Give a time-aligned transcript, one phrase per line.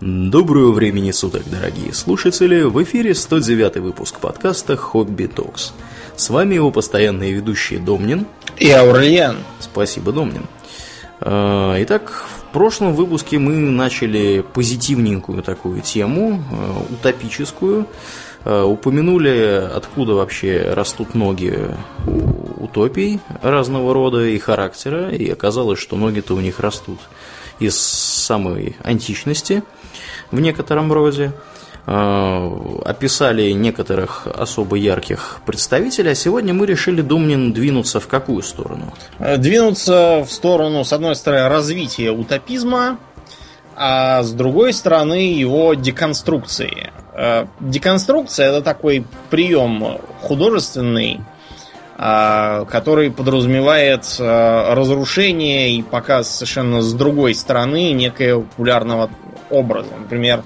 [0.00, 2.62] Доброго времени суток, дорогие слушатели!
[2.62, 5.74] В эфире 109 выпуск подкаста «Хобби Токс».
[6.16, 8.26] С вами его постоянные ведущие Домнин
[8.56, 9.36] и Аурлиен.
[9.58, 10.46] Спасибо, Домнин.
[11.20, 17.86] А, итак, в прошлом выпуске мы начали позитивненькую такую тему, а, утопическую.
[18.46, 21.58] А, упомянули, откуда вообще растут ноги
[22.06, 27.00] у утопий разного рода и характера, и оказалось, что ноги-то у них растут
[27.58, 29.62] из самой античности–
[30.30, 31.32] в некотором роде.
[31.86, 32.50] Э,
[32.84, 38.92] описали некоторых особо ярких представителей, а сегодня мы решили, Думнин, двинуться в какую сторону?
[39.18, 42.98] Э, двинуться в сторону, с одной стороны, развития утопизма,
[43.74, 46.92] а с другой стороны, его деконструкции.
[47.14, 51.20] Э, деконструкция это такой прием художественный,
[51.96, 59.10] который подразумевает разрушение и показ совершенно с другой стороны некоего популярного
[59.50, 59.90] образа.
[59.98, 60.42] Например,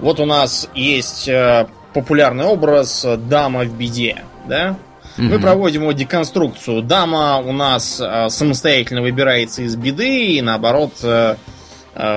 [0.00, 4.76] вот у нас есть э, популярный образ дама в беде, да?
[5.16, 5.22] Mm-hmm.
[5.22, 6.82] Мы проводим его деконструкцию.
[6.82, 11.36] Дама у нас э, самостоятельно выбирается из беды и наоборот э,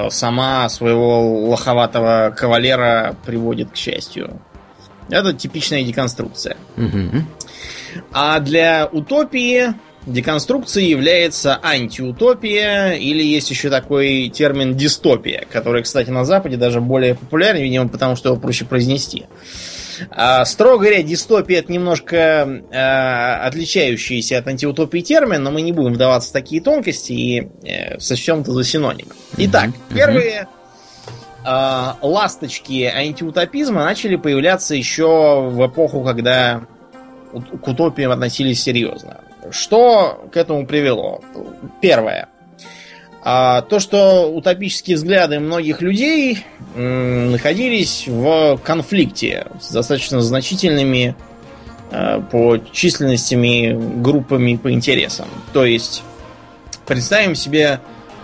[0.09, 4.39] сама своего лоховатого кавалера приводит к счастью.
[5.09, 6.57] Это типичная деконструкция.
[6.77, 7.21] Mm-hmm.
[8.13, 9.73] А для утопии
[10.05, 17.15] Деконструкцией является антиутопия, или есть еще такой термин дистопия, который, кстати, на Западе даже более
[17.15, 19.25] популярен, видимо, потому что его проще произнести.
[20.11, 25.93] А, строго говоря, дистопия это немножко а, отличающийся от антиутопии термин, но мы не будем
[25.93, 29.07] вдаваться в такие тонкости и а, сочтем это за синоним.
[29.37, 29.95] Итак, mm-hmm.
[29.95, 30.47] первые
[31.43, 36.61] а, ласточки антиутопизма начали появляться еще в эпоху, когда
[37.61, 39.21] к утопиям относились серьезно.
[39.51, 41.21] Что к этому привело?
[41.81, 42.29] Первое.
[43.27, 51.15] А, то, что утопические взгляды многих людей находились в конфликте с достаточно значительными
[51.91, 55.27] а, по численностями группами по интересам.
[55.53, 56.03] То есть,
[56.85, 57.79] представим себе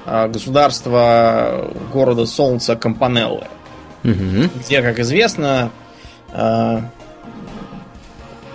[0.06, 3.48] а, государство города Солнца Компанеллы,
[4.04, 4.50] угу.
[4.64, 5.72] где, как известно,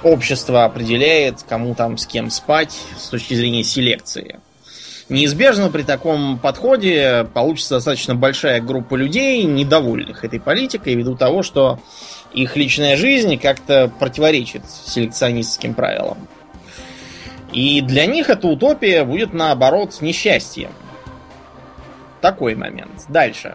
[0.03, 4.41] общество определяет, кому там с кем спать с точки зрения селекции.
[5.09, 11.79] Неизбежно при таком подходе получится достаточно большая группа людей, недовольных этой политикой, ввиду того, что
[12.33, 16.27] их личная жизнь как-то противоречит селекционистским правилам.
[17.53, 20.71] И для них эта утопия будет, наоборот, несчастьем.
[22.21, 23.05] Такой момент.
[23.09, 23.55] Дальше.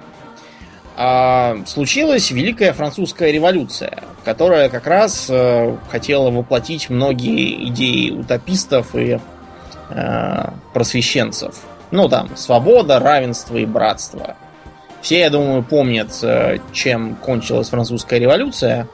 [1.04, 9.20] А, случилась Великая Французская революция, которая как раз э, хотела воплотить многие идеи утопистов и
[9.90, 11.56] э, просвещенцев.
[11.90, 14.36] Ну там, свобода, равенство и братство.
[15.02, 18.88] Все, я думаю, помнят, э, чем кончилась Французская революция.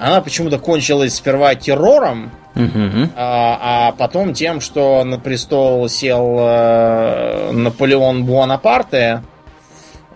[0.00, 3.10] Она почему-то кончилась сперва террором, угу.
[3.14, 9.22] а, а потом тем, что на престол сел Наполеон Буанапарте,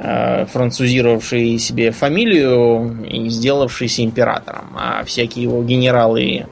[0.00, 4.74] французировавший себе фамилию и сделавшийся императором.
[4.74, 6.46] А всякие его генералы и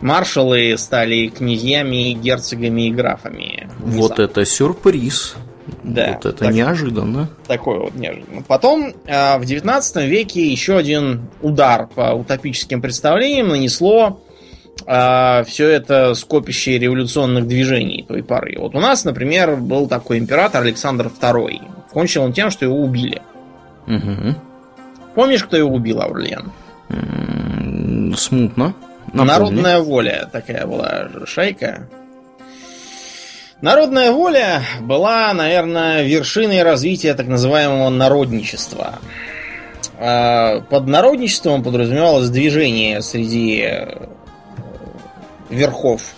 [0.00, 3.68] маршалы стали князьями, герцогами и графами.
[3.78, 5.36] Вот это сюрприз.
[5.84, 6.12] Да.
[6.14, 7.28] Вот это так, неожиданно.
[7.46, 8.42] Такое вот неожиданно.
[8.42, 14.20] Потом э, в 19 веке еще один удар по утопическим представлениям нанесло
[14.86, 18.56] э, все это скопище революционных движений той поры.
[18.58, 21.60] Вот у нас, например, был такой император Александр II.
[21.92, 23.20] Кончил он тем, что его убили.
[23.86, 24.34] Угу.
[25.14, 26.52] Помнишь, кто его убил, Аурлиен?
[28.16, 28.74] Смутно.
[29.12, 29.28] Напомни.
[29.28, 31.88] Народная воля такая была шайка.
[33.60, 38.98] Народная воля была, наверное, вершиной развития так называемого народничества.
[39.98, 44.06] А, под народничеством подразумевалось движение среди э,
[45.50, 46.14] верхов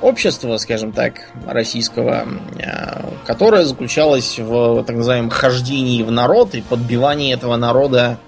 [0.00, 2.26] общества, скажем так, российского,
[2.58, 8.18] э, которое заключалось в так называемом хождении в народ и подбивании этого народа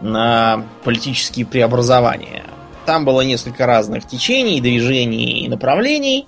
[0.00, 2.44] на политические преобразования.
[2.86, 6.26] Там было несколько разных течений, движений и направлений.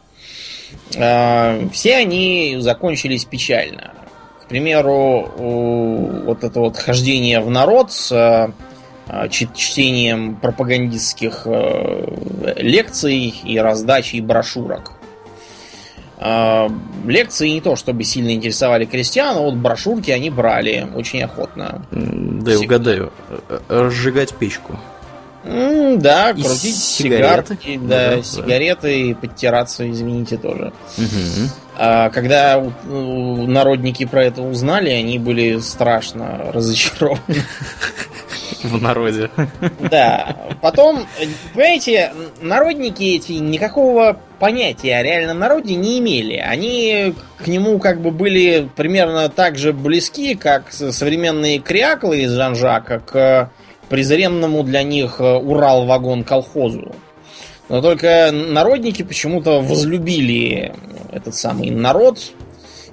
[0.94, 3.92] Э, все они закончились печально.
[4.42, 5.28] К примеру,
[6.24, 8.50] вот это вот хождение в народ с Э,
[9.30, 14.92] чтением пропагандистских э, лекций и раздачей брошюрок.
[16.18, 16.68] Э,
[17.04, 21.86] лекции не то, чтобы сильно интересовали крестьян, а вот брошюрки они брали очень охотно.
[21.90, 23.12] Да, я угадаю.
[23.68, 24.78] Разжигать печку.
[25.44, 28.90] Mm, да, и крутить сигареты, сигарки, да, да, сигареты да.
[28.90, 30.72] и подтираться, извините, тоже.
[30.98, 31.50] Угу.
[31.76, 37.20] А когда народники про это узнали, они были страшно разочарованы.
[38.66, 39.30] В народе.
[39.90, 40.36] Да.
[40.60, 41.06] Потом,
[41.54, 46.36] понимаете, народники эти никакого понятия о реальном народе не имели.
[46.36, 52.98] Они к нему как бы были примерно так же близки, как современные кряклы из Жан-Жака
[53.00, 53.50] к
[53.88, 56.94] презренному для них Урал-вагон колхозу.
[57.68, 60.72] Но только народники почему-то возлюбили
[61.12, 62.20] этот самый народ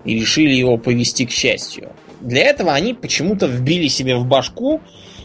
[0.04, 1.92] и решили его повести к счастью.
[2.22, 4.82] Для этого они почему-то вбили себе в башку,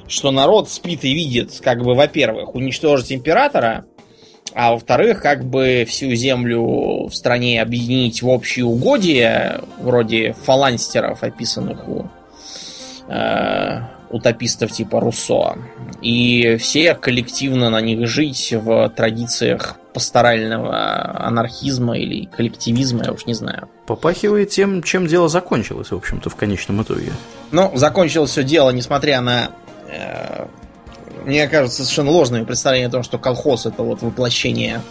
[0.09, 3.85] что народ спит и видит, как бы, во-первых, уничтожить императора,
[4.55, 11.87] а во-вторых, как бы всю землю в стране объединить в общие угодья, вроде фаланстеров, описанных
[11.89, 12.07] у
[13.09, 15.59] э, утопистов типа Руссо,
[16.01, 23.35] и все коллективно на них жить в традициях пасторального анархизма или коллективизма, я уж не
[23.35, 23.69] знаю.
[23.87, 27.13] Попахивает тем, чем дело закончилось, в общем-то, в конечном итоге.
[27.51, 29.51] Ну, закончилось все дело, несмотря на
[31.25, 34.83] мне кажется, совершенно ложными представления о том, что колхоз это вот воплощение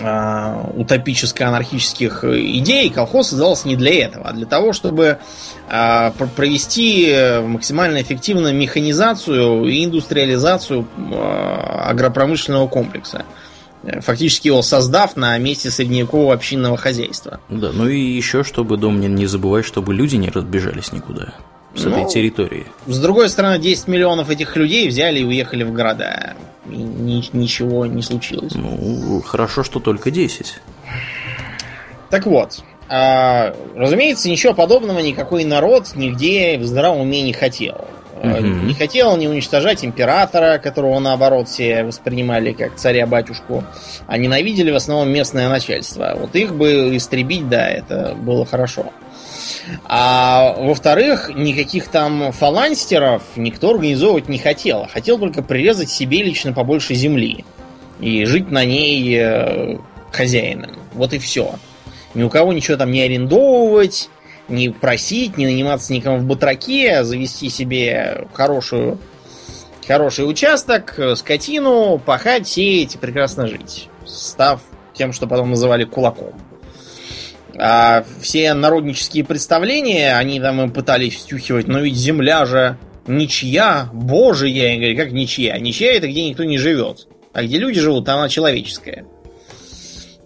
[0.00, 0.02] э,
[0.74, 5.18] утопическо-анархических идей, колхоз создался не для этого, а для того, чтобы
[5.68, 11.14] э, провести максимально эффективно механизацию и индустриализацию э,
[11.88, 13.24] агропромышленного комплекса
[14.00, 17.40] фактически его создав на месте средневекового общинного хозяйства.
[17.50, 21.34] Да, ну и еще, чтобы, Домнин, не забывать, чтобы люди не разбежались никуда
[21.74, 22.66] с ну, этой территории.
[22.86, 26.34] С другой стороны, 10 миллионов этих людей взяли и уехали в города.
[26.70, 28.54] И ни, ничего не случилось.
[28.54, 30.60] Ну, хорошо, что только 10.
[32.10, 37.86] Так вот, а, разумеется, ничего подобного никакой народ нигде в здравом уме не хотел.
[38.22, 38.66] Угу.
[38.66, 43.64] Не хотел не уничтожать императора, которого наоборот все воспринимали как царя-батюшку,
[44.06, 46.14] а ненавидели в основном местное начальство.
[46.18, 48.92] Вот их бы истребить, да, это было хорошо.
[49.84, 54.86] А во-вторых, никаких там фаланстеров никто организовывать не хотел.
[54.92, 57.44] Хотел только прирезать себе лично побольше земли.
[58.00, 59.78] И жить на ней э,
[60.10, 60.78] хозяином.
[60.92, 61.54] Вот и все.
[62.14, 64.08] Ни у кого ничего там не арендовывать,
[64.48, 68.98] не просить, не наниматься никому в батраке, а завести себе хорошую,
[69.86, 73.88] хороший участок, скотину, пахать, сеять и прекрасно жить.
[74.06, 74.60] Став
[74.92, 76.34] тем, что потом называли кулаком.
[77.58, 84.72] А все народнические представления, они там им пытались втюхивать, но ведь земля же ничья, божия.
[84.72, 85.58] Я говорю, как ничья?
[85.58, 87.06] Ничья это где никто не живет.
[87.32, 89.06] А где люди живут, там она человеческая.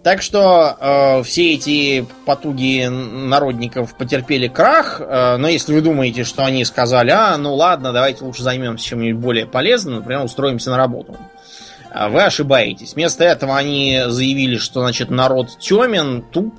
[0.03, 6.45] Так что э, все эти потуги народников потерпели крах, э, но если вы думаете, что
[6.45, 11.17] они сказали, а, ну ладно, давайте лучше займемся чем-нибудь более полезным, например, устроимся на работу.
[11.91, 12.95] А вы ошибаетесь.
[12.95, 16.55] Вместо этого они заявили, что, значит, народ темен, туп,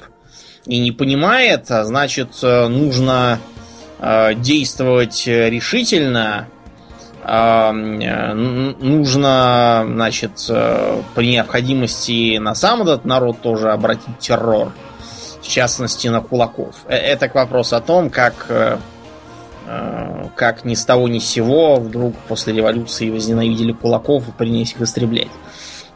[0.66, 3.40] и не понимает, а значит, э, нужно
[4.00, 6.48] э, действовать решительно,
[7.24, 10.32] э, нужно, значит,
[11.16, 14.72] при необходимости на сам этот народ тоже обратить террор,
[15.42, 16.76] в частности на кулаков.
[16.88, 18.80] Это к вопросу о том, как
[20.36, 24.82] как ни с того ни с сего вдруг после революции возненавидели кулаков и принялись их
[24.82, 25.28] истреблять.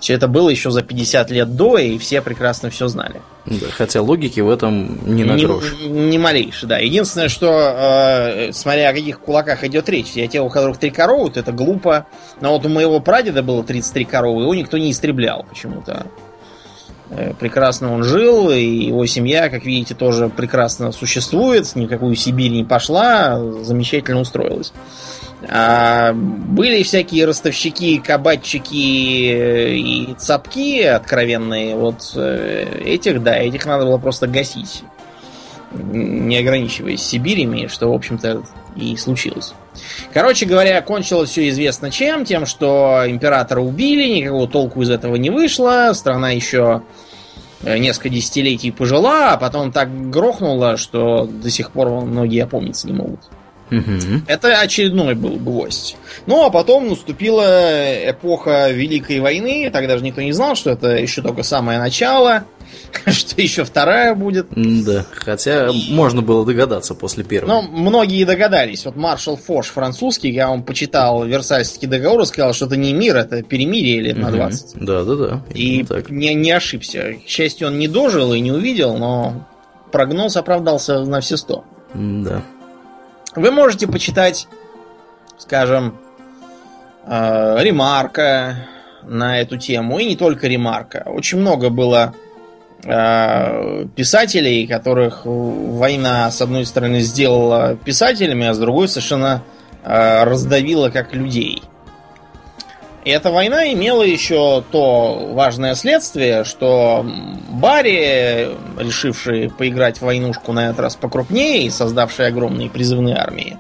[0.04, 3.22] Все это было еще за 50 лет до, и все прекрасно все знали.
[3.46, 5.76] Да, хотя логики в этом не на грош.
[5.80, 6.78] Не, не малейшей, да.
[6.78, 11.32] Единственное, что, э, смотря о каких кулаках идет речь, я те, у которых три коровы,
[11.32, 12.06] то это глупо.
[12.42, 16.06] Но вот у моего прадеда было 33 коровы, его никто не истреблял почему-то.
[17.10, 22.64] Э, прекрасно он жил, и его семья, как видите, тоже прекрасно существует, никакую Сибирь не
[22.64, 24.74] пошла, замечательно устроилась.
[25.50, 31.76] А были всякие ростовщики, кабачики э, и цапки откровенные.
[31.76, 34.84] Вот э, этих, да, этих надо было просто гасить.
[35.72, 38.44] Не ограничиваясь Сибирями, что, в общем-то,
[38.76, 39.54] и случилось.
[40.14, 42.26] Короче говоря, кончилось все известно чем.
[42.26, 45.92] Тем, что императора убили, никакого толку из этого не вышло.
[45.94, 46.84] Страна еще
[47.64, 52.94] э, несколько десятилетий пожила, а потом так грохнула, что до сих пор многие опомниться не
[52.94, 53.22] могут.
[54.28, 55.96] Это очередной был гвоздь.
[56.28, 59.70] Ну, а потом наступила эпоха Великой войны.
[59.72, 62.44] Тогда же никто не знал, что это еще только самое начало.
[63.08, 64.48] Что еще вторая будет.
[64.52, 67.48] Да, хотя можно было догадаться после первой.
[67.48, 68.86] Ну, многие догадались.
[68.86, 73.18] Вот маршал Фош французский, я вам почитал Версальский договор и сказал, что это не мир,
[73.18, 74.76] это перемирие лет на 20.
[74.76, 75.42] Да, да, да.
[75.54, 77.16] И не, не ошибся.
[77.26, 79.48] К счастью, он не дожил и не увидел, но
[79.92, 81.66] прогноз оправдался на все сто.
[81.94, 82.44] Да.
[83.36, 84.48] Вы можете почитать,
[85.38, 85.98] скажем,
[87.06, 88.68] э, ремарка
[89.04, 91.04] на эту тему, и не только ремарка.
[91.06, 92.14] Очень много было
[92.84, 99.44] писателей, которых война, с одной стороны, сделала писателями, а с другой совершенно
[99.84, 101.64] э, раздавила как людей.
[103.06, 107.06] И эта война имела еще то важное следствие, что
[107.50, 108.50] Барри,
[108.80, 113.58] решившие поиграть в войнушку на этот раз покрупнее и создавшие огромные призывные армии,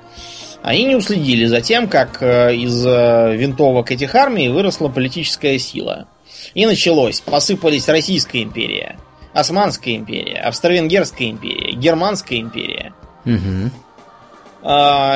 [0.62, 6.08] они не уследили за тем, как э, из э, винтовок этих армий выросла политическая сила.
[6.54, 7.20] И началось.
[7.20, 8.98] Посыпались Российская империя,
[9.34, 12.94] Османская империя, Австро-Венгерская империя, Германская империя.
[13.26, 13.72] Угу.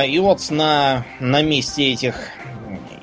[0.07, 2.15] И вот на, на месте этих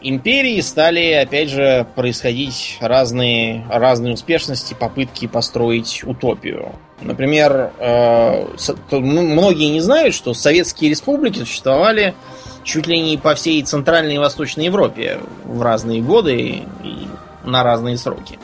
[0.03, 6.73] империй стали, опять же, происходить разные, разные успешности, попытки построить утопию.
[7.01, 8.47] Например, э,
[8.91, 12.15] многие не знают, что советские республики существовали
[12.63, 17.09] чуть ли не по всей Центральной и Восточной Европе в разные годы и
[17.45, 18.39] на разные сроки.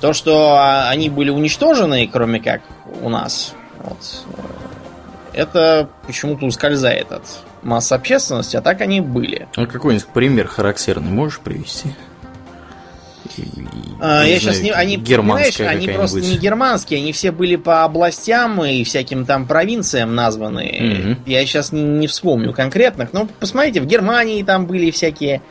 [0.00, 2.62] То, что они были уничтожены, кроме как
[3.02, 4.24] у нас, вот,
[5.32, 7.22] э, это почему-то ускользает от
[7.62, 9.48] массы общественности, а так они были.
[9.56, 11.90] А какой-нибудь пример характерный можешь привести?
[14.00, 14.70] А, я сейчас не...
[14.70, 20.14] Они, понимаешь, они просто не германские, они все были по областям и всяким там провинциям
[20.14, 21.16] названы.
[21.16, 21.30] Угу.
[21.30, 25.42] Я сейчас не, не вспомню конкретных, но посмотрите, в Германии там были всякие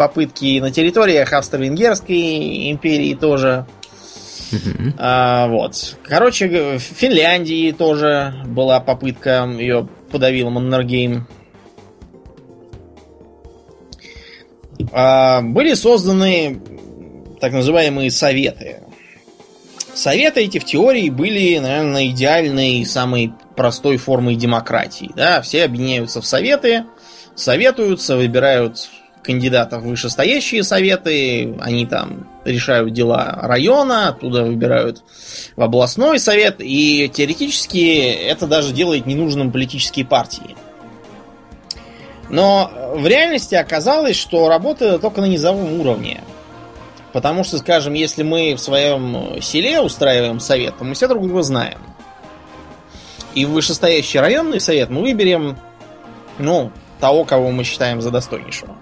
[0.00, 3.66] попытки на территориях Австро-Венгерской империи тоже.
[4.50, 4.94] Угу.
[4.96, 5.96] А, вот.
[6.04, 11.26] Короче, в Финляндии тоже была попытка, ее подавил Маннергейм.
[14.90, 16.62] А, были созданы
[17.38, 18.80] так называемые советы.
[19.92, 25.10] Советы эти в теории были, наверное, идеальной, самой простой формой демократии.
[25.14, 25.42] Да?
[25.42, 26.84] Все объединяются в советы,
[27.34, 28.88] советуются, выбирают
[29.30, 35.04] кандидатов вышестоящие советы, они там решают дела района, оттуда выбирают
[35.54, 40.56] в областной совет, и теоретически это даже делает ненужным политические партии.
[42.28, 46.20] Но в реальности оказалось, что работает только на низовом уровне.
[47.12, 51.42] Потому что, скажем, если мы в своем селе устраиваем совет, то мы все друг друга
[51.42, 51.78] знаем.
[53.34, 55.56] И в вышестоящий районный совет мы выберем,
[56.38, 58.76] ну, того, кого мы считаем за достойнейшего.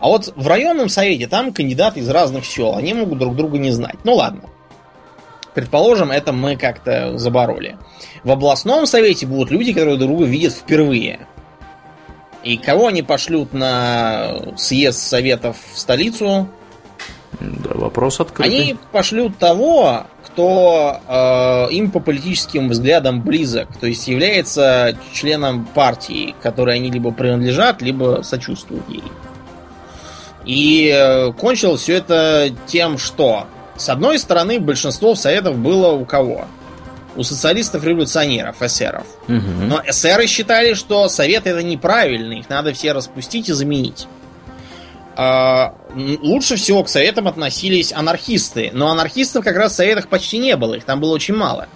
[0.00, 3.70] А вот в районном совете там кандидаты из разных сел, они могут друг друга не
[3.70, 3.96] знать.
[4.04, 4.42] Ну ладно.
[5.54, 7.78] Предположим, это мы как-то забороли.
[8.22, 11.26] В областном совете будут люди, которые друг друга видят впервые.
[12.44, 16.48] И кого они пошлют на съезд советов в столицу?
[17.40, 18.54] Да, вопрос открытый.
[18.54, 26.34] Они пошлют того, кто э, им по политическим взглядам близок, то есть является членом партии,
[26.40, 29.02] которой они либо принадлежат, либо сочувствуют ей.
[30.48, 36.46] И э, кончилось все это тем, что с одной стороны большинство советов было у кого?
[37.16, 39.04] у социалистов-революционеров, эсеров.
[39.26, 39.64] Угу.
[39.66, 44.06] Но эсеры считали, что советы это неправильно, их надо все распустить и заменить.
[45.16, 50.56] А, лучше всего к советам относились анархисты, но анархистов как раз в советах почти не
[50.56, 51.66] было, их там было очень мало.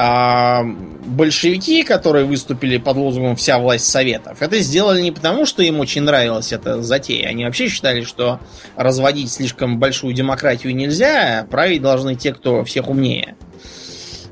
[0.00, 0.62] А
[1.06, 6.02] большевики, которые выступили под лозунгом «Вся власть советов», это сделали не потому, что им очень
[6.02, 7.26] нравилась эта затея.
[7.26, 8.38] Они вообще считали, что
[8.76, 13.34] разводить слишком большую демократию нельзя, а править должны те, кто всех умнее.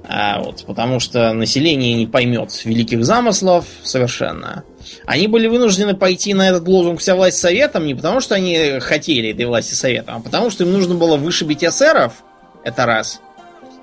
[0.04, 4.62] А, вот, потому что население не поймет великих замыслов совершенно.
[5.04, 9.30] Они были вынуждены пойти на этот лозунг «Вся власть советом» не потому, что они хотели
[9.30, 12.22] этой власти советом, а потому, что им нужно было вышибить эсеров,
[12.62, 13.20] это раз,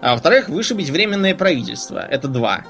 [0.03, 2.65] а во-вторых, вышибить временное правительство, это два.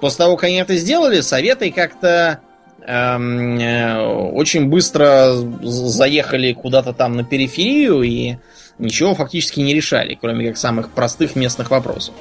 [0.00, 2.40] После того, как они это сделали, советы как-то
[2.86, 4.00] эм, э,
[4.32, 8.36] очень быстро заехали куда-то там на периферию и
[8.78, 12.14] ничего фактически не решали, кроме как самых простых местных вопросов.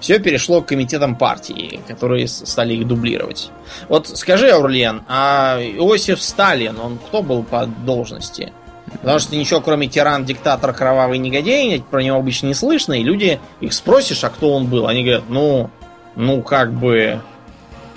[0.00, 3.50] Все перешло к комитетам партии, которые стали их дублировать.
[3.88, 8.52] Вот скажи, Аурлиен, а Иосиф Сталин, он кто был по должности?
[8.92, 13.40] Потому что ничего, кроме тиран, диктатор, кровавый негодяй, про него обычно не слышно, и люди
[13.60, 14.86] их спросишь, а кто он был?
[14.86, 15.70] Они говорят, ну,
[16.16, 17.20] ну, как бы,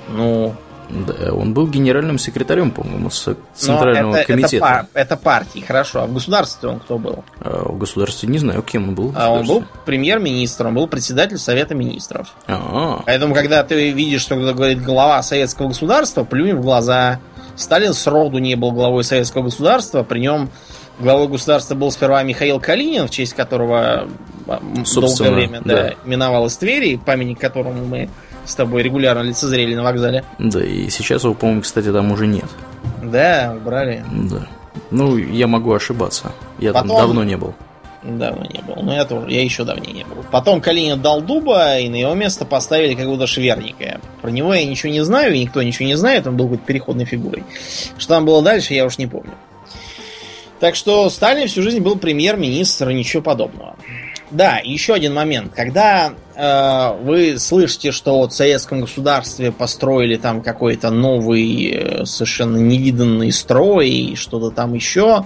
[0.10, 0.56] ну,
[0.90, 4.56] да, он был генеральным секретарем, по-моему, Центрального это, комитета.
[4.56, 6.02] Это, пар, это партии, хорошо.
[6.02, 7.24] А в государстве он кто был?
[7.40, 9.14] А в государстве не знаю, кем он был.
[9.16, 12.34] А он был премьер-министром, он был председатель Совета министров.
[12.48, 13.04] А-а-а.
[13.06, 17.20] Поэтому, когда ты видишь, что кто говорит глава советского государства, плюнь в глаза.
[17.56, 20.50] Сталин сроду не был главой советского государства, при нем
[21.00, 24.08] главой государства был сперва Михаил Калинин, в честь которого
[24.86, 25.76] Собственно, долгое время да.
[25.76, 28.10] Да, миновалось Твери, памятник которому мы
[28.46, 30.24] с тобой регулярно лицезрели на вокзале.
[30.40, 32.46] Да, и сейчас его, по-моему, кстати, там уже нет.
[33.02, 34.04] Да, убрали.
[34.12, 34.48] Да.
[34.92, 36.32] Ну, я могу ошибаться.
[36.60, 37.54] Я Потом, там давно не был.
[38.04, 38.84] Давно не был.
[38.84, 40.26] Но я тоже, я еще давнее не был.
[40.30, 44.02] Потом Калинин дал дуба, и на его место поставили какого-то шверника.
[44.22, 47.06] Про него я ничего не знаю, и никто ничего не знает, он был какой-то переходной
[47.06, 47.44] фигурой.
[47.98, 49.32] Что там было дальше, я уж не помню.
[50.64, 53.76] Так что Сталин всю жизнь был премьер-министр, ничего подобного.
[54.32, 55.52] Да, еще один момент.
[55.54, 63.34] Когда э, вы слышите, что в советском государстве построили там какой-то новый, э, совершенно невиданный
[63.34, 65.26] строй и что-то там еще,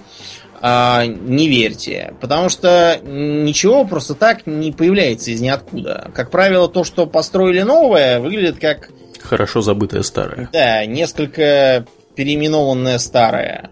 [0.59, 2.15] э, не верьте.
[2.19, 6.09] Потому что ничего просто так не появляется из ниоткуда.
[6.15, 8.89] Как правило, то, что построили новое, выглядит как...
[9.21, 10.49] Хорошо забытое старое.
[10.51, 13.69] Да, несколько переименованное старое.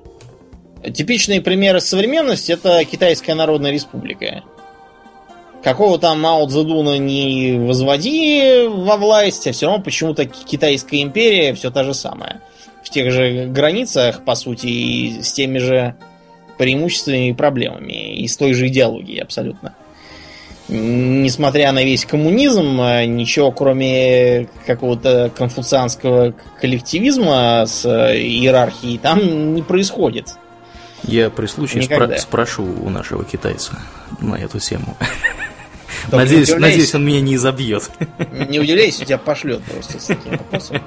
[0.94, 4.44] Типичные примеры современности это Китайская Народная Республика.
[5.63, 11.72] Какого там Мао Цзэдуна не возводи во власть, а все равно почему-то Китайская империя все
[11.72, 12.42] та же самая.
[12.84, 15.96] В тех же границах, по сути, и с теми же
[16.60, 19.74] преимуществами и проблемами, и с той же идеологией абсолютно.
[20.68, 30.27] Несмотря на весь коммунизм, ничего кроме какого-то конфуцианского коллективизма с иерархией там не происходит.
[31.04, 33.80] Я при случае спра- спрошу у нашего китайца
[34.22, 34.96] на эту тему.
[36.12, 37.90] надеюсь, надеюсь, он меня не изобьет.
[38.32, 40.82] Не удивляйся, тебя пошлет просто с таким вопросом.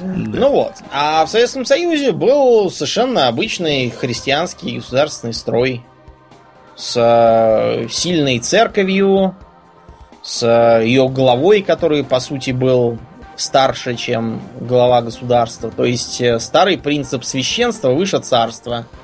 [0.00, 0.72] Ну вот.
[0.92, 5.82] А в Советском Союзе был совершенно обычный христианский государственный строй
[6.76, 9.34] с э, сильной церковью,
[10.22, 10.44] с
[10.82, 12.98] ее главой, который, по сути, был
[13.36, 15.70] старше, чем глава государства.
[15.70, 19.03] То есть э, старый принцип священства выше царства– да,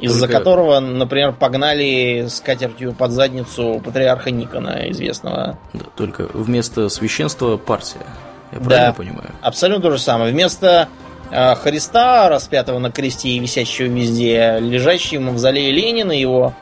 [0.00, 0.38] из-за только...
[0.38, 5.58] которого, например, погнали с катертью под задницу патриарха Никона, известного.
[5.72, 8.06] Да, только вместо священства партия.
[8.52, 9.30] Я правильно да, понимаю?
[9.42, 10.32] Абсолютно то же самое.
[10.32, 10.88] Вместо
[11.30, 16.54] э, Христа, распятого на кресте и висящего везде, лежащий в мавзолее Ленина, его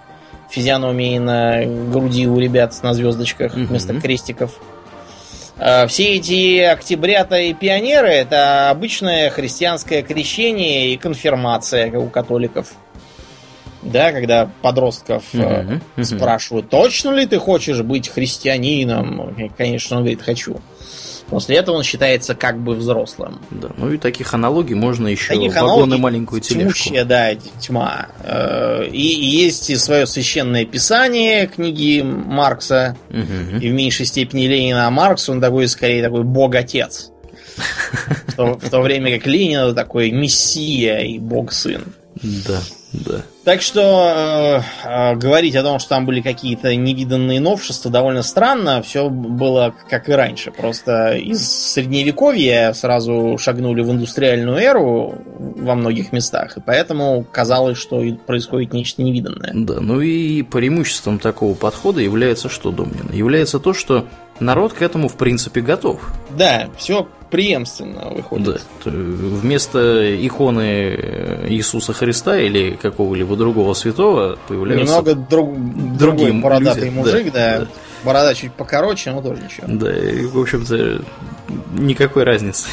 [0.51, 3.65] физиономии на груди у ребят на звездочках угу.
[3.65, 4.53] вместо крестиков.
[5.59, 12.69] Э, все эти октябрята и пионеры это обычное христианское крещение и конфирмация, у католиков
[13.83, 16.05] да, когда подростков uh-huh, uh-huh.
[16.05, 19.35] спрашивают, точно ли ты хочешь быть христианином?
[19.39, 20.61] И, конечно, он говорит, хочу.
[21.33, 23.41] После этого он считается как бы взрослым.
[23.51, 26.75] Да, ну и таких аналогий можно еще таких вагон и маленькую тележку.
[26.75, 28.09] Тьмущая, да, тьма.
[28.23, 33.59] Э, и, есть и свое священное писание книги Маркса, угу.
[33.59, 37.11] и в меньшей степени Ленина, а Маркс, он такой, скорее, такой бог-отец.
[38.37, 41.83] В то время как Ленин такой мессия и бог-сын.
[42.23, 42.61] Да.
[42.93, 43.23] Да.
[43.45, 48.83] Так что э, э, говорить о том, что там были какие-то невиданные новшества, довольно странно.
[48.83, 50.53] Все было как и раньше.
[50.53, 56.57] Просто из средневековья сразу шагнули в индустриальную эру во многих местах.
[56.57, 59.53] И поэтому казалось, что происходит нечто невиданное.
[59.55, 63.11] Да, ну и преимуществом такого подхода является что, Домнин?
[63.13, 64.07] Является то, что
[64.39, 66.13] народ к этому в принципе готов.
[66.37, 68.61] Да, все преемственно выходит.
[68.85, 68.91] Да.
[68.91, 76.95] Вместо иконы Иисуса Христа или какого-либо другого святого появляются Немного друг, другой бородатый люди.
[76.95, 77.67] мужик, да, да.
[78.05, 79.67] Борода чуть покороче, но тоже ничего.
[79.67, 81.03] Да, и, в общем-то,
[81.73, 82.69] никакой разницы.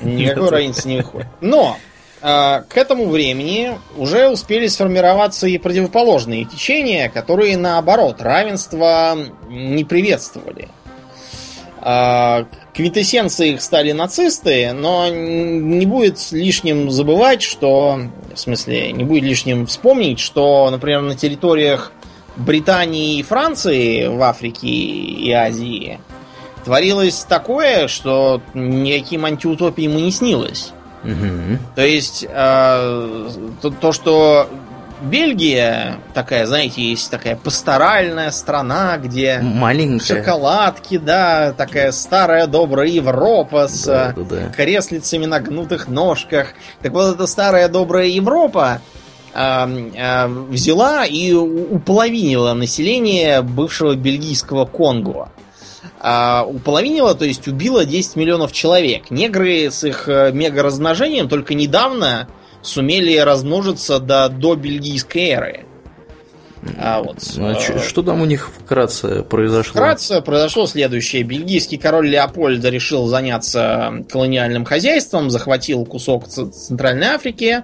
[0.00, 1.26] Никакой разницы не выходит.
[1.40, 1.76] Но
[2.22, 10.68] а, к этому времени уже успели сформироваться и противоположные течения, которые, наоборот, равенство не приветствовали.
[12.76, 17.98] Квинтэссенцией их стали нацисты, но не будет лишним забывать, что...
[18.34, 21.90] В смысле, не будет лишним вспомнить, что, например, на территориях
[22.36, 26.00] Британии и Франции в Африке и Азии
[26.66, 30.72] творилось такое, что никаким антиутопиям и не снилось.
[31.02, 31.58] Угу.
[31.76, 33.30] То есть э,
[33.62, 34.50] то, то, что
[35.06, 43.68] Бельгия такая, знаете, есть такая пасторальная страна, где маленькая шоколадки, да, такая старая добрая Европа
[43.68, 44.48] с да, да, да.
[44.48, 46.48] креслицами на гнутых ножках.
[46.82, 48.80] Так вот, эта старая добрая Европа
[49.34, 49.38] э,
[49.94, 55.30] э, взяла и уполовинила население бывшего бельгийского Конго.
[55.98, 59.10] А, уполовинила, то есть убила 10 миллионов человек.
[59.10, 62.28] Негры с их э, мега размножением только недавно
[62.66, 65.66] сумели размножиться до, до бельгийской эры.
[66.78, 69.72] А вот, ну, а что, что там у них вкратце произошло?
[69.72, 71.22] Вкратце произошло следующее.
[71.22, 77.62] Бельгийский король Леопольд решил заняться колониальным хозяйством, захватил кусок Центральной Африки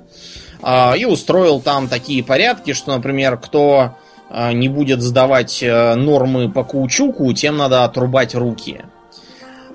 [0.62, 3.97] э, и устроил там такие порядки, что, например, кто
[4.31, 8.83] э, не будет сдавать э, нормы по каучуку, тем надо отрубать руки.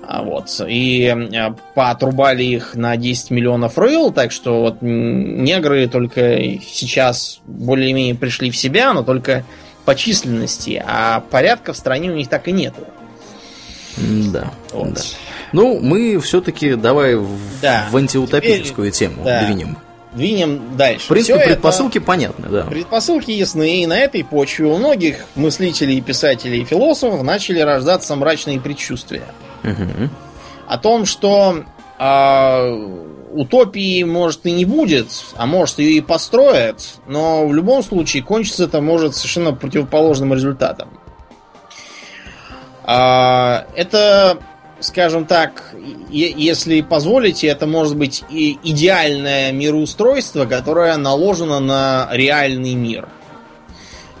[0.08, 0.48] А, вот.
[0.66, 8.14] И э, поотрубали их на 10 миллионов рыл, так что вот негры только сейчас более-менее
[8.14, 9.44] пришли в себя, но только
[9.84, 12.86] по численности, а порядка в стране у них так и нету.
[13.98, 14.94] Да, вот.
[14.94, 15.00] да.
[15.52, 17.28] Ну, мы все-таки давай в,
[17.60, 17.86] да.
[17.90, 19.44] в антиутопическую Теперь, тему да.
[19.44, 19.76] двинем.
[20.14, 21.04] Двинем дальше.
[21.04, 22.06] В принципе, Все предпосылки это...
[22.06, 22.62] понятны, да.
[22.62, 28.58] Предпосылки ясны, и на этой почве у многих мыслителей, писателей и философов начали рождаться мрачные
[28.58, 29.24] предчувствия.
[30.66, 31.64] О том, что
[31.98, 32.88] э,
[33.32, 38.64] утопии, может, и не будет, а может, ее и построят, но в любом случае кончится
[38.64, 40.88] это может совершенно противоположным результатом.
[42.86, 44.38] Э, это
[44.80, 45.74] скажем так,
[46.10, 53.08] если позволите, это может быть и идеальное мироустройство, которое наложено на реальный мир.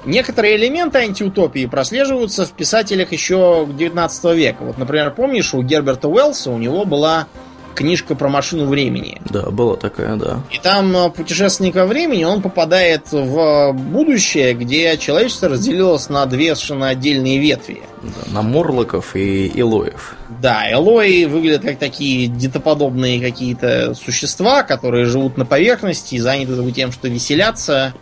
[0.08, 4.62] Некоторые элементы антиутопии прослеживаются в писателях еще 19 века.
[4.62, 7.26] Вот, например, помнишь, у Герберта Уэллса у него была
[7.74, 9.20] книжка про машину времени.
[9.28, 10.40] Да, была такая, да.
[10.50, 16.54] И там э, путешественник во времени, он попадает в будущее, где человечество разделилось на две
[16.54, 17.82] совершенно отдельные ветви.
[18.02, 20.16] Да, на Морлоков и Элоев.
[20.40, 26.92] Да, Элои выглядят как такие детоподобные какие-то существа, которые живут на поверхности и заняты тем,
[26.92, 27.92] что веселятся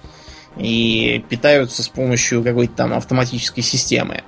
[0.58, 4.22] и питаются с помощью какой-то там автоматической системы.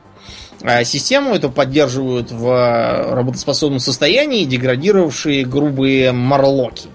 [0.62, 6.88] А систему эту поддерживают в работоспособном состоянии деградировавшие грубые марлоки,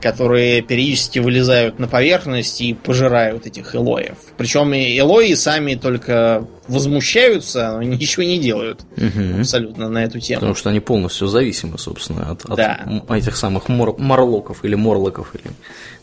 [0.00, 4.16] которые периодически вылезают на поверхность и пожирают этих элоев.
[4.36, 9.40] Причем элои сами только возмущаются, но ничего не делают угу.
[9.40, 10.40] абсолютно на эту тему.
[10.40, 12.84] Потому что они полностью зависимы, собственно, от, от да.
[13.10, 15.52] этих самых мор марлоков или морлоков, или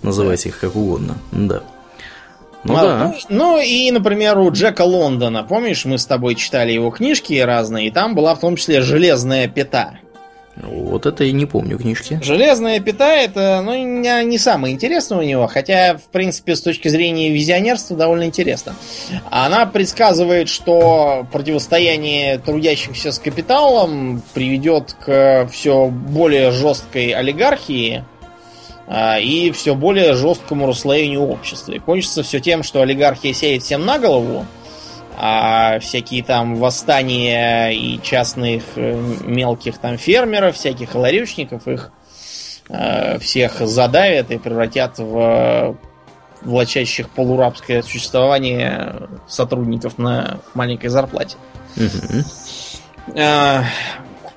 [0.02, 0.50] называйте да.
[0.50, 1.18] их как угодно.
[1.34, 1.62] Да.
[2.64, 3.16] Ну, Мало, да.
[3.30, 7.88] ну, ну и, например, у Джека Лондона, помнишь, мы с тобой читали его книжки разные,
[7.88, 10.00] и там была в том числе железная пята.
[10.56, 12.20] Вот это я не помню книжки.
[12.24, 16.90] Железная пята это, ну, не, не самое интересное у него, хотя, в принципе, с точки
[16.90, 18.76] зрения визионерства довольно интересно.
[19.32, 28.13] Она предсказывает, что противостояние трудящихся с капиталом приведет к все более жесткой олигархии, а,
[28.90, 31.74] и все более жесткому расслоению общества.
[31.74, 34.46] И кончится все тем, что олигархия сеет всем на голову,
[35.18, 41.92] а всякие там восстания и частных э, мелких там фермеров, всяких ларечников их
[42.70, 45.78] э, всех задавят и превратят в
[46.42, 51.38] влачащих полурабское существование сотрудников на маленькой зарплате.
[51.78, 52.24] Угу.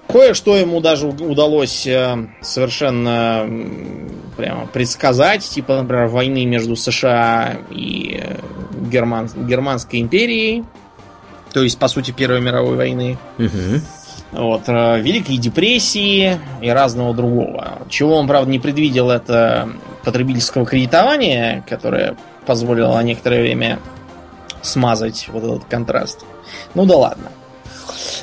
[0.08, 3.46] Кое-что ему даже удалось э, совершенно
[4.36, 8.36] прямо предсказать, типа, например, войны между США и э,
[8.88, 9.28] Герман...
[9.34, 10.64] Германской империей,
[11.52, 13.18] то есть, по сути, Первой мировой войны.
[13.38, 13.80] Угу.
[14.32, 17.78] Вот, э, Великой депрессии и разного другого.
[17.88, 19.68] Чего он, правда, не предвидел, это
[20.04, 22.16] потребительского кредитования, которое
[22.46, 23.80] позволило некоторое время
[24.62, 26.24] смазать вот этот контраст.
[26.74, 27.30] Ну да ладно.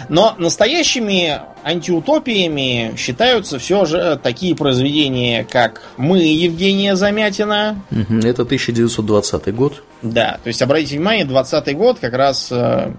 [0.10, 7.82] Но настоящими антиутопиями считаются все же такие произведения, как «Мы» Евгения Замятина.
[7.92, 9.84] Это 1920 год.
[10.02, 12.92] Да, то есть, обратите внимание, 20 год как раз э,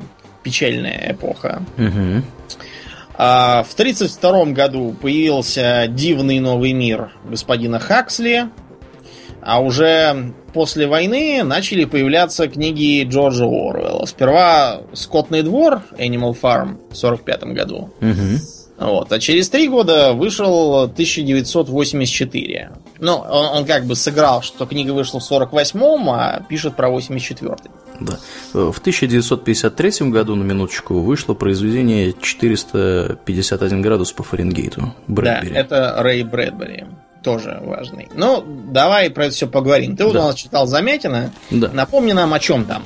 [0.43, 1.63] печальная эпоха.
[1.77, 2.23] Угу.
[3.17, 8.49] А, в 1932 году появился «Дивный новый мир» господина Хаксли.
[9.41, 14.07] А уже после войны начали появляться книги Джорджа Уоррелла.
[14.07, 17.91] Сперва «Скотный двор» Animal Farm в 1945 году.
[18.01, 18.39] Угу.
[18.79, 19.13] Вот.
[19.13, 22.71] А через три года вышел 1984.
[23.01, 27.71] Ну, он, он как бы сыграл, что книга вышла в 48-м, а пишет про 84-й.
[28.01, 28.19] Да.
[28.53, 34.95] В 1953 году, на минуточку, вышло произведение 451 градус по Фаренгейту.
[35.07, 35.55] Брэдбери.
[35.55, 36.85] Да, это Рэй Брэдбери
[37.25, 38.09] тоже важный.
[38.15, 39.97] Ну, давай про это все поговорим.
[39.97, 40.11] Ты да.
[40.11, 41.33] у нас читал Замятина.
[41.51, 41.71] Да.
[41.73, 42.85] Напомни нам, о чем там.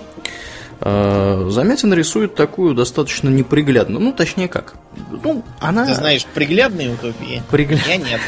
[0.80, 4.00] А, Замятин рисует такую достаточно неприглядную.
[4.00, 4.74] Ну, точнее как.
[5.22, 5.86] Ну, она...
[5.86, 7.42] Ты знаешь, приглядные утопии?
[7.50, 7.80] Пригля...
[7.86, 8.20] Я нет.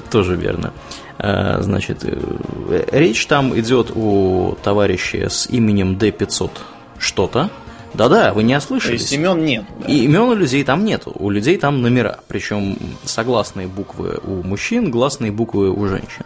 [0.10, 0.72] Тоже верно.
[1.18, 6.50] А, значит, э, речь там идет о товарище с именем D500
[6.98, 7.50] что-то.
[7.94, 9.00] Да-да, вы не ослышались.
[9.00, 9.64] То есть имен нет.
[9.80, 9.86] Да?
[9.86, 11.12] И имен у людей там нету.
[11.14, 12.20] У людей там номера.
[12.28, 16.24] Причем согласные буквы у мужчин, гласные буквы у женщин.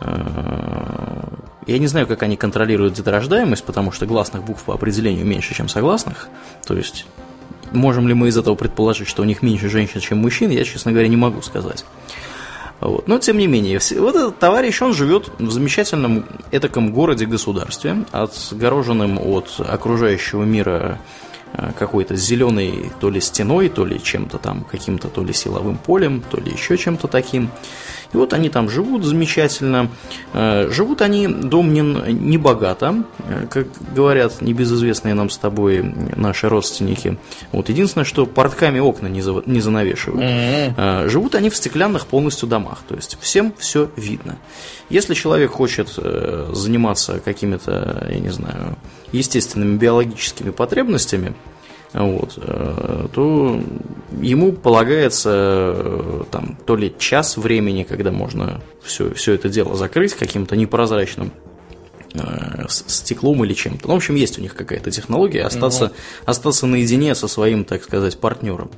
[0.00, 1.24] Э,
[1.66, 5.68] я не знаю, как они контролируют деторождаемость, потому что гласных букв по определению меньше, чем
[5.68, 6.28] согласных.
[6.66, 7.06] То есть,
[7.72, 10.92] можем ли мы из этого предположить, что у них меньше женщин, чем мужчин, я, честно
[10.92, 11.84] говоря, не могу сказать.
[12.80, 13.06] Вот.
[13.08, 19.60] Но, тем не менее, вот этот товарищ, он живет в замечательном этаком городе-государстве, отгороженном от
[19.60, 20.98] окружающего мира
[21.52, 26.22] э, какой-то зеленой то ли стеной, то ли чем-то там, каким-то то ли силовым полем,
[26.30, 27.50] то ли еще чем-то таким.
[28.12, 29.88] И вот они там живут замечательно.
[30.32, 35.82] Э, живут они, Домнин, не богато, э, как говорят небезызвестные нам с тобой
[36.16, 37.18] наши родственники.
[37.52, 40.22] Вот единственное, что портками окна не, за, не занавешивают.
[40.22, 41.08] Mm-hmm.
[41.08, 44.38] Живут они в стеклянных полностью домах, то есть всем все видно.
[44.88, 45.88] Если человек хочет
[46.52, 48.76] заниматься какими-то, я не знаю,
[49.12, 51.34] естественными биологическими потребностями,
[51.92, 53.60] вот, э, то
[54.20, 55.30] ему полагается
[55.74, 61.32] э, там, то ли час времени, когда можно все, все это дело закрыть каким-то непрозрачным
[62.14, 63.88] э, стеклом или чем-то.
[63.88, 65.90] Ну, в общем, есть у них какая-то технология остаться, ну,
[66.26, 68.70] остаться наедине со своим, так сказать, партнером.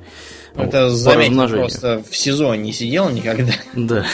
[0.55, 3.53] Это вот, заметно, просто в СИЗО не сидел никогда.
[3.75, 4.05] Да.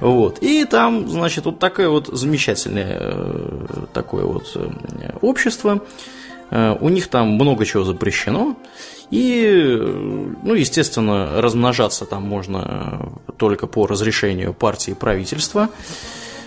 [0.00, 0.38] Вот.
[0.40, 3.12] И там, значит, вот такое вот замечательное
[3.92, 4.56] такое вот
[5.20, 5.82] общество,
[6.80, 8.56] у них там много чего запрещено.
[9.10, 15.68] И, э, ну, естественно, размножаться там можно только по разрешению партии и правительства.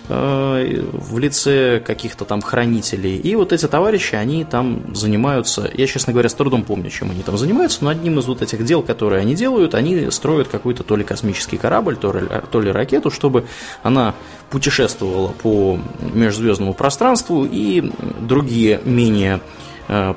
[0.08, 3.16] Э, в лице каких-то там хранителей.
[3.18, 7.22] И вот эти товарищи, они там занимаются, я, честно говоря, с трудом помню, чем они
[7.22, 10.94] там занимаются, но одним из вот этих дел, которые они делают, они строят какой-то то
[10.94, 13.46] ли космический корабль, то ли, то ли ракету, чтобы
[13.82, 14.14] она
[14.50, 19.65] путешествовала по межзвездному пространству и другие менее Э,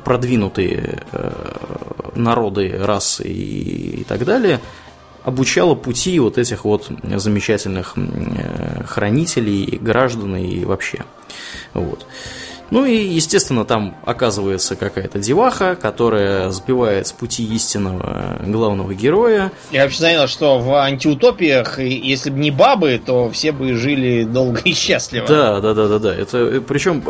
[0.04, 1.32] продвинутые э,
[2.16, 4.60] народы, расы и, так далее,
[5.24, 11.04] обучала пути вот этих вот замечательных э, хранителей, граждан и вообще.
[11.74, 12.06] Вот.
[12.72, 19.52] Ну и, естественно, там оказывается какая-то деваха, которая сбивает с пути истинного главного героя.
[19.72, 24.62] Я вообще занял, что в антиутопиях, если бы не бабы, то все бы жили долго
[24.64, 25.28] и счастливо.
[25.28, 26.16] Да, да, да, да, да.
[26.16, 27.04] Это причем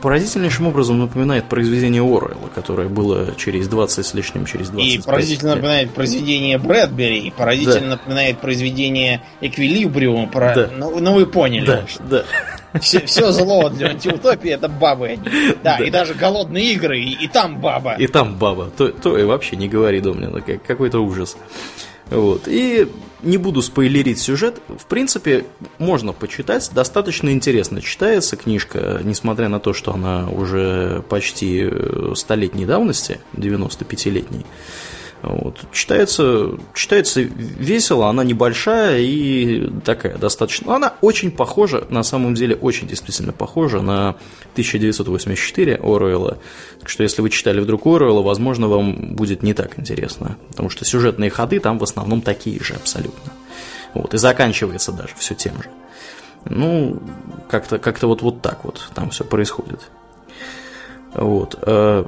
[0.00, 5.50] поразительнейшим образом напоминает произведение Оруэлла, которое было через 20 с лишним, через 20 И поразительно
[5.50, 5.56] лет.
[5.56, 7.90] напоминает произведение Брэдбери, и поразительно да.
[7.92, 10.28] напоминает произведение Эквилибриум.
[10.28, 10.54] Про...
[10.54, 10.70] Да.
[10.76, 11.66] Ну, ну, вы поняли.
[11.66, 12.24] Да, да.
[12.80, 15.18] Все, все зло для антиутопии это бабы.
[15.62, 17.94] Да, да, и даже голодные игры, и, и там баба.
[17.98, 18.70] И там баба.
[18.76, 21.36] То, то и вообще не говори, Домнина, как, какой-то ужас.
[22.10, 22.46] Вот.
[22.46, 22.88] И
[23.22, 24.60] не буду спойлерить сюжет.
[24.68, 25.46] В принципе,
[25.78, 26.70] можно почитать.
[26.74, 34.44] Достаточно интересно читается книжка, несмотря на то, что она уже почти э, столетней давности, 95-летней.
[35.22, 35.60] Вот.
[35.72, 40.74] Читается, читается весело, она небольшая и такая достаточно...
[40.74, 44.16] Она очень похожа, на самом деле очень действительно похожа на
[44.52, 46.38] 1984 Оруэлла.
[46.84, 50.36] Что если вы читали вдруг Оруэлла, возможно, вам будет не так интересно.
[50.48, 53.32] Потому что сюжетные ходы там в основном такие же абсолютно.
[53.94, 54.14] Вот.
[54.14, 55.70] И заканчивается даже все тем же.
[56.46, 57.00] Ну,
[57.48, 59.80] как-то как вот, вот так вот там все происходит.
[61.14, 61.58] Вот.
[61.62, 62.04] Э,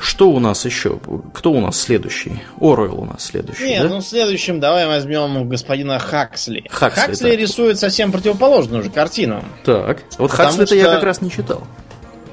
[0.00, 0.98] что у нас еще?
[1.34, 2.42] Кто у нас следующий?
[2.60, 3.68] Оруэлл у нас следующий.
[3.68, 3.88] Нет, да?
[3.88, 6.64] ну следующим давай возьмем господина Хаксли.
[6.70, 7.36] Хаксли, Хаксли да.
[7.36, 9.44] рисует совсем противоположную же картину.
[9.64, 10.02] Так.
[10.16, 10.76] Вот Хаксли-то что...
[10.76, 11.62] я как раз не читал.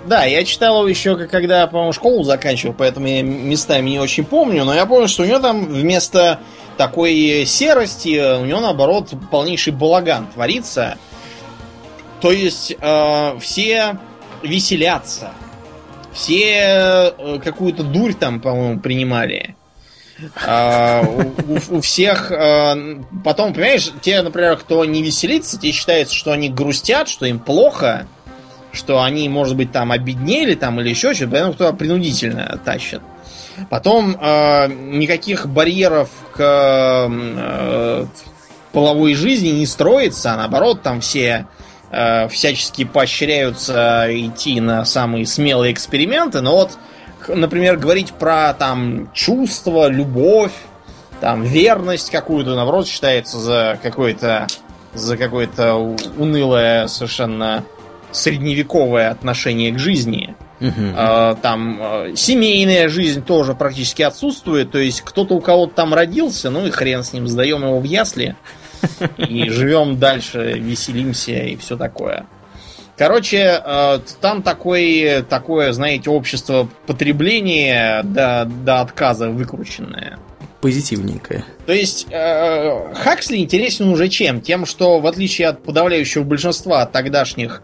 [0.05, 4.63] Да, я читал его еще, когда, по-моему, школу заканчивал, поэтому я местами не очень помню,
[4.63, 6.39] но я помню, что у него там вместо
[6.77, 10.97] такой серости, у него, наоборот, полнейший балаган творится.
[12.21, 13.97] То есть э, все
[14.43, 15.31] веселятся,
[16.15, 19.55] все э, какую-то дурь там, по-моему, принимали.
[20.47, 22.77] А, у, у всех а,
[23.23, 28.07] потом, понимаешь, те, например, кто не веселится, те считается, что они грустят, что им плохо,
[28.71, 33.01] что они, может быть, там обеднели там или еще что-то, поэтому кто принудительно тащат.
[33.69, 38.05] Потом э, никаких барьеров к э,
[38.71, 41.45] половой жизни не строится, а наоборот, там все
[41.97, 46.77] Э, всячески поощряются идти на самые смелые эксперименты, но вот,
[47.29, 50.51] например, говорить про там чувство, любовь,
[51.21, 54.47] там верность какую-то, наоборот, считается за какое-то
[54.93, 55.75] за какое-то
[56.17, 57.63] унылое совершенно
[58.11, 60.35] средневековое отношение к жизни.
[60.59, 61.39] Uh-huh.
[61.41, 64.71] Там э, семейная жизнь тоже практически отсутствует.
[64.71, 67.83] То есть кто-то у кого-то там родился, ну и хрен с ним, сдаем его в
[67.83, 68.35] ясли
[69.17, 72.25] и живем дальше, веселимся и все такое.
[72.97, 80.17] Короче, э, там такое, такое, знаете, общество потребления до, до отказа выкрученное.
[80.61, 81.43] Позитивненькое.
[81.65, 84.39] То есть э, Хаксли интересен уже чем?
[84.41, 87.61] Тем, что в отличие от подавляющего большинства тогдашних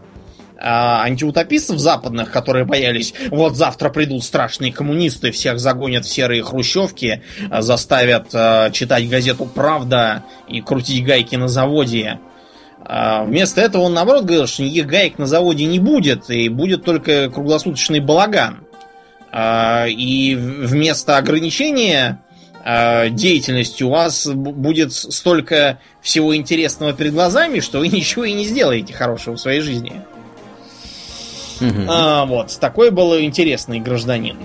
[0.62, 7.22] а, антиутопистов западных, которые боялись, вот завтра придут страшные коммунисты, всех загонят в серые хрущевки,
[7.50, 12.20] а, заставят а, читать газету «Правда» и крутить гайки на заводе.
[12.84, 17.30] Вместо этого он, наоборот, говорил, что никаких гаек на заводе не будет, и будет только
[17.30, 18.66] круглосуточный балаган.
[19.34, 22.22] А, и вместо ограничения
[22.64, 28.44] а, деятельности у вас будет столько всего интересного перед глазами, что вы ничего и не
[28.44, 30.02] сделаете хорошего в своей жизни.
[31.60, 31.86] Угу.
[31.88, 34.36] А, вот, такой был интересный гражданин.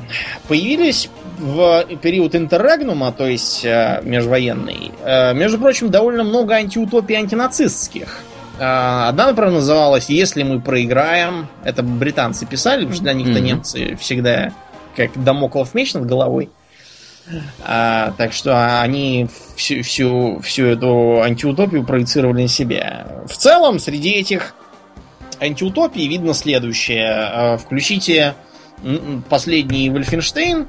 [0.48, 8.22] Появились в период интеррегнума, то есть а, межвоенный, а, между прочим, довольно много антиутопий антинацистских.
[8.60, 11.48] А, одна, например, называлась «Если мы проиграем».
[11.64, 14.52] Это британцы писали, потому что для них-то немцы всегда
[14.96, 16.50] как домоклов меч над головой.
[17.64, 23.08] А, так что они всю, всю, всю эту антиутопию проецировали на себя.
[23.28, 24.56] В целом, среди этих
[25.40, 27.08] антиутопий видно следующее.
[27.10, 28.36] А, включите
[29.30, 30.68] последний Вольфенштейн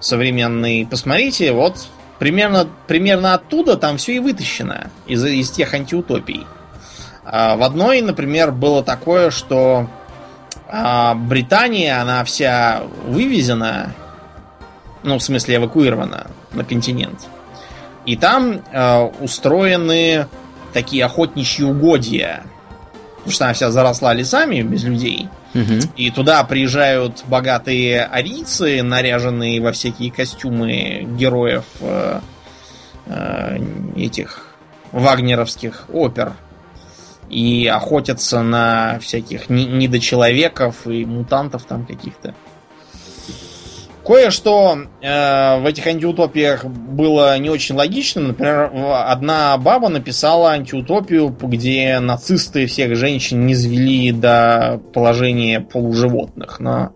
[0.00, 1.86] современный, посмотрите, вот
[2.18, 6.46] примерно, примерно оттуда там все и вытащено из, из тех антиутопий.
[7.24, 9.88] А, в одной, например, было такое, что
[10.68, 13.94] Британия, она вся вывезена
[15.02, 17.28] ну, в смысле, эвакуирована на континент.
[18.06, 20.26] И там э, устроены
[20.72, 22.44] такие охотничьи угодья.
[23.22, 25.28] Потому что она вся заросла лесами без людей.
[25.54, 25.92] Угу.
[25.96, 32.20] И туда приезжают богатые арийцы, наряженные во всякие костюмы героев э,
[33.06, 33.58] э,
[33.96, 34.48] этих
[34.90, 36.32] вагнеровских опер.
[37.28, 42.34] И охотятся на всяких недочеловеков и мутантов там каких-то.
[44.04, 48.28] Кое-что э, в этих антиутопиях было не очень логичным.
[48.28, 56.58] Например, одна баба написала антиутопию, где нацисты всех женщин не звели до положения полуживотных.
[56.58, 56.92] Но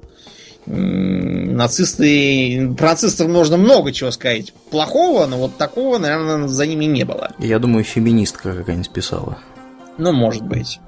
[0.66, 2.74] нацисты...
[2.76, 7.30] Про нацистов можно много чего сказать плохого, но вот такого, наверное, за ними не было.
[7.38, 9.38] Я думаю, феминистка какая-нибудь писала.
[9.96, 10.80] Ну, может быть.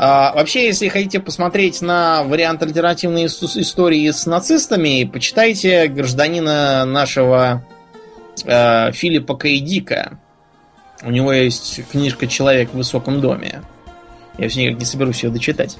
[0.00, 7.64] А, вообще, если хотите посмотреть на вариант альтернативной истории с нацистами, почитайте гражданина нашего
[8.44, 10.20] э, Филиппа Кейдика.
[11.02, 13.62] У него есть книжка «Человек в высоком доме».
[14.38, 15.76] Я все никак не соберусь ее дочитать.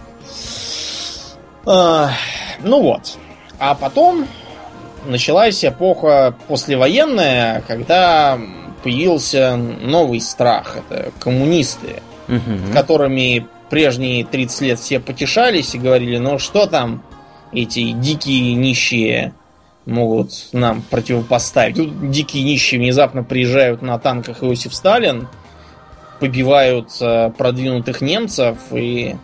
[1.65, 2.11] А,
[2.65, 3.17] ну вот.
[3.61, 4.27] А потом
[5.07, 8.37] началась эпоха послевоенная, когда
[8.83, 10.77] появился новый страх.
[10.77, 12.73] Это коммунисты, угу.
[12.73, 17.03] которыми прежние 30 лет все потешались и говорили, ну что там
[17.53, 19.33] эти дикие нищие
[19.87, 21.77] могут нам противопоставить.
[21.77, 25.29] Тут дикие нищие внезапно приезжают на танках Иосиф Сталин,
[26.21, 29.17] побивают э, продвинутых немцев и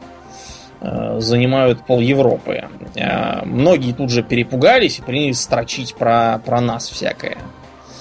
[0.80, 2.64] э, занимают пол Европы.
[2.94, 7.37] Э, многие тут же перепугались и принялись строчить про, про нас всякое.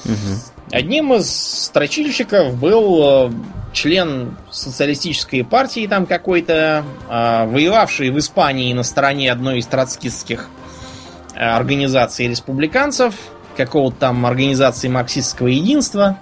[0.05, 0.71] Угу.
[0.71, 3.31] Одним из строчильщиков был
[3.73, 10.47] член социалистической партии там какой-то, э, воевавший в Испании на стороне одной из троцкистских
[11.35, 13.15] э, организаций республиканцев,
[13.57, 16.19] какого-то там организации марксистского единства.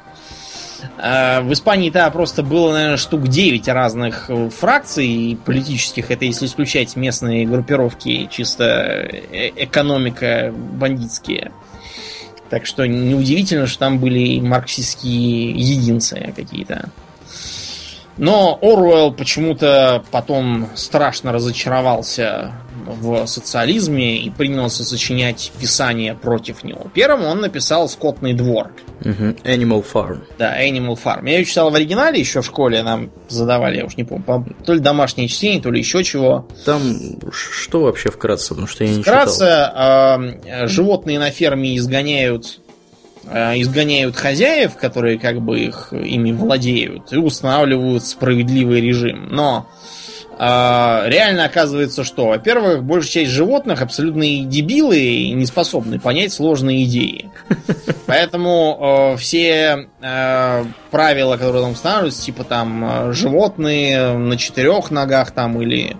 [0.97, 7.45] Э, в Испании-то просто было, наверное, штук 9 разных фракций политических, это если исключать местные
[7.45, 11.51] группировки, чисто э экономика бандитские.
[12.49, 16.89] Так что неудивительно, что там были марксистские единцы какие-то.
[18.21, 22.53] Но Оруэлл почему-то потом страшно разочаровался
[22.86, 26.86] в социализме и принялся сочинять писания против него.
[26.93, 28.73] Первым он написал «Скотный двор».
[29.01, 29.36] Uh-huh.
[29.41, 30.19] Animal Farm.
[30.38, 31.27] Да, Animal Farm.
[31.27, 34.73] Я ее читал в оригинале еще в школе, нам задавали, я уж не помню, то
[34.73, 36.47] ли домашнее чтение, то ли еще чего.
[36.65, 36.81] Там
[37.31, 39.69] что вообще вкратце, потому что я не вкратце, читал.
[39.71, 42.61] Вкратце, э, животные на ферме изгоняют
[43.25, 49.27] изгоняют хозяев, которые как бы их ими владеют, и устанавливают справедливый режим.
[49.29, 49.67] Но
[50.38, 50.43] э,
[51.07, 57.29] реально оказывается, что, во-первых, большая часть животных абсолютные дебилы и не способны понять сложные идеи.
[58.07, 65.31] Поэтому э, все э, правила, которые там устанавливаются, типа там э, животные на четырех ногах
[65.31, 65.95] там или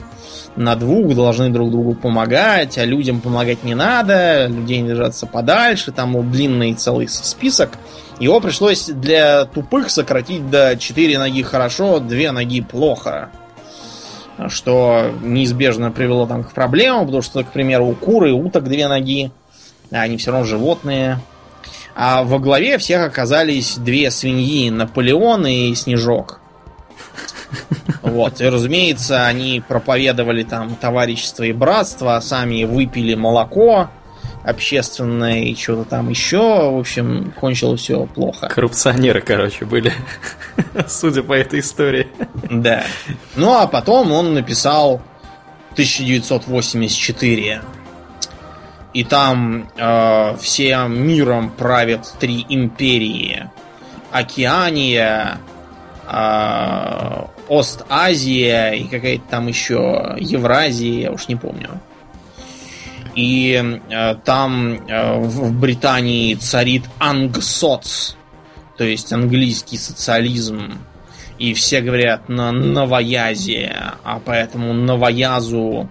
[0.56, 6.14] на двух должны друг другу помогать, а людям помогать не надо, людей держаться подальше, там
[6.14, 7.72] ну, длинный целый список.
[8.20, 13.30] Его пришлось для тупых сократить до 4 ноги хорошо, 2 ноги плохо.
[14.48, 18.88] Что неизбежно привело там к проблемам, потому что, к примеру, у куры и уток две
[18.88, 19.32] ноги,
[19.92, 21.20] а они все равно животные.
[21.96, 26.41] А во главе всех оказались две свиньи, Наполеон и Снежок.
[28.02, 33.90] Вот, и разумеется, они проповедовали там товарищество и братство, а сами выпили молоко
[34.44, 36.72] общественное и что-то там еще.
[36.72, 38.48] В общем, кончилось все плохо.
[38.48, 39.94] Коррупционеры, короче, были,
[40.88, 42.08] судя по этой истории.
[42.50, 42.84] Да.
[43.36, 45.02] Ну, а потом он написал
[45.74, 47.62] 1984
[48.94, 53.50] и там э, всем миром правят три империи.
[54.12, 55.38] Океания,
[56.10, 61.82] э, Ост-Азия и какая-то там еще Евразия, я уж не помню.
[63.14, 68.16] И э, там э, в Британии царит ангсоц,
[68.78, 70.76] то есть английский социализм.
[71.40, 73.76] И все говорят на новоязе,
[74.06, 75.90] а поэтому новоязу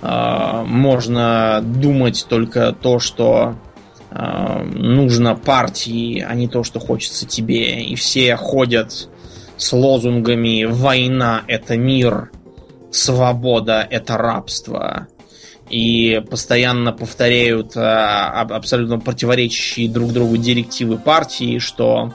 [0.00, 3.56] э, можно думать только то, что
[4.10, 7.82] э, нужно партии, а не то, что хочется тебе.
[7.82, 9.10] И все ходят
[9.56, 12.30] с лозунгами «Война– это мир»,
[12.90, 15.08] «Свобода– это рабство»,
[15.70, 22.12] и постоянно повторяют а, абсолютно противоречащие друг другу директивы партии, что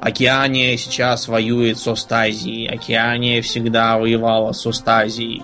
[0.00, 5.42] Океания сейчас воюет с Остазией, Океания всегда воевала с Остазией,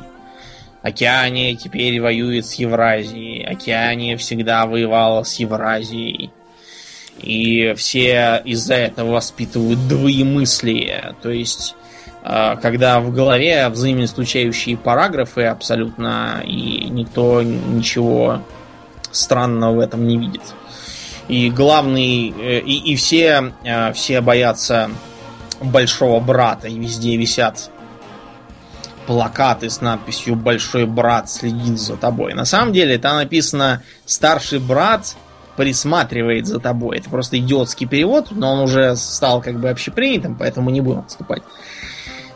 [0.83, 6.31] Океания теперь воюет с Евразией, Океания всегда воевала с Евразией.
[7.27, 11.17] И все из-за этого воспитывают двоемыслие.
[11.23, 11.75] То есть,
[12.23, 18.43] а, когда в голове взаимоисключающие параграфы абсолютно, и никто ничего
[19.11, 20.43] странного в этом не видит.
[21.27, 22.33] И главный...
[22.39, 24.89] Э, и, и все, э, все боятся
[25.61, 27.71] большого брата, и везде висят
[29.09, 32.35] плакаты с надписью «Большой брат следит за тобой».
[32.35, 35.17] На самом деле там написано «Старший брат
[35.57, 36.99] присматривает за тобой».
[36.99, 41.43] Это просто идиотский перевод, но он уже стал как бы общепринятым, поэтому не будем отступать.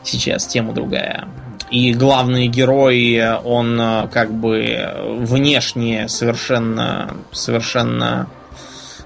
[0.02, 1.28] Сейчас тема другая.
[1.70, 4.90] И главный герой, он э, как бы
[5.20, 8.28] внешне совершенно, совершенно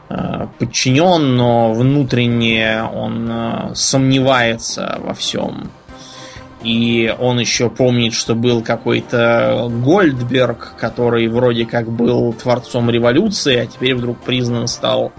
[0.09, 5.71] э, подчинен, но внутренне он э, сомневается во всем.
[6.65, 13.67] И он еще помнит, что был какой-то Гольдберг, который вроде как был творцом революции, а
[13.67, 15.13] теперь вдруг признан стал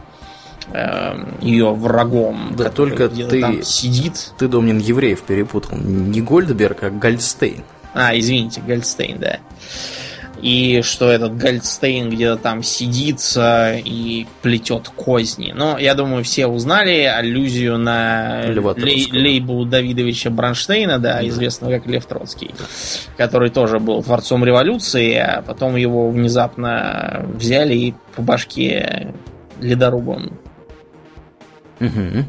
[0.74, 2.56] э, ее врагом.
[2.58, 4.34] Да только ты там сидит.
[4.40, 5.78] Ты, Домнин, евреев перепутал.
[5.78, 7.64] Не Гольдберг, а Гольдстейн.
[7.94, 9.40] А, извините, Гольдстейн, да
[10.42, 15.54] и что этот Гольдстейн где-то там сидит и плетет козни.
[15.56, 21.86] Но я думаю, все узнали аллюзию на лей, лейбу Давидовича Бронштейна, да, да, известного как
[21.88, 22.52] Лев Троцкий,
[23.18, 29.14] который тоже был творцом революции, а потом его внезапно взяли и по башке
[29.60, 30.38] ледорубом.
[31.80, 32.26] Угу.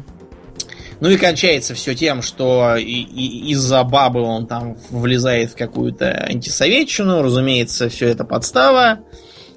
[0.99, 7.21] Ну и кончается все тем, что из-за бабы он там влезает в какую-то антисоветчину.
[7.21, 8.99] Разумеется, все это подстава.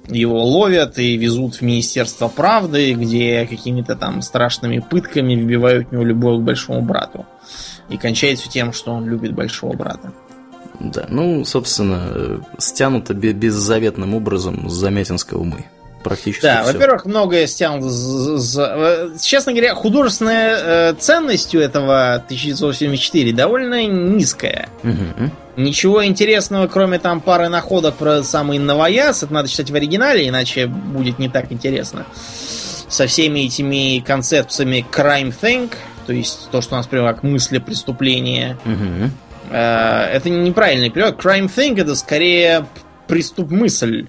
[0.07, 6.03] Его ловят и везут в Министерство правды, где какими-то там страшными пытками вбивают в него
[6.03, 7.25] любовь к большому брату.
[7.89, 10.11] И кончается тем, что он любит большого брата.
[10.79, 15.65] Да, ну, собственно, стянуто беззаветным образом с Замятинского мы
[16.03, 17.87] практически Да, во-первых, многое стянуто.
[17.87, 20.57] Э, честно говоря, художественная
[20.91, 24.69] э, ценность у этого 1974 довольно низкая.
[24.83, 25.31] Угу.
[25.57, 30.67] Ничего интересного, кроме там пары находок про самый новояз, это надо читать в оригинале, иначе
[30.67, 32.05] будет не так интересно.
[32.87, 35.73] Со всеми этими концепциями crime think,
[36.05, 38.57] то есть то, что у нас прямо как мысли преступления.
[38.65, 39.11] Угу.
[39.51, 41.23] Э, это неправильный перевод.
[41.23, 42.65] Crime think это скорее
[43.07, 44.07] преступ мысль.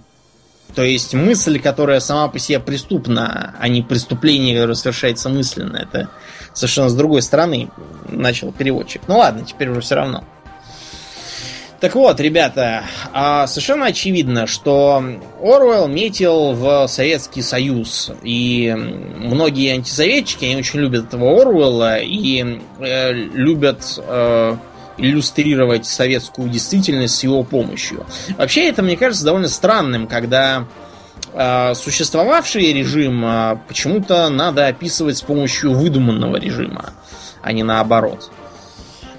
[0.75, 5.77] То есть мысль, которая сама по себе преступна, а не преступление, которое совершается мысленно.
[5.77, 6.09] Это
[6.55, 7.69] совершенно с другой стороны
[8.09, 9.03] начал переводчик.
[9.07, 10.25] Ну ладно, теперь уже все равно.
[11.83, 15.03] Так вот, ребята, а, совершенно очевидно, что
[15.43, 18.13] Оруэлл метил в Советский Союз.
[18.23, 24.57] И многие антисоветчики, они очень любят этого Оруэлла и э, любят э,
[25.03, 28.07] иллюстрировать советскую действительность с его помощью.
[28.39, 30.67] Вообще это, мне кажется, довольно странным, когда
[31.35, 36.95] э, существовавший режим э, почему-то надо описывать с помощью выдуманного режима,
[37.43, 38.31] а не наоборот.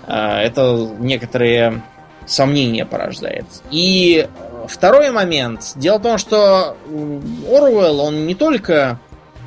[0.08, 1.84] Э, это некоторые
[2.26, 3.46] сомнения порождает.
[3.70, 4.28] И
[4.68, 5.74] второй момент.
[5.76, 6.78] Дело в том, что
[7.50, 9.00] Оруэлл, он не только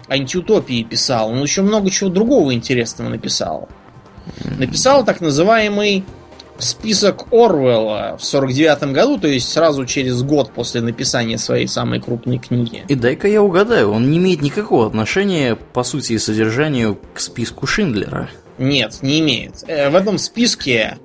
[0.08, 3.68] антиутопии писал, он еще много чего другого интересного написал.
[4.58, 6.04] Написал так называемый
[6.58, 12.38] список Орвелла в 49 году, то есть сразу через год после написания своей самой крупной
[12.38, 12.84] книги.
[12.88, 17.66] И дай-ка я угадаю, он не имеет никакого отношения, по сути и содержанию, к списку
[17.66, 18.30] Шиндлера.
[18.58, 19.64] Нет, не имеет.
[19.66, 20.98] Э, в этом списке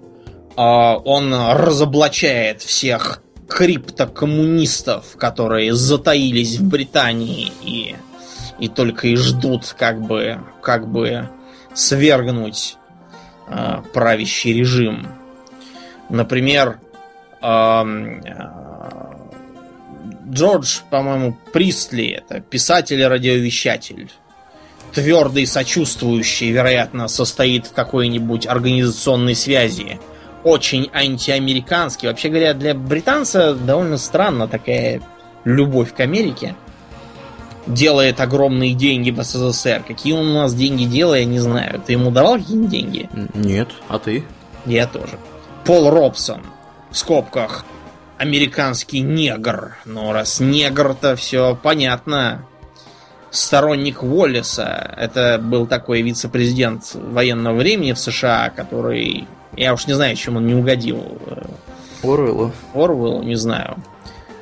[0.56, 7.96] э, он разоблачает всех криптокоммунистов, которые затаились в Британии и,
[8.60, 11.30] и только и ждут, как бы, как бы
[11.74, 12.78] свергнуть
[13.48, 15.08] э, правящий режим.
[16.12, 16.80] Например,
[20.30, 24.12] Джордж, по-моему, Пристли, это писатель и радиовещатель.
[24.94, 30.00] Твердый, сочувствующий, вероятно, состоит в какой-нибудь организационной связи.
[30.44, 32.10] Очень антиамериканский.
[32.10, 35.02] Вообще говоря, для британца довольно странно такая
[35.46, 36.56] любовь к Америке.
[37.68, 39.84] Делает огромные деньги в СССР.
[39.88, 41.82] Какие он у нас деньги делает, я не знаю.
[41.86, 43.10] Ты ему давал какие-нибудь деньги?
[43.34, 44.26] Нет, а ты?
[44.66, 45.18] Я тоже.
[45.72, 46.42] Пол Робсон.
[46.90, 47.64] В скобках.
[48.18, 49.78] Американский негр.
[49.86, 52.46] Ну, раз негр-то все понятно.
[53.30, 54.94] Сторонник Уоллеса.
[54.98, 59.30] Это был такой вице-президент военного времени в США, который...
[59.56, 61.18] Я уж не знаю, чем он не угодил.
[62.04, 62.52] Оруэллу.
[62.74, 63.78] Оруэллу, не знаю.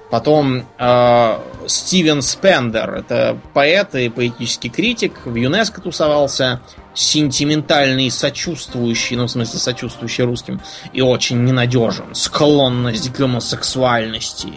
[0.09, 6.59] Потом э, Стивен Спендер, это поэт и поэтический критик, в ЮНЕСКО тусовался,
[6.93, 10.59] сентиментальный, сочувствующий, ну, в смысле, сочувствующий русским,
[10.93, 12.13] и очень ненадежен.
[12.13, 14.53] Склонность к гомосексуальности.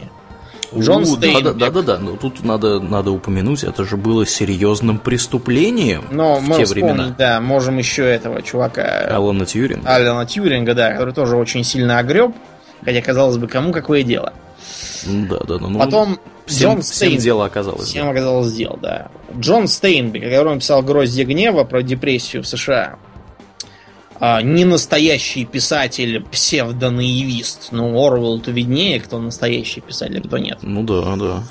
[0.76, 1.56] Джон Стейнбек.
[1.56, 6.42] Да, да, да, но тут надо, надо упомянуть, это же было серьезным преступлением Но в
[6.42, 7.14] мы те времена.
[7.18, 9.94] да, можем еще этого чувака, Алана Тьюринга.
[9.94, 12.34] Алана Тьюринга, да, который тоже очень сильно огреб,
[12.82, 14.32] хотя, казалось бы, кому какое дело.
[15.04, 15.68] Да, да, да.
[15.68, 17.88] Ну, Потом всем, Джон всем Стейн- дело оказалось.
[17.88, 19.10] Всем оказалось дел, да.
[19.38, 22.96] Джон Стейнбек, который написал «Гроздья гнева» про депрессию в США.
[24.20, 27.68] А, не настоящий писатель, псевдонаивист.
[27.72, 30.58] Ну, Орвелл-то виднее, кто настоящий писатель, а кто нет.
[30.62, 31.42] Ну да, да.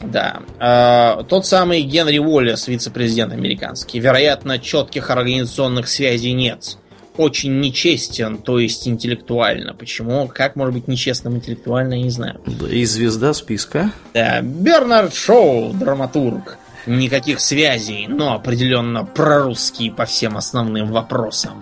[0.00, 0.40] Да.
[0.58, 4.00] А, тот самый Генри Уоллес, вице-президент американский.
[4.00, 6.76] Вероятно, четких организационных связей нет.
[7.16, 9.74] Очень нечестен, то есть интеллектуально.
[9.74, 10.28] Почему?
[10.28, 12.40] Как может быть нечестным интеллектуально, я не знаю.
[12.46, 13.92] Да, И звезда списка.
[14.14, 16.56] Да, Бернард Шоу, драматург.
[16.86, 21.60] Никаких связей, но определенно прорусский по всем основным вопросам.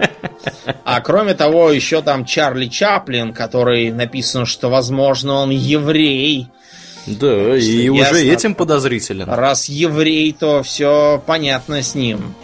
[0.85, 6.49] А кроме того, еще там Чарли Чаплин, который написано, что, возможно, он еврей.
[7.07, 8.17] Да, и Ясно.
[8.17, 9.29] уже этим подозрителен.
[9.29, 12.35] Раз еврей, то все понятно с ним.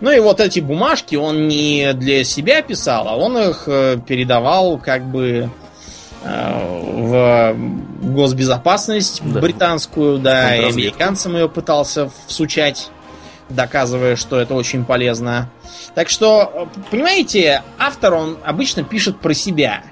[0.00, 4.78] Ну и вот эти бумажки он не для себя писал, а он их э, передавал
[4.78, 5.50] как бы
[6.24, 7.54] э, в
[8.02, 9.40] госбезопасность Да.
[9.40, 12.88] британскую, да, и американцам ее пытался всучать,
[13.50, 15.50] доказывая, что это очень полезно.
[15.94, 19.82] Так что, э, понимаете, автор, он обычно пишет про себя.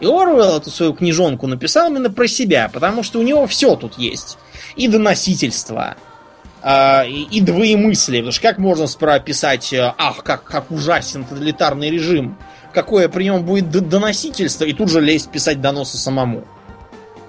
[0.00, 3.96] И Оруэлл эту свою книжонку написал именно про себя, потому что у него все тут
[3.98, 4.38] есть.
[4.74, 5.94] И доносительство,
[7.06, 8.22] и, и двоемыслие.
[8.22, 12.36] Потому что как можно справа писать, э, ах, как, как ужасен тоталитарный режим,
[12.72, 16.44] какое при нем будет доносительство, и тут же лезть писать доносы самому.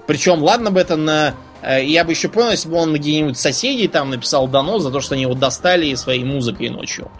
[0.06, 1.34] Причем, ладно бы это на...
[1.62, 4.90] э, Я бы еще понял, если бы он на где-нибудь соседей там написал донос за
[4.90, 7.10] то, что они его достали своей музыкой ночью.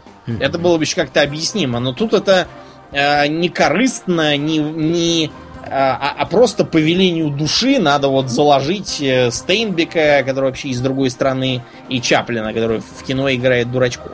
[0.41, 1.81] Это было бы еще как-то объяснимо.
[1.81, 2.47] Но тут это
[2.93, 5.31] э, не корыстно, не, не,
[5.71, 11.11] а, а просто по велению души надо вот заложить э, Стейнбека, который вообще из другой
[11.11, 14.13] страны, и Чаплина, который в кино играет дурачков.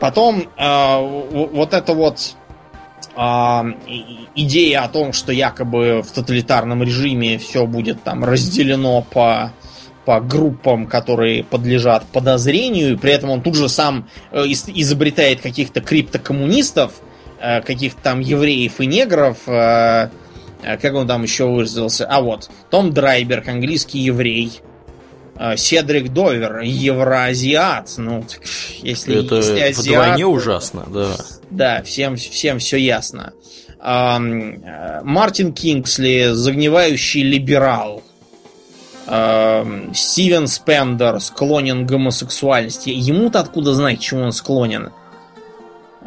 [0.00, 2.34] Потом э, вот это вот
[3.16, 9.52] а, и- идея о том, что якобы в тоталитарном режиме все будет там разделено по
[10.04, 15.42] по группам, которые подлежат подозрению, и при этом он тут же сам э, из- изобретает
[15.42, 17.07] каких-то криптокоммунистов, э,
[17.64, 20.08] каких-то там евреев и негров, э,
[20.62, 24.60] э, как он там еще выразился, а вот, Том Драйберг, английский еврей,
[25.38, 28.40] э, Седрик Довер, евроазиат, ну, так,
[28.82, 31.16] если, Это если вдвойне азиат, ужасно, да.
[31.50, 33.32] да, всем, всем все ясно.
[33.80, 34.18] Э,
[35.04, 38.02] Мартин Кингсли, загнивающий либерал.
[39.94, 42.90] Стивен Спендер склонен к гомосексуальности.
[42.90, 44.90] Ему-то откуда знать, чему он склонен?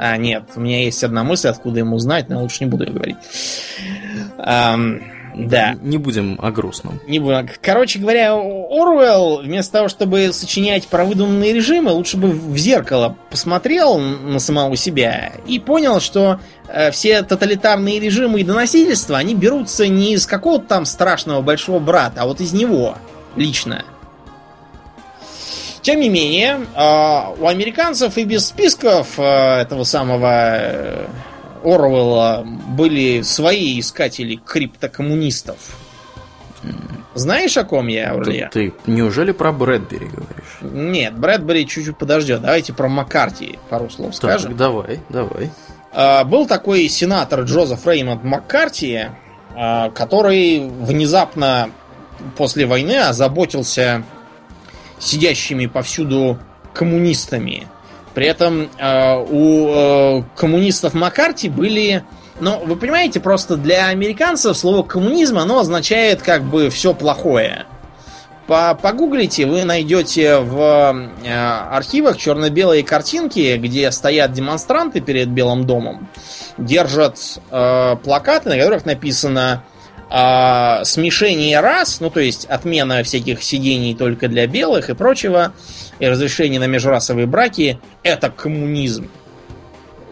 [0.04, 2.92] А, нет, у меня есть одна мысль, откуда ему знать, но лучше не буду ее
[2.92, 3.18] говорить.
[4.40, 5.00] Ам,
[5.36, 5.76] да.
[5.80, 7.00] Не будем о грустном.
[7.08, 7.48] Не буду.
[7.62, 14.00] Короче говоря, Оруэлл, вместо того, чтобы сочинять про выдуманные режимы, лучше бы в зеркало посмотрел
[14.00, 20.14] на самого себя и понял, что э, все тоталитарные режимы и доносительства, они берутся не
[20.14, 22.98] из какого-то там страшного большого брата, а вот из него
[23.36, 23.86] лично.
[25.82, 31.08] Тем не менее, э, у американцев и без списков э, этого самого э,
[31.64, 35.58] Оруэлла были свои искатели криптокоммунистов.
[37.14, 38.50] Знаешь, о ком я, Аурлия?
[38.54, 40.60] Ты, ты неужели про Брэдбери говоришь?
[40.62, 42.42] Нет, Брэдбери чуть-чуть подождет.
[42.42, 44.52] Давайте про Маккарти пару слов скажем.
[44.52, 45.52] Так, давай, давай.
[45.92, 49.08] А, Был такой сенатор Джозеф Реймонд Маккарти,
[49.56, 51.72] а, который внезапно
[52.38, 54.04] после войны озаботился
[55.02, 56.40] сидящими повсюду
[56.74, 57.68] коммунистами.
[58.14, 62.04] При этом э, у э, коммунистов Маккарти были
[62.40, 67.66] Но вы понимаете, просто для американцев слово коммунизм, оно означает как бы все плохое.
[68.48, 76.10] По погуглите, вы найдете в э, архивах черно-белые картинки, где стоят демонстранты перед Белым домом,
[76.58, 77.18] держат
[77.50, 79.64] э, плакаты, на которых написано
[80.12, 85.54] э, смешение рас, ну то есть отмена всяких сидений только для белых и прочего,
[86.00, 89.10] и разрешение на межрасовые браки, это коммунизм.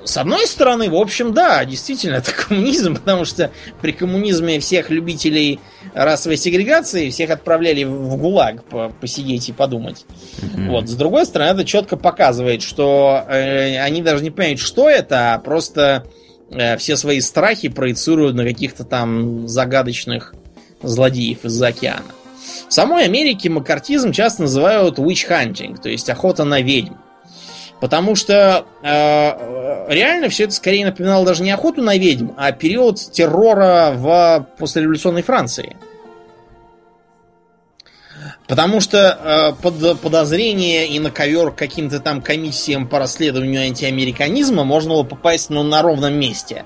[0.09, 5.59] С одной стороны, в общем, да, действительно, это коммунизм, потому что при коммунизме всех любителей
[5.93, 8.63] расовой сегрегации всех отправляли в ГУЛАГ
[8.99, 10.05] посидеть и подумать.
[10.41, 10.69] Mm-hmm.
[10.69, 10.87] Вот.
[10.87, 15.39] С другой стороны, это четко показывает, что э, они даже не понимают, что это, а
[15.39, 16.28] просто э,
[16.77, 20.33] все свои страхи проецируют на каких-то там загадочных
[20.81, 22.05] злодеев из-за океана.
[22.67, 26.93] В самой Америке макартизм часто называют witch hunting, то есть охота на ведьм.
[27.81, 32.99] Потому что э, реально все это скорее напоминало даже не охоту на ведьм, а период
[32.99, 35.77] террора в послереволюционной Франции.
[38.49, 44.93] Потому что э, под подозрение и на ковер каким-то там комиссиям по расследованию антиамериканизма можно
[44.93, 46.65] было попасть ну, на ровном месте.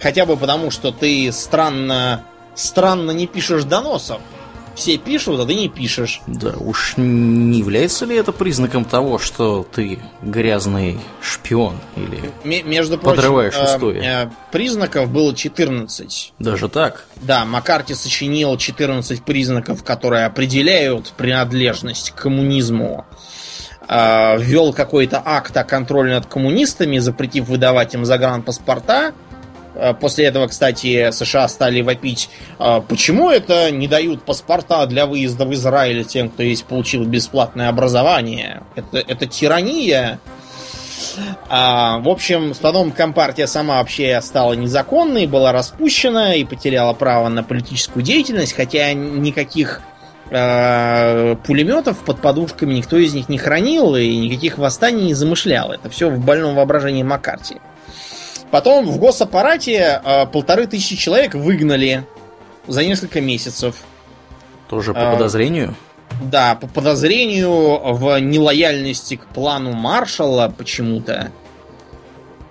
[0.00, 2.24] Хотя бы потому, что ты странно,
[2.56, 4.20] странно не пишешь доносов
[4.74, 6.20] все пишут, а ты не пишешь.
[6.26, 12.98] Да, уж не является ли это признаком того, что ты грязный шпион или М- между
[12.98, 13.98] прочим, подрываешь устои?
[13.98, 16.32] Э, э, признаков было 14.
[16.38, 17.06] Даже так?
[17.16, 23.04] Да, Маккарти сочинил 14 признаков, которые определяют принадлежность к коммунизму.
[23.88, 29.12] Э, ввел какой-то акт о контроле над коммунистами, запретив выдавать им загранпаспорта.
[29.74, 35.44] Э, после этого, кстати, США стали вопить, «А почему это не дают паспорта для выезда
[35.44, 38.62] в Израиль тем, кто есть получил бесплатное образование.
[38.74, 40.20] Это, это тирания.
[41.48, 47.42] А, в общем, потом Компартия сама вообще стала незаконной, была распущена и потеряла право на
[47.42, 49.80] политическую деятельность, хотя никаких
[50.30, 55.72] э, пулеметов под подушками никто из них не хранил и никаких восстаний не замышлял.
[55.72, 57.56] Это все в больном воображении Маккарти.
[58.50, 62.04] Потом в госаппарате э, полторы тысячи человек выгнали
[62.66, 63.76] за несколько месяцев.
[64.68, 65.74] Тоже по а, подозрению?
[66.22, 71.30] Да, по подозрению в нелояльности к плану маршала почему-то.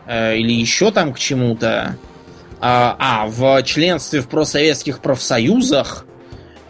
[0.06, 1.98] Э, или еще там к чему-то.
[2.62, 6.09] А, а, в членстве в просоветских профсоюзах э,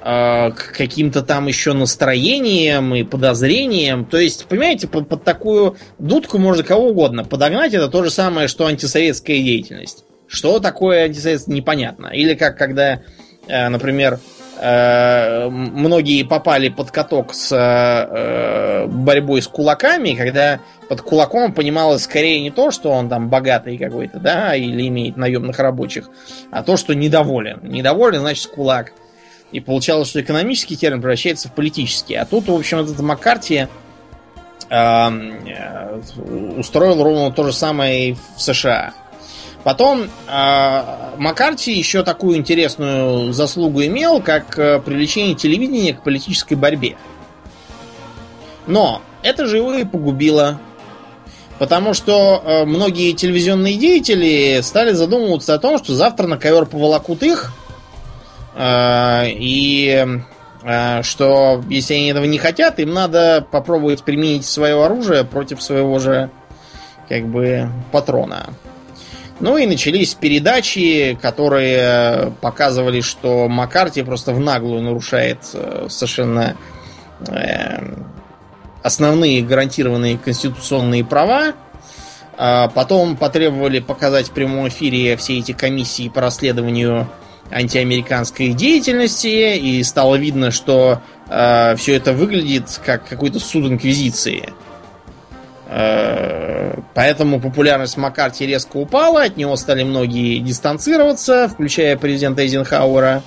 [0.02, 4.06] к каким-то там еще настроениям и подозрениям.
[4.06, 7.74] То есть, понимаете, под, под такую дудку можно кого угодно подогнать.
[7.74, 10.06] Это то же самое, что антисоветская деятельность.
[10.28, 12.08] Что такое антисоветство, непонятно.
[12.08, 13.02] Или как когда,
[13.48, 14.20] э, например,
[14.60, 22.42] э, многие попали под каток с э, борьбой с кулаками, когда под кулаком понималось скорее
[22.42, 26.10] не то, что он там богатый какой-то, да, или имеет наемных рабочих,
[26.52, 27.60] а то, что недоволен.
[27.64, 28.94] Недоволен, значит, кулак.
[29.52, 32.16] И получалось, что экономический термин превращается в политический.
[32.16, 33.68] А тут, в общем, этот Маккарти
[34.70, 36.00] э,
[36.58, 38.94] устроил ровно то же самое и в США.
[39.64, 40.84] Потом э,
[41.18, 46.96] Маккарти еще такую интересную заслугу имел, как э, привлечение телевидения к политической борьбе.
[48.68, 50.60] Но это же его и погубило.
[51.58, 57.22] Потому что э, многие телевизионные деятели стали задумываться о том, что завтра на ковер поволокут
[57.22, 57.52] их,
[58.58, 60.22] и
[60.64, 66.00] а, что если они этого не хотят, им надо попробовать применить свое оружие против своего
[66.00, 66.30] же
[67.08, 68.50] как бы патрона.
[69.40, 76.58] Ну и начались передачи, которые показывали, что Маккарти просто в наглую нарушает э, совершенно
[77.26, 77.96] э,
[78.84, 81.54] основные гарантированные конституционные права.
[82.38, 87.08] А потом потребовали показать в прямом эфире все эти комиссии по расследованию
[87.52, 94.54] антиамериканской деятельности, и стало видно, что э, все это выглядит как какой-то суд инквизиции.
[95.68, 103.24] Э, поэтому популярность Маккарти резко упала, от него стали многие дистанцироваться, включая президента Эйзенхауэра.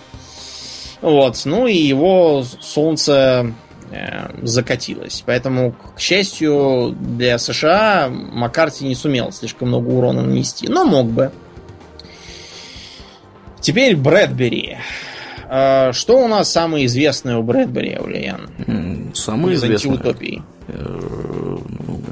[1.01, 3.53] Вот, ну и его солнце
[3.91, 5.23] э, закатилось.
[5.27, 11.33] Поэтому, к счастью, для США Маккарти не сумел слишком много урона нанести, но мог бы.
[13.63, 14.77] Теперь Брэдбери.
[15.49, 18.51] А, что у нас самое известное у Брэдбери, Аулиян?
[19.15, 19.93] Самое известное?
[19.93, 20.43] Антиутопии.
[20.69, 21.59] Э,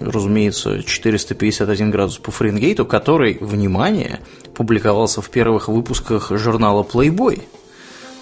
[0.05, 4.20] разумеется, 451 градус по Фаренгейту, который, внимание,
[4.55, 7.42] публиковался в первых выпусках журнала Playboy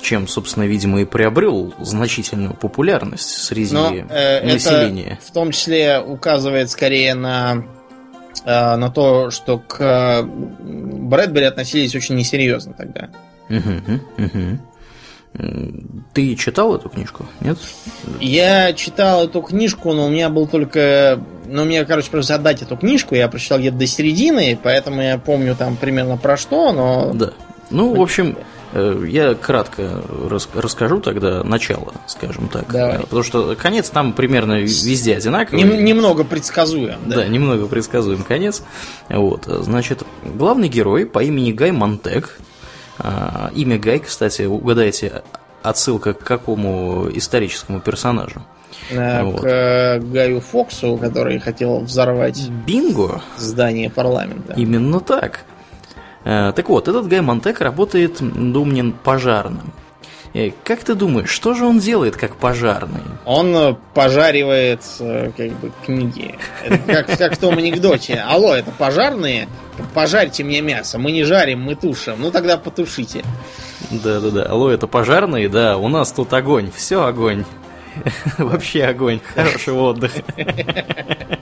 [0.01, 5.19] чем, собственно, видимо, и приобрел значительную популярность среди Но, э, населения.
[5.21, 7.65] Это в том числе указывает скорее на
[8.49, 13.11] на то, что к э, Брэдбери относились очень несерьезно тогда.
[16.15, 17.59] Ты читал эту книжку, нет?
[18.21, 21.21] Я читал эту книжку, но у меня был только...
[21.47, 25.55] Ну, мне, короче, просто отдать эту книжку, я прочитал где-то до середины, поэтому я помню
[25.55, 27.13] там примерно про что, но...
[27.13, 27.33] Да.
[27.71, 28.43] Ну, в общем, э,
[28.75, 32.71] я кратко рас расскажу тогда начало, скажем так.
[32.71, 33.01] Давай.
[33.01, 35.63] Потому что конец там примерно везде одинаковый.
[35.63, 36.99] Нем немного предсказуем.
[37.07, 37.17] Да.
[37.17, 38.63] да, немного предсказуем конец.
[39.09, 42.39] Вот, значит, главный герой по имени Гай Монтек,
[42.99, 45.23] а, имя Гай, кстати, угадайте,
[45.63, 48.43] отсылка к какому историческому персонажу?
[48.91, 49.41] Э, вот.
[49.41, 53.23] К э, Гаю Фоксу, который хотел взорвать Бинго!
[53.37, 54.55] здание парламента.
[54.57, 55.45] Именно так.
[56.29, 59.73] Э, так вот, этот Гай Монтек работает Думнин пожарным.
[60.63, 63.01] Как ты думаешь, что же он делает как пожарный?
[63.25, 66.35] Он пожаривает как бы книги.
[66.63, 68.23] Это как, как в том анекдоте.
[68.29, 69.49] Алло, это пожарные?
[69.95, 70.99] Пожарьте мне мясо.
[70.99, 72.17] Мы не жарим, мы тушим.
[72.19, 73.25] Ну тогда потушите.
[73.91, 74.43] Да-да-да.
[74.43, 75.49] Алло, это пожарные?
[75.49, 76.71] Да, у нас тут огонь.
[76.77, 77.47] Все огонь.
[78.39, 79.21] Вообще огонь.
[79.35, 80.23] Хорошего отдыха.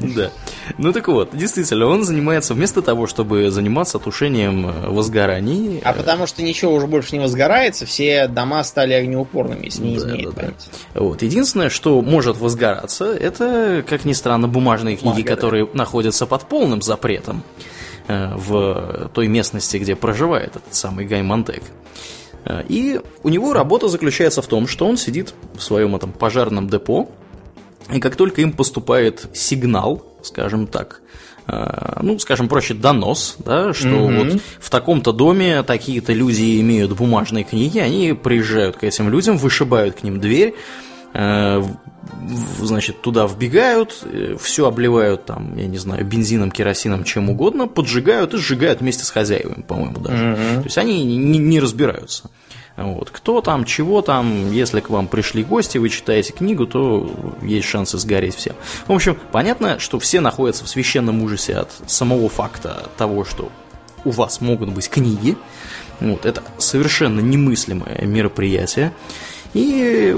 [0.00, 0.30] Да.
[0.78, 5.80] Ну так вот, действительно, он занимается вместо того, чтобы заниматься тушением э, возгораний.
[5.84, 10.30] А потому что ничего уже больше не возгорается, все дома стали огнеупорными, если не изменит
[10.34, 10.68] да, память.
[10.94, 11.00] Да.
[11.00, 11.22] Вот.
[11.22, 15.70] Единственное, что может возгораться, это, как ни странно, бумажные книги, Бумага, которые да.
[15.74, 17.42] находятся под полным запретом
[18.08, 21.62] э, в той местности, где проживает этот самый Гай Монтек.
[22.68, 27.08] И у него работа заключается в том, что он сидит в своем этом пожарном депо,
[27.92, 31.02] и как только им поступает сигнал, скажем так,
[31.46, 36.92] э, ну, скажем проще, донос, да, что mm вот в таком-то доме такие-то люди имеют
[36.92, 40.54] бумажные книги, они приезжают к этим людям, вышибают к ним дверь,
[41.14, 48.34] значит, туда вбегают, э, все обливают там, я не знаю, бензином, керосином, чем угодно, поджигают
[48.34, 50.24] и сжигают вместе с хозяевами, по-моему, даже.
[50.24, 52.30] mm То есть они не, не разбираются.
[52.76, 53.10] Вот.
[53.10, 57.08] Кто там, чего там, если к вам пришли гости, вы читаете книгу, то
[57.42, 58.56] есть шансы сгореть все.
[58.88, 63.50] В общем, понятно, что все находятся в священном ужасе от самого факта того, что
[64.04, 65.36] у вас могут быть книги.
[66.00, 68.92] Вот, это совершенно немыслимое мероприятие.
[69.54, 70.14] И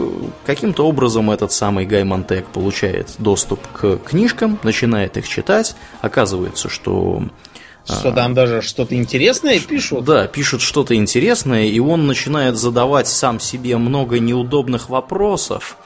[0.46, 5.76] каким-то образом этот самый Гай Монтек получает доступ к книжкам, начинает их читать.
[6.00, 7.22] Оказывается, что
[7.86, 10.04] что там даже что-то интересное пишут?
[10.04, 15.76] Да, пишут что-то интересное, и он начинает задавать сам себе много неудобных вопросов.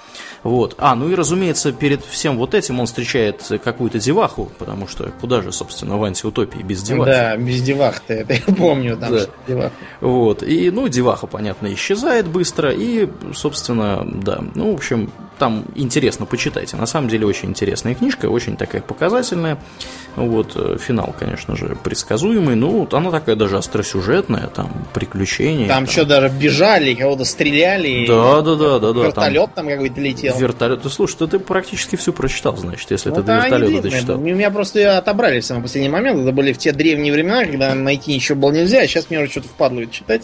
[0.42, 0.74] Вот.
[0.78, 5.42] А, ну и разумеется, перед всем вот этим он встречает какую-то деваху, потому что куда
[5.42, 7.10] же, собственно, в антиутопии без девахи?
[7.10, 9.26] Да, без девах-то, это я помню, там да.
[9.46, 9.72] деваха.
[10.00, 10.42] Вот.
[10.42, 14.42] И, ну, деваха, понятно, исчезает быстро, и, собственно, да.
[14.54, 15.10] Ну, в общем,
[15.40, 16.76] там интересно, почитайте.
[16.76, 19.56] На самом деле очень интересная книжка, очень такая показательная.
[20.14, 22.56] Вот, э, финал, конечно же, предсказуемый.
[22.56, 25.66] Ну, вот она такая даже остросюжетная, там, приключения.
[25.66, 25.92] Там, там...
[25.92, 28.06] что, даже бежали, кого-то стреляли.
[28.06, 29.02] Да, да, да, да, да.
[29.06, 30.38] Вертолет там, там какой-то летел.
[30.38, 30.82] Вертолет.
[30.82, 34.18] Ты слушай, ты практически всю прочитал, значит, если ну, ты до вертолета дочитал.
[34.18, 36.20] У меня просто отобрали в самый последний момент.
[36.20, 39.30] Это были в те древние времена, когда найти ничего было нельзя, а сейчас мне уже
[39.30, 40.22] что-то впадлует читать.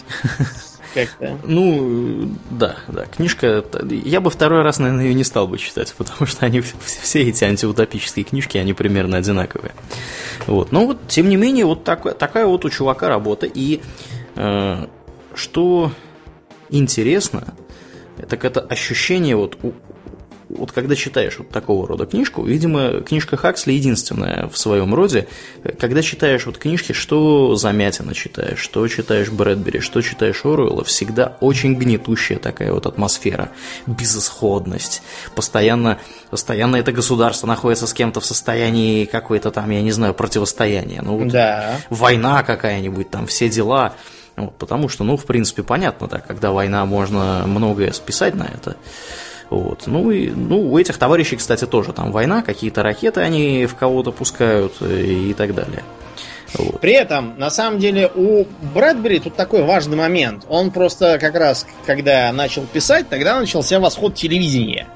[0.97, 1.39] Как-то.
[1.45, 3.05] Ну, да, да.
[3.05, 3.65] Книжка.
[3.91, 7.45] Я бы второй раз, наверное, ее не стал бы читать, потому что они все эти
[7.45, 9.73] антиутопические книжки, они примерно одинаковые.
[10.47, 10.73] Вот.
[10.73, 13.47] Но вот, тем не менее, вот так, такая вот у чувака работа.
[13.47, 13.83] И
[14.35, 14.87] э,
[15.35, 15.93] что
[16.71, 17.55] интересно,
[18.29, 19.73] так это ощущение вот у,
[20.49, 25.27] вот когда читаешь вот такого рода книжку, видимо, книжка Хаксли единственная в своем роде,
[25.79, 31.75] когда читаешь вот книжки, что Замятина читаешь, что читаешь Брэдбери, что читаешь Оруэлла, всегда очень
[31.75, 33.51] гнетущая такая вот атмосфера,
[33.87, 35.03] безысходность,
[35.35, 35.99] постоянно,
[36.31, 41.19] постоянно это государство находится с кем-то в состоянии какой-то там, я не знаю, противостояния, ну
[41.19, 41.81] вот да.
[41.91, 43.95] война какая-нибудь, там все дела,
[44.37, 48.77] вот, потому что, ну, в принципе, понятно, да, когда война, можно многое списать на это.
[49.51, 49.85] Вот.
[49.87, 54.11] Ну и ну, у этих товарищей, кстати, тоже там война, какие-то ракеты они в кого-то
[54.11, 55.83] пускают э, и так далее.
[56.55, 56.81] Вот.
[56.81, 58.45] При этом, на самом деле, у
[58.75, 60.45] Брэдбери тут такой важный момент.
[60.49, 64.87] Он просто как раз, когда начал писать, тогда начался восход телевидения.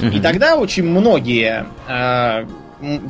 [0.00, 0.08] Угу.
[0.08, 2.46] И тогда очень многие э,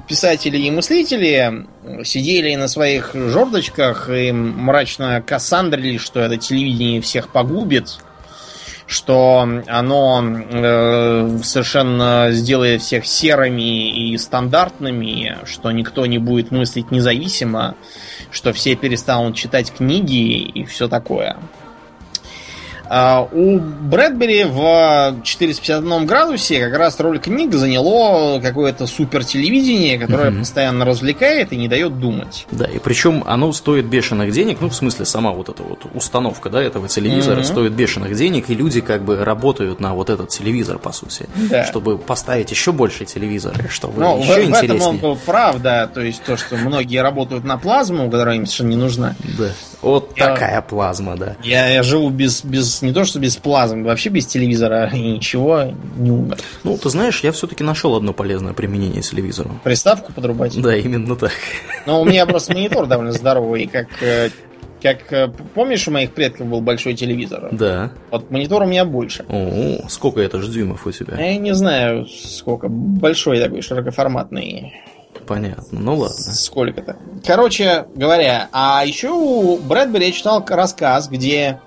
[0.09, 1.67] писатели и мыслители
[2.05, 7.99] сидели на своих жердочках и мрачно кассандрили, что это телевидение всех погубит
[8.91, 17.77] что оно э, совершенно сделает всех серыми и стандартными, что никто не будет мыслить независимо,
[18.33, 21.37] что все перестанут читать книги и все такое.
[22.93, 30.31] А у Брэдбери в 451 градусе как раз роль книг заняло какое-то супер телевидение, которое
[30.33, 30.41] Мгм.
[30.41, 32.49] постоянно развлекает и не дает думать.
[32.51, 36.51] Да, и причем оно стоит бешеных денег, ну, в смысле, сама вот эта вот установка,
[36.51, 37.45] да, этого телевизора Мгм.
[37.45, 41.65] стоит бешеных денег, и люди как бы работают на вот этот телевизор, по сути, Да.
[41.67, 44.89] чтобы поставить еще больше телевизоры, чтобы Ну, в, еще в этом интереснее.
[44.89, 45.87] он был прав, да.
[45.87, 49.15] То есть то, что многие работают на плазму, которая им совершенно не нужна.
[49.39, 49.51] Да.
[49.83, 51.37] Вот Я- такая плазма, да.
[51.43, 55.73] Я, я живу без, без, не то что без плазмы, вообще без телевизора и ничего
[55.97, 56.39] не умер.
[56.65, 59.51] Ну, ты знаешь, я все-таки нашел одно полезное применение телевизору.
[59.65, 60.61] Приставку подрубать.
[60.61, 61.33] Да, именно так.
[61.87, 64.31] Но у меня просто монитор довольно здоровый, как, э,
[64.83, 67.49] как э, помнишь, у моих предков был большой телевизор?
[67.53, 67.91] Да.
[68.11, 69.25] Вот монитор у меня больше.
[69.29, 71.17] О, сколько это же дюймов у тебя?
[71.19, 72.69] Я не знаю, сколько.
[72.69, 74.75] Большой такой, широкоформатный.
[75.31, 76.17] Понятно, ну ладно.
[76.17, 76.97] Сколько-то.
[77.25, 81.61] Короче говоря, а еще у Брэдбери я читал рассказ, где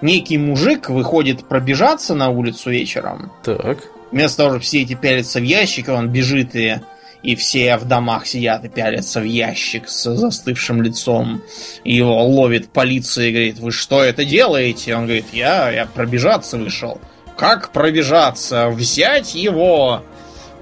[0.00, 3.30] некий мужик выходит пробежаться на улицу вечером.
[3.44, 3.80] Так.
[4.10, 6.80] Вместо того, чтобы все эти пялятся в ящик, он бежит и,
[7.22, 11.42] и все в домах сидят и пялятся в ящик с застывшим лицом.
[11.84, 14.96] Его ловит полиция и говорит, вы что это делаете?
[14.96, 16.98] Он говорит, я, я пробежаться вышел.
[17.36, 18.70] Как пробежаться?
[18.70, 20.04] Взять его!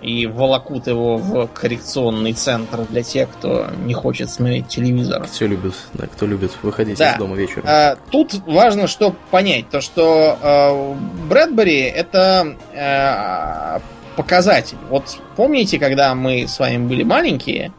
[0.03, 5.27] И волокут его в коррекционный центр для тех, кто не хочет смотреть телевизор.
[5.27, 7.13] Все любят, да, кто любит выходить Да.
[7.13, 7.65] из дома вечером.
[7.67, 10.95] А, тут важно что понять, то что э,
[11.29, 13.81] Брэдбери это э,
[14.17, 14.79] показатель.
[14.89, 17.73] Вот помните, когда мы с вами были маленькие,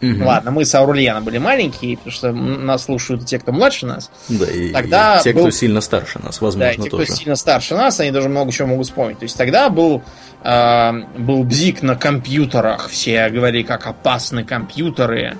[0.00, 0.26] Мгм.
[0.26, 4.10] ладно, мы с Аурлианом были маленькие, потому что нас слушают те, кто младше нас.
[4.28, 7.04] Да, и, Тогда и те, был- кто сильно старше нас, Да, возможно, и те, тоже.
[7.06, 9.18] кто сильно старше нас, они даже много чего могут вспомнить.
[9.18, 10.02] То есть тогда был,
[10.42, 12.88] э, был бзик на компьютерах.
[12.88, 15.38] Все говорили, как опасны компьютеры,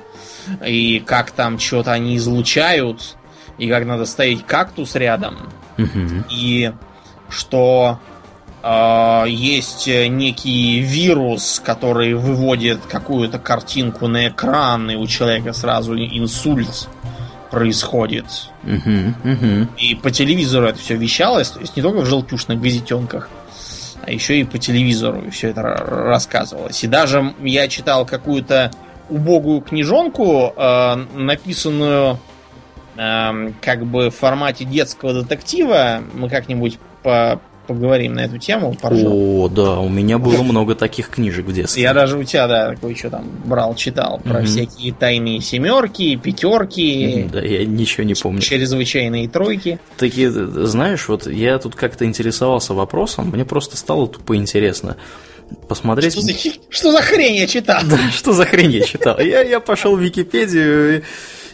[0.65, 3.17] и как там что-то они излучают,
[3.59, 5.51] и как надо ставить кактус рядом.
[5.77, 6.25] Мгм.
[6.31, 6.73] и
[7.29, 7.99] что
[9.29, 16.89] есть э, некий вирус, который выводит какую-то картинку на экран, и у человека сразу инсульт
[17.51, 18.25] происходит.
[18.63, 19.69] Мгм, мгм.
[19.77, 23.29] И по телевизору это все вещалось, то есть не только в желтушных газетенках,
[24.07, 26.83] а еще и по телевизору все это ра- рассказывалось.
[26.85, 28.71] И даже я читал какую-то
[29.11, 32.19] убогую книжонку, э, написанную
[32.97, 36.01] эм, как бы в формате детского детектива.
[36.13, 39.13] Мы как-нибудь по- поговорим на эту тему, поржем.
[39.13, 41.83] О, да, у меня было много таких книжек в детстве.
[41.83, 44.47] Я даже у тебя, да, такой что там брал, читал про Мгм.
[44.47, 48.41] всякие тайные семерки, пятерки, Да, я ничего не помню.
[48.41, 49.79] чрезвычайные тройки.
[49.97, 54.97] Такие, знаешь, вот я тут как-то интересовался вопросом, мне просто стало тупо интересно
[55.69, 56.13] посмотреть.
[56.13, 56.33] Что за,
[56.71, 57.81] что за хрень я читал?
[57.89, 59.19] Да, что за хрень я читал?
[59.21, 61.03] Я, я пошел в Википедию,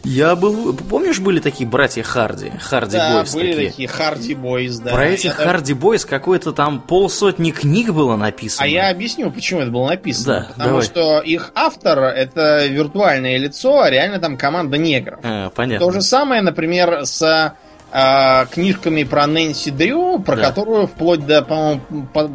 [0.04, 0.74] я был...
[0.74, 2.50] Помнишь, были такие братья Харди?
[2.60, 3.70] Харди Да, Бойс были такие?
[3.70, 4.92] такие Харди Бойс, да.
[4.92, 8.64] Про Я этих так- Харди Бойс какой-то там полсотни книг было написано.
[8.64, 10.34] А я объясню, почему это было написано.
[10.40, 10.82] Да, Потому давай.
[10.84, 15.20] что их автор это виртуальное лицо, а реально там команда негров.
[15.22, 15.86] А, понятно.
[15.86, 17.54] То же самое, например, с
[17.92, 20.42] а, книжками про Нэнси Дрю, про Да.
[20.44, 21.80] которую вплоть до, по-моему,
[22.14, 22.30] по-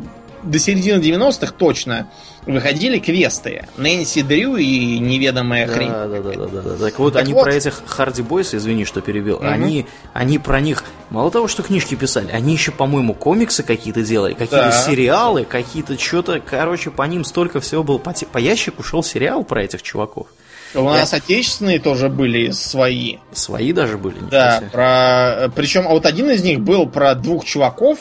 [0.46, 2.10] до середины 90-х точно
[2.46, 3.68] выходили квесты.
[3.78, 5.90] Нэнси Дрю и неведомая хрень.
[5.90, 6.86] Да, да, да, да, да, да.
[6.86, 7.44] Так вот, Так они вот.
[7.44, 9.48] про этих Харди Бойс, извини, что перебил, Мгм.
[9.48, 14.34] они, они про них, мало того, что книжки писали, они еще, по-моему, комиксы какие-то делали,
[14.34, 14.72] какие-то Да.
[14.72, 17.98] сериалы, какие-то что-то, короче, по ним столько всего было.
[17.98, 20.28] По, по ящику шел сериал про этих чуваков.
[20.76, 23.18] У нас отечественные тоже были свои.
[23.32, 25.50] Свои даже были, Да, про...
[25.56, 28.00] причем а вот один из них был про двух чуваков,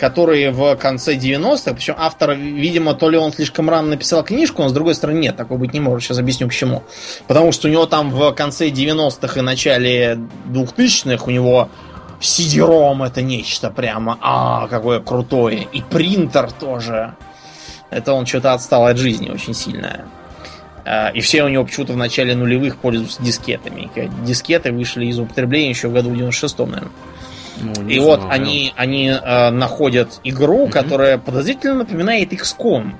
[0.00, 4.70] которые в конце 90-х, причем автор, видимо, то ли он слишком рано написал книжку, но
[4.70, 6.08] с другой стороны нет, такого быть не может.
[6.08, 6.84] Сейчас объясню почему.
[7.26, 11.68] Потому что у него там в конце 90-х и начале 2000-х у него
[12.18, 15.68] CD-ROM это нечто прямо, а, какое крутое.
[15.70, 17.14] И принтер тоже.
[17.90, 20.06] Это он что-то отстал от жизни очень сильно.
[20.86, 23.90] А, И все у него почему-то в начале нулевых пользуются дискетами.
[24.24, 26.92] Дискеты вышли из употребления еще в году в 96-м, наверное.
[27.60, 28.32] Ну, И вот знаю.
[28.32, 32.94] они, они э, находят игру, которая подозрительно напоминает XCOM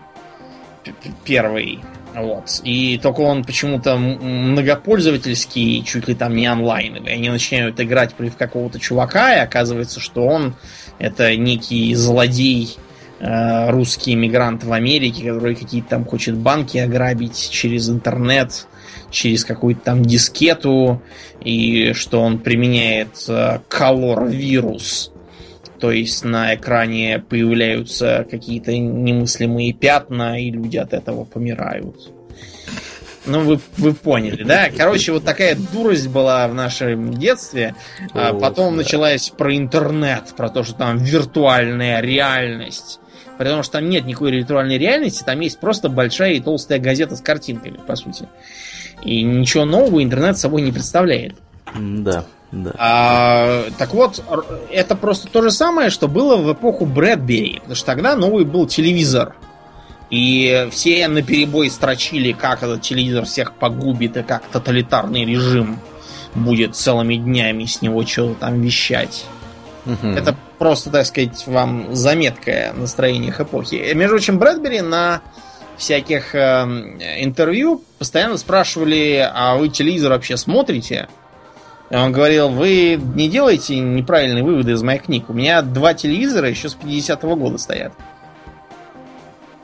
[1.24, 1.80] первый.
[2.14, 2.61] Вот.
[2.64, 7.12] И только он почему-то многопользовательский, чуть ли там не онлайновый.
[7.12, 10.54] Они начинают играть против какого-то чувака, и оказывается, что он
[10.98, 12.76] это некий злодей,
[13.20, 18.66] э, русский иммигрант в Америке, который какие-то там хочет банки ограбить через интернет,
[19.11, 21.02] через какую-то там дискету,
[21.42, 23.08] и что он применяет
[23.68, 25.12] колор-вирус.
[25.80, 32.12] То есть на экране появляются какие-то немыслимые пятна, и люди от этого помирают.
[33.26, 34.70] Ну, вы, вы поняли, да?
[34.74, 37.74] Короче, вот такая дурость была в нашем детстве.
[38.12, 38.78] А потом да.
[38.78, 42.98] началась про интернет, про то, что там виртуальная реальность.
[43.38, 47.22] Потому что там нет никакой виртуальной реальности, там есть просто большая и толстая газета с
[47.22, 48.28] картинками, по сути.
[49.03, 51.34] И ничего нового интернет собой не представляет.
[51.74, 52.72] Да, да.
[52.78, 54.22] А, так вот,
[54.70, 57.59] это просто то же самое, что было в эпоху Брэдбери.
[57.61, 59.36] Потому что тогда новый был телевизор.
[60.11, 65.78] И все на перебой строчили, как этот телевизор всех погубит, и как тоталитарный режим
[66.34, 69.24] будет целыми днями с него что-то там вещать.
[69.84, 70.16] Мгм.
[70.16, 73.92] Это просто, так сказать, вам заметка о настроениях эпохи.
[73.94, 75.22] Между прочим, Брэдбери на
[75.81, 81.09] всяких эм, интервью постоянно спрашивали, а вы телевизор вообще смотрите?
[81.89, 85.24] И он говорил, вы не делаете неправильные выводы из моих книг.
[85.28, 87.95] У меня два телевизора еще с 50-го года стоят.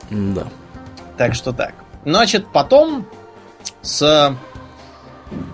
[0.09, 0.47] Да.
[1.17, 1.75] Так что так.
[2.03, 3.05] Значит, потом
[3.83, 4.35] с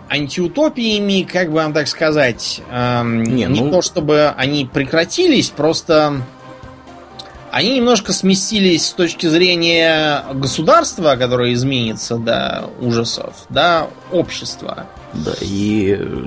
[0.10, 6.22] антиутопиями, как бы вам так сказать, эм, Не, не ну- то чтобы они прекратились, просто
[7.54, 14.88] они немножко сместились с точки зрения государства, которое изменится до ужасов, до общества.
[15.14, 16.26] Да, и э,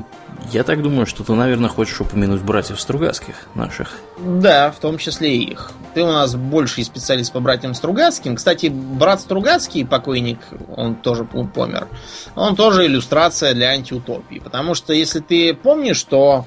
[0.53, 3.99] я так думаю, что ты, наверное, хочешь упомянуть братьев Стругацких наших.
[4.19, 5.73] Да, в том числе и их.
[5.95, 8.37] Ты у нас больший специалист по братьям Стругацким.
[8.37, 10.39] Кстати, брат Стругацкий, покойник,
[10.77, 11.89] он тоже по- помер.
[12.37, 14.39] Он тоже иллюстрация для антиутопии.
[14.39, 16.47] Потому что, если ты помнишь, что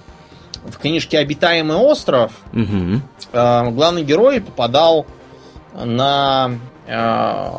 [0.65, 3.01] в книжке «Обитаемый остров» Угу.
[3.33, 5.05] э, главный герой попадал
[5.73, 6.51] на
[6.87, 7.49] э,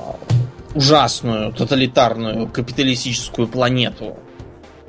[0.74, 4.16] ужасную, тоталитарную, капиталистическую планету.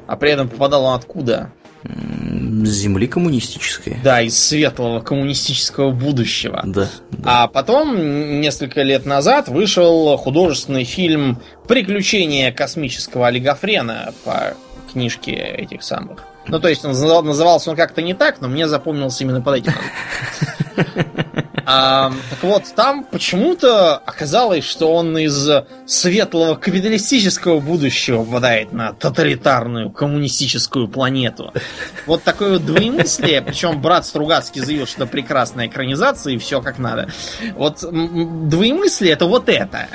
[0.08, 1.52] А при этом попадал он откуда?
[1.84, 3.98] Земли коммунистической.
[4.04, 6.62] Да, из светлого коммунистического будущего.
[6.64, 6.90] Да.
[7.10, 7.44] да.
[7.44, 14.54] А потом, несколько лет назад, вышел художественный фильм «Приключения космического олигофрена» по
[14.92, 16.24] книжке этих самых.
[16.48, 19.58] Ну, то есть он называл- назывался он как-то не так, но мне запомнился именно под
[19.58, 19.74] этим.
[21.74, 25.50] А, так вот, там почему-то оказалось, что он из
[25.86, 31.54] светлого капиталистического будущего попадает на тоталитарную коммунистическую планету.
[32.08, 36.78] Вот такое вот двоемыслие, причем брат Стругацкий заявил, что это прекрасная экранизация и все как
[36.78, 37.10] надо.
[37.56, 39.88] Вот двоемыслие это вот это.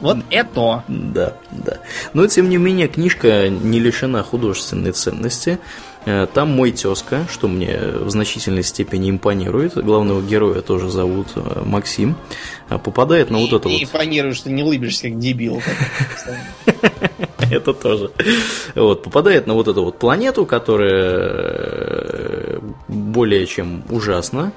[0.00, 0.84] Вот это.
[0.88, 1.78] Да, да.
[2.14, 5.58] Но, тем не менее, книжка не лишена художественной ценности.
[6.06, 9.74] Э, Там мой тезка, что мне в значительной степени импонирует.
[9.74, 12.16] Главного героя тоже зовут э, Максим.
[12.70, 13.82] Э, Попадает на вот это и, вот...
[13.82, 15.62] и планируешь, что не улыбишься, как дебил.
[17.50, 18.12] Это тоже.
[18.74, 24.52] Вот, попадает на вот эту вот планету, которая э, более чем ужасна.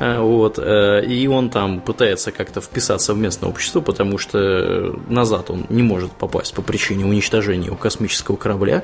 [0.00, 5.50] Э, Вот, э, и он там пытается как-то вписаться в местное общество, потому что назад
[5.50, 8.82] он не может попасть по причине уничтожения его космического корабля.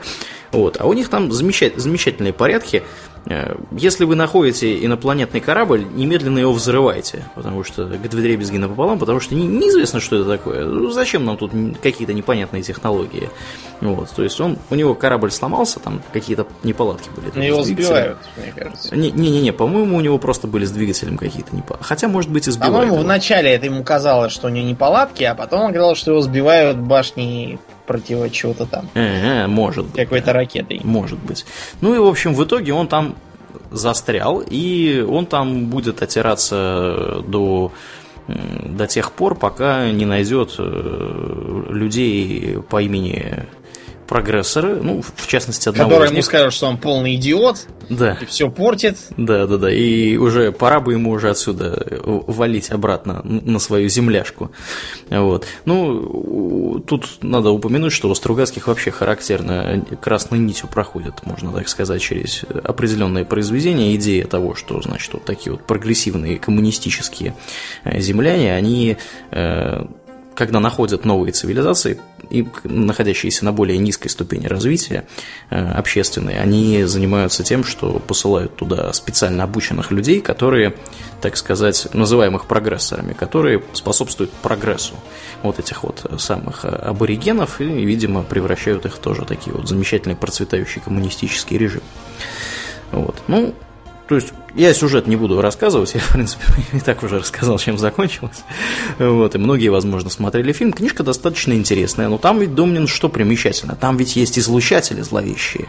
[0.53, 2.85] Вот, а у них там замечательные порядки.
[3.29, 9.19] Э, Если вы находите инопланетный корабль, немедленно его взрывайте, потому что к вдребезги напополам, потому
[9.21, 10.65] что не- неизвестно, что это такое.
[10.65, 11.51] Ну, Зачем нам тут
[11.83, 13.29] какие-то непонятные технологии?
[13.81, 17.33] Вот, то есть он, у него корабль сломался, там какие-то неполадки были.
[17.35, 18.95] Но его сбивают, мне кажется.
[18.97, 21.85] Не- Не-не-не, по-моему, у него просто были с двигателем какие-то неполадки.
[21.87, 25.35] Хотя, может быть, и сбивают По-моему, вначале это ему казалось, что у него неполадки, а
[25.35, 28.89] потом он говорил, что его сбивают башни против чего-то там.
[28.95, 29.97] Э, э, может быть.
[29.97, 30.81] Какой-то ракетой.
[30.85, 31.47] Может быть.
[31.81, 33.17] Ну и, в общем, в итоге он там
[33.71, 37.73] застрял, и он там будет отираться до,
[38.29, 43.47] до тех пор, пока не найдет э, людей по имени
[44.07, 46.25] прогрессоры, ну, в частности, одного Который ему них.
[46.25, 48.99] скажут, что он полный идиот Да, и все портит.
[49.17, 49.73] да, да, да.
[49.73, 54.51] И уже пора бы ему уже отсюда валить обратно на свою земляшку.
[55.11, 55.47] Вот.
[55.65, 62.01] Ну, тут надо упомянуть, что у Стругацких вообще характерно красной нитью проходит, можно так сказать,
[62.03, 63.95] через определенные произведения.
[63.97, 67.35] Идея того, что, значит, вот такие вот прогрессивные коммунистические
[67.85, 68.97] э, земляне, они
[69.31, 69.85] э,
[70.37, 71.99] когда находят новые цивилизации,
[72.31, 75.07] и находящиеся на более низкой ступени развития
[75.51, 80.75] э, общественной, они занимаются тем, что посылают туда специально обученных людей, которые,
[81.21, 84.95] так сказать, называемых прогрессорами, которые способствуют прогрессу
[85.43, 90.17] вот этих вот самых э, аборигенов и, видимо, превращают их в тоже такие вот замечательный
[90.17, 91.83] процветающий коммунистический режим.
[92.93, 93.17] Вот.
[93.29, 93.55] Ну,
[94.09, 97.79] то есть я сюжет не буду рассказывать, я, в принципе, и так уже рассказал, чем
[97.79, 98.45] закончилось.
[98.99, 100.73] Вот, и многие, возможно, смотрели фильм.
[100.73, 103.77] Книжка достаточно интересная, но там ведь, Домнин, что примечательно?
[103.77, 105.69] Там ведь есть излучатели зловещие,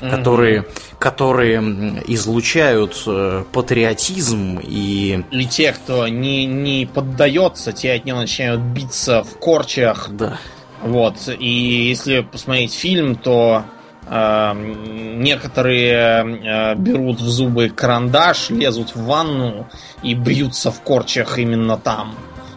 [0.00, 0.66] которые,
[0.98, 5.24] которые м, излучают э, патриотизм и...
[5.30, 10.38] Или те, кто не, не поддается, те от него начинают биться в корчах, Да,
[10.82, 11.16] Вот.
[11.38, 13.64] И если посмотреть фильм, то
[14.12, 19.68] некоторые э, берут в зубы карандаш, лезут в ванну
[20.02, 22.14] и бьются в корчах именно там.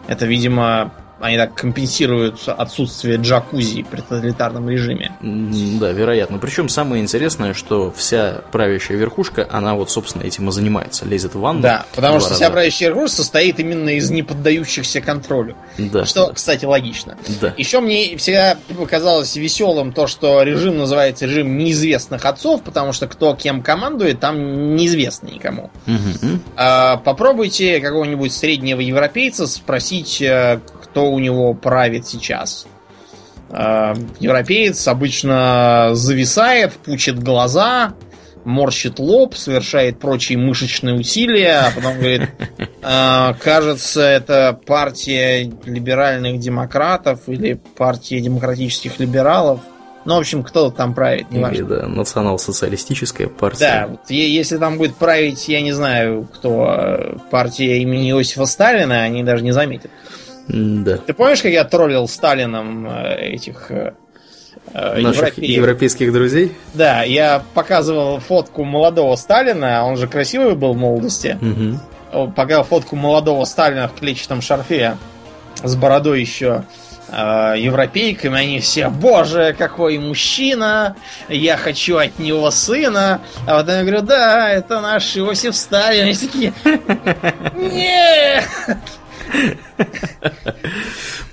[0.08, 0.92] Это, видимо,
[1.24, 5.12] они так компенсируют отсутствие джакузи при тоталитарном режиме.
[5.22, 6.36] Да, вероятно.
[6.36, 11.06] Причем самое интересное, что вся правящая верхушка, она вот, собственно, этим и занимается.
[11.06, 11.62] Лезет в ванну.
[11.62, 12.40] Да, потому что раза.
[12.40, 15.56] вся правящая верхушка состоит именно из неподдающихся контролю.
[15.78, 16.04] Да.
[16.04, 16.34] Что, да.
[16.34, 17.16] кстати, логично.
[17.40, 17.54] Да.
[17.56, 23.34] Еще мне всегда показалось веселым то, что режим называется режим неизвестных отцов, потому что кто
[23.34, 25.70] кем командует, там неизвестно никому.
[25.86, 26.38] Угу.
[26.56, 30.60] А, попробуйте какого-нибудь среднего европейца спросить, э,
[30.94, 32.66] кто у него правит сейчас.
[33.50, 37.94] Э, европеец обычно зависает, пучит глаза,
[38.44, 42.28] морщит лоб, совершает прочие мышечные усилия, а потом говорит,
[42.82, 49.60] «Э, кажется, это партия либеральных демократов или партия демократических либералов.
[50.04, 51.64] Ну, в общем, кто там правит, не важно.
[51.64, 53.58] да, национал-социалистическая партия.
[53.58, 59.02] Да, вот если там будет править, я не знаю, кто, э, партия имени Иосифа Сталина,
[59.02, 59.90] они даже не заметят.
[60.48, 60.98] Да.
[60.98, 63.94] Ты помнишь, как я троллил Сталином э, этих э,
[64.72, 65.56] э, Наших европеев?
[65.56, 66.52] европейских друзей?
[66.74, 71.38] Да, я показывал фотку молодого Сталина, он же красивый был в молодости.
[72.12, 72.30] Угу.
[72.32, 74.96] Показал фотку молодого Сталина в клетчатом шарфе
[75.62, 76.64] с бородой еще
[77.10, 80.96] европейками, они все, боже, какой мужчина,
[81.28, 83.20] я хочу от него сына.
[83.46, 86.08] А потом я говорю, да, это наш Иосиф Сталин.
[86.08, 86.52] И такие,
[87.54, 88.48] нет!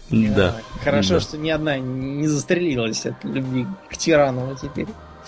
[0.10, 0.56] Да.
[0.84, 4.88] Хорошо, что ни одна не застрелилась от любви к тирану теперь.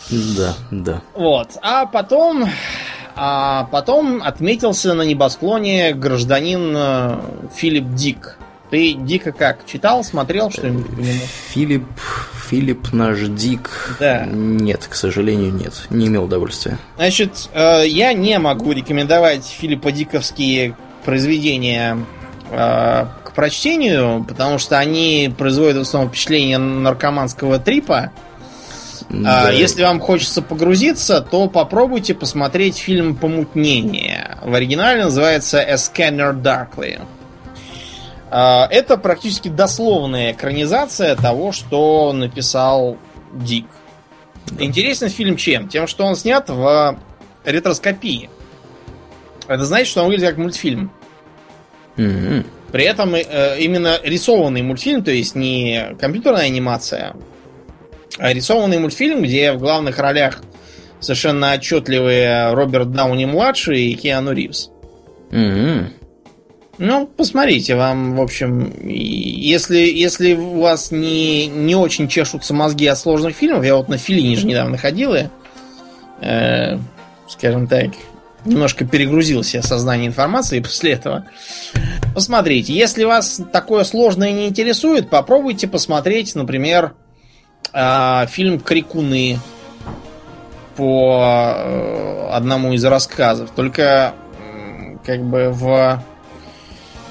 [0.10, 1.02] Да, да.
[1.14, 1.52] Вот.
[1.62, 2.50] А потом...
[3.16, 7.20] А потом отметился на небосклоне гражданин э,
[7.56, 8.40] Филипп Дик.
[8.72, 9.68] Ты Дика как?
[9.68, 11.22] Читал, смотрел что-нибудь по нему?
[11.50, 11.86] Филипп,
[12.50, 13.96] Филипп наш Дик.
[14.00, 14.26] Да.
[14.26, 15.86] Нет, к сожалению, нет.
[15.92, 16.80] Не имел удовольствия.
[16.96, 22.00] Значит, э, я не могу рекомендовать Филиппа Диковские произведения
[22.56, 28.12] к прочтению, потому что они производят в основном впечатление наркоманского трипа.
[29.10, 29.51] Да.
[29.51, 34.38] Если вам хочется погрузиться, то попробуйте посмотреть фильм «Помутнение».
[34.41, 37.01] В оригинале называется «A Scanner Darkly».
[38.32, 42.97] Э, это практически дословная экранизация того, что написал
[43.34, 43.68] Дик.
[44.58, 45.68] Интересен фильм чем?
[45.68, 46.97] Тем, что он снят в
[47.45, 48.30] ретроскопии.
[49.47, 50.91] Это значит, что он выглядит как мультфильм.
[51.98, 52.46] Mm-hmm.
[52.72, 57.16] При этом э, именно рисованный мультфильм, то есть не компьютерная анимация,
[58.18, 60.41] а рисованный мультфильм, где в главных ролях
[61.00, 64.72] совершенно отчетливые Роберт Дауни младший и Киану Ривз.
[65.30, 65.86] Mm-hmm.
[66.80, 72.98] Ну, посмотрите, вам, в общем, если, если у вас не, не очень чешутся мозги от
[72.98, 75.26] сложных фильмов, я вот на Филине же недавно ходил и,
[76.22, 76.80] э,
[77.28, 77.91] скажем так,
[78.46, 81.26] немножко перегрузился сознание информации после этого.
[82.14, 86.94] Посмотрите, если вас такое сложное не интересует, попробуйте посмотреть, например,
[87.74, 89.39] э, фильм «Крикуны»
[90.76, 93.52] по э, одному из рассказов.
[93.52, 94.14] Только
[95.06, 96.04] как бы в...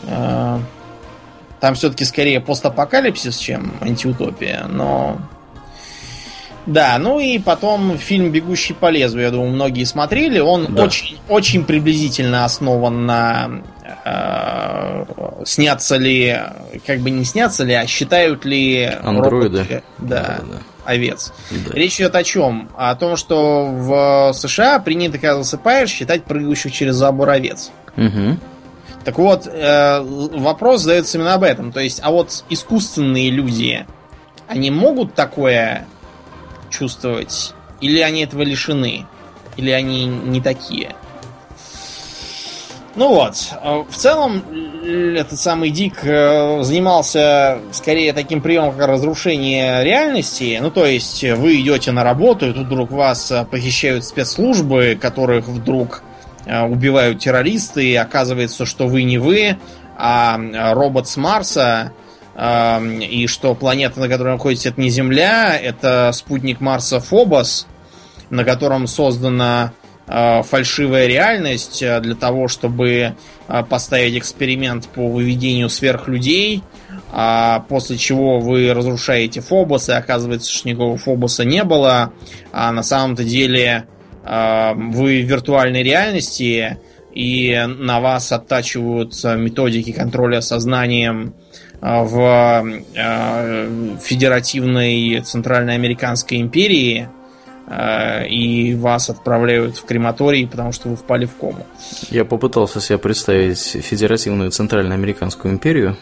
[0.07, 0.59] Э,
[1.61, 5.19] там все-таки скорее постапокалипсис, чем антиутопия, но
[6.67, 10.39] да, ну и потом фильм «Бегущий по лезвию», я думаю, многие смотрели.
[10.39, 10.85] Он да.
[10.85, 13.63] очень, очень приблизительно основан на
[14.05, 15.05] э,
[15.45, 16.41] снятся ли,
[16.87, 20.59] как бы не снятся ли, а считают ли андроиды роботы, да, да, да.
[20.85, 21.33] овец.
[21.51, 21.75] Да.
[21.75, 22.69] Речь идет о чем?
[22.77, 27.73] О том, что в США принято, когда засыпаешь, считать прыгающих через забор овец.
[27.97, 28.37] Угу.
[29.05, 31.73] Так вот, э, вопрос задается именно об этом.
[31.73, 33.85] То есть, а вот искусственные люди,
[34.47, 35.87] они могут такое
[36.73, 37.55] чувствовать?
[37.81, 39.07] Или они этого лишены?
[39.57, 40.95] Или они не такие?
[42.95, 43.37] Ну вот,
[43.89, 44.43] в целом
[44.85, 50.59] этот самый Дик э, занимался скорее таким приемом, как разрушение реальности.
[50.61, 55.49] Ну, то есть вы идете на работу, и тут вдруг вас э, похищают спецслужбы, которых
[55.49, 56.03] вдруг
[56.45, 59.57] э, убивают террористы, и оказывается, что вы не вы,
[59.97, 60.39] а
[60.75, 61.93] робот с Марса,
[62.35, 67.67] и что планета, на которой находитесь, это не Земля, это спутник Марса Фобос,
[68.31, 69.73] на котором создана
[70.15, 73.15] а, фальшивая реальность а, для того, чтобы
[73.47, 76.63] а, поставить эксперимент по выведению сверхлюдей,
[77.13, 82.13] а после чего вы разрушаете Фобос, и оказывается, что никакого Фобоса не было,
[82.53, 83.87] а на самом-то деле
[84.25, 86.79] вы в виртуальной реальности,
[87.13, 91.35] и на вас оттачивают методики контроля сознанием
[91.83, 92.65] в
[92.95, 97.09] э, федеративной Центральноамериканской империи
[97.69, 101.67] и вас отправляют в крематорий, потому что вы впали в кому.
[102.11, 105.97] Я попытался себе представить Федеративную Центральноамериканскую империю.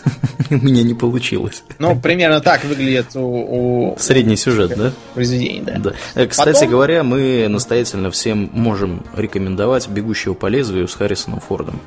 [0.50, 1.64] У меня не получилось.
[1.78, 3.96] Ну, примерно так выглядит у...
[3.98, 4.92] Средний сюжет, да?
[5.14, 5.92] Произведений, да.
[6.14, 11.80] Э, кстати говоря, мы настоятельно всем можем рекомендовать «Бегущего по лезвию» с Харрисоном Фордом.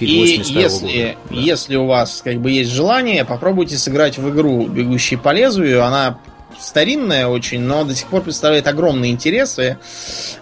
[0.00, 5.32] И если, если у вас как бы есть желание, попробуйте сыграть в игру «Бегущий по
[5.32, 5.84] лезвию».
[5.84, 6.18] Она
[6.64, 9.78] старинная очень, но до сих пор представляет огромные интересы.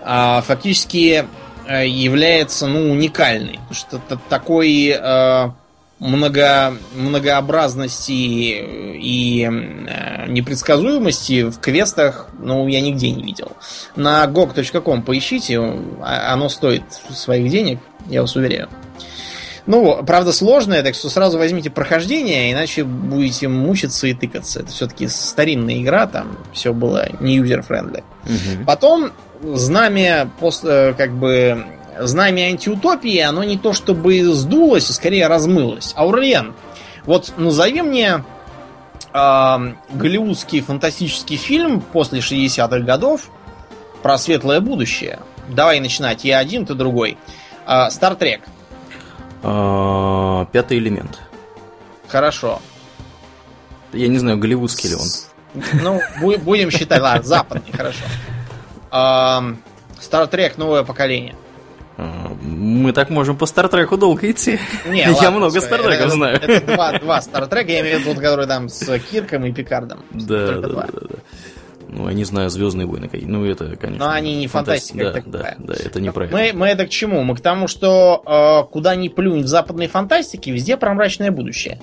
[0.03, 1.27] А, фактически
[1.67, 3.59] э, является ну, уникальной.
[3.69, 5.51] Потому что такой э,
[5.99, 13.53] много, многообразности и э, непредсказуемости в квестах, ну, я нигде не видел.
[13.97, 15.59] На gog.com поищите,
[16.03, 17.79] оно стоит своих денег,
[18.09, 18.69] я вас уверяю.
[19.67, 24.61] Ну, правда, сложная, так что сразу возьмите прохождение, иначе будете мучиться и тыкаться.
[24.61, 28.03] Это все-таки старинная игра, там все было не user-friendly.
[28.25, 28.65] Угу.
[28.67, 29.13] Потом
[29.43, 30.29] знамя,
[30.65, 31.65] э, как бы,
[32.01, 35.93] знамя антиутопии, оно не то чтобы сдулось, а скорее размылось.
[35.95, 36.55] Аурлиен,
[37.05, 38.25] вот назови мне
[39.15, 39.57] э,
[39.93, 43.31] голливудский фантастический фильм после 60-х годов
[44.03, 45.21] про светлое будущее.
[45.49, 46.25] Давай начинать.
[46.25, 47.17] Я один, ты другой.
[47.91, 48.41] Стартрек.
[48.41, 48.62] Э, а,
[49.43, 51.21] пятый элемент.
[52.09, 52.61] Хорошо.
[53.93, 55.09] Я не знаю, голливудский ли он.
[55.83, 56.01] Ну,
[56.39, 58.05] будем считать, ладно, западный, хорошо.
[60.01, 61.35] Стартрек новое поколение.
[61.99, 64.59] А, мы так можем по Стартреку долго идти.
[64.87, 66.41] Не, я ладно, много Стартреков знаю.
[66.41, 70.03] Это два, два Стартрека, я имею в виду, который там с Кирком и Пикардом.
[70.11, 71.17] Да, да, да, да.
[71.93, 73.11] Ну, я не знаю, Звездные войны.
[73.13, 74.07] Ну, это, конечно.
[74.07, 75.13] Но они не фантастика.
[75.13, 77.23] Да, да, да, это не про мы, Мы это к чему?
[77.23, 78.23] Мы к тому, что
[78.67, 81.81] э, куда ни плюнь в западной фантастике, везде про мрачное будущее.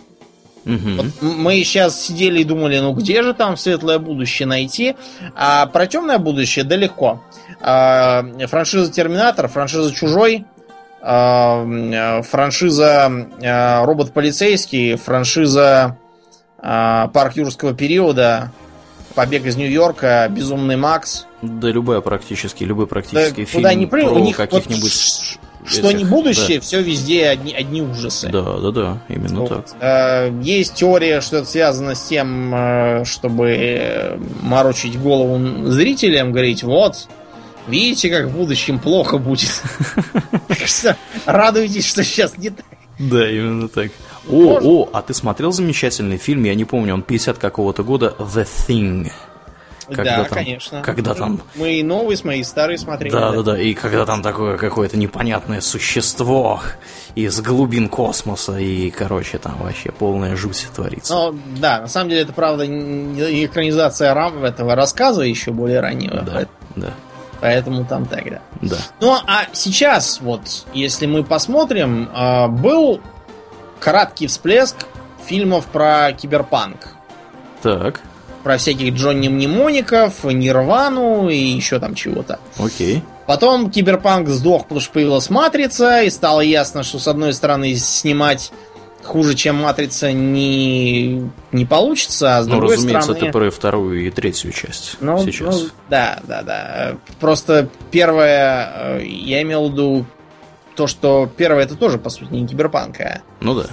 [0.65, 0.89] Угу.
[0.97, 4.95] Вот мы сейчас сидели и думали, ну где же там светлое будущее найти?
[5.35, 7.23] А про темное будущее далеко.
[7.61, 10.45] А, франшиза Терминатор, франшиза Чужой,
[11.01, 13.11] а, франшиза
[13.43, 15.97] а, Робот Полицейский, франшиза
[16.57, 18.51] а, Парк Юрского периода,
[19.19, 21.25] Побег из Нью-Йорка, Безумный Макс.
[21.41, 25.91] Да, любая практически, любой практический да, фильм куда не про у них каких-нибудь вот, что
[25.91, 26.61] не будущее, да.
[26.61, 28.29] все везде одни, одни ужасы.
[28.29, 29.49] Да, да, да, именно вот.
[29.49, 29.65] так.
[29.81, 37.09] Э, есть теория, что это связано с тем, э, чтобы морочить голову зрителям, говорить, вот,
[37.67, 39.61] видите, как в будущем плохо будет.
[41.25, 42.65] Радуйтесь, что сейчас не так.
[42.99, 43.91] Да, именно так.
[44.27, 48.47] О, о, а ты смотрел замечательный фильм, я не помню, он 50 какого-то года, The
[48.67, 49.11] Thing.
[49.87, 50.81] Когда да, там, конечно.
[50.81, 51.41] Когда там...
[51.55, 53.11] Мы и новые, с мои старые смотрели.
[53.11, 53.59] Да, да, да.
[53.59, 56.61] И когда там такое какое-то непонятное существо
[57.15, 61.13] из глубин космоса, и, короче, там вообще полная жуть творится.
[61.13, 66.21] Ну, да, на самом деле это, правда, экранизация рам этого рассказа еще более раннего.
[66.21, 66.93] Да, да.
[67.41, 68.41] Поэтому там так, да.
[68.61, 68.77] Да.
[68.99, 70.41] Ну, а сейчас, вот,
[70.73, 73.01] если мы посмотрим, а, был
[73.79, 74.75] краткий всплеск
[75.25, 76.89] фильмов про киберпанк.
[77.61, 78.01] Так.
[78.43, 82.39] Про всяких Джонни Мнемоников, Нирвану и еще там чего-то.
[82.57, 83.03] Окей.
[83.25, 88.51] Потом киберпанк сдох, потому что появилась матрица, и стало ясно, что с одной стороны снимать
[89.03, 93.29] хуже, чем матрица, не, не получится, а с ну, другой разумеется, стороны...
[93.29, 95.61] это про вторую и третью часть ну, сейчас.
[95.61, 96.97] Ну, да, да, да.
[97.19, 100.05] Просто первое, э, я имел в виду
[100.79, 103.21] то, что первое это тоже, по сути, не киберпанк, а...
[103.41, 103.65] Ну да.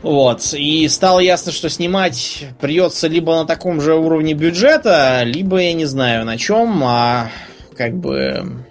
[0.00, 0.54] Вот.
[0.54, 5.84] И стало ясно, что снимать придется либо на таком же уровне бюджета, либо, я не
[5.86, 7.32] знаю, на чем, а
[7.76, 8.64] как бы...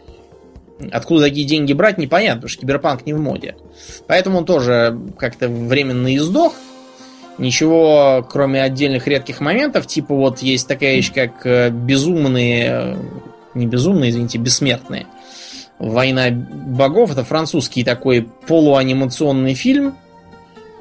[0.89, 3.57] Откуда такие деньги брать, непонятно, потому что киберпанк не в моде.
[4.07, 6.53] Поэтому он тоже как-то временно издох.
[7.37, 12.69] Ничего, кроме отдельных редких моментов, типа вот есть такая вещь, как э, безумные...
[12.69, 12.95] Э,
[13.53, 15.07] не безумные, извините, бессмертные
[15.81, 19.97] Война богов это французский такой полуанимационный фильм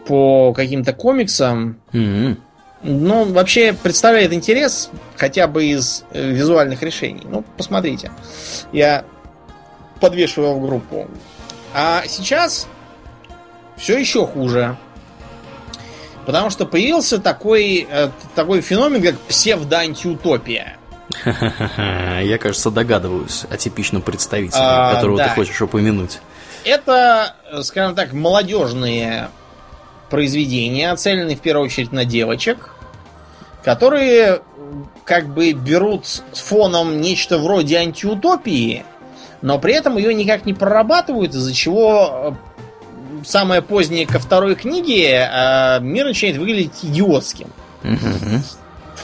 [0.07, 1.81] по каким-то комиксам.
[1.95, 2.37] Mm-hmm.
[2.83, 7.23] Ну, вообще представляет интерес хотя бы из э, визуальных решений.
[7.25, 8.11] Ну, посмотрите.
[8.73, 9.07] Я
[10.01, 11.09] подвешивал в группу.
[11.73, 12.69] А сейчас
[13.79, 14.77] все еще хуже.
[16.27, 20.77] Потому что появился такой, э, такой феномен, как псевдоантиутопия.
[21.25, 25.29] Я, кажется, догадываюсь о типичном представителе, а, которого да.
[25.29, 26.21] ты хочешь упомянуть.
[26.65, 29.31] Это, скажем так, молодежные
[30.11, 32.71] произведения, оцеленные в первую очередь на девочек,
[33.65, 34.43] которые
[35.05, 38.85] как бы берут с фоном нечто вроде антиутопии,
[39.43, 42.37] но при этом ее никак не прорабатывают, из-за чего
[43.25, 47.49] самое позднее ко второй книге э, мир начинает выглядеть идиотским.
[47.83, 48.43] Мгм.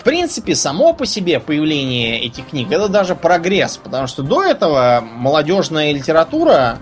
[0.07, 5.05] В принципе, само по себе появление этих книг это даже прогресс, потому что до этого
[5.05, 6.79] молодежная литература,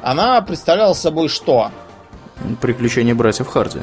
[0.00, 1.72] она представляла собой что?
[2.60, 3.80] Приключения братьев Харди.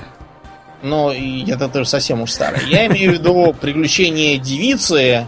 [0.81, 2.61] Ну, это тоже совсем уж старое.
[2.65, 5.27] Я имею в виду приключения девицы,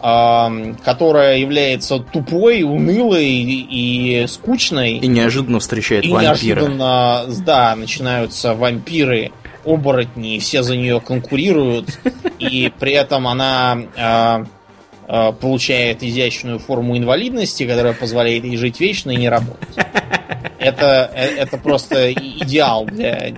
[0.00, 4.92] которая является тупой, унылой и скучной.
[4.92, 6.62] И неожиданно встречает И вампира.
[6.62, 9.32] неожиданно, да, начинаются вампиры,
[9.64, 11.98] оборотни, все за нее конкурируют,
[12.38, 14.44] и при этом она а,
[15.06, 19.68] а, получает изящную форму инвалидности, которая позволяет ей жить вечно и не работать.
[20.58, 23.34] Это, э- это просто и- идеал для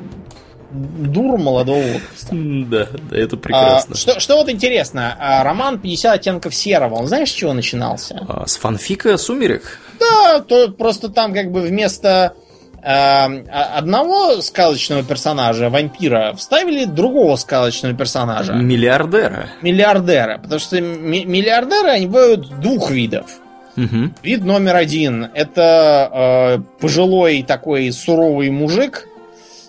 [0.71, 2.29] дур молодого возраста.
[2.33, 3.97] Да, да, это А, прекрасно.
[3.97, 8.25] что, что вот интересно, а, роман 50 оттенков серого, он знаешь, с чего начинался?
[8.29, 9.79] А, с фанфика «Сумерек»?
[9.99, 12.33] Да, то просто там как бы вместо э, а-
[12.89, 19.49] одного сказочного персонажа, вампира, вставили другого сказочного персонажа, Миллиардера.
[19.63, 20.39] миллиардера.
[20.39, 23.27] Потому что ми- миллиардеры, они бывают двух видов.
[23.75, 24.15] Мгм.
[24.23, 26.11] Вид номер один это
[26.59, 29.07] э, пожилой такой суровый мужик,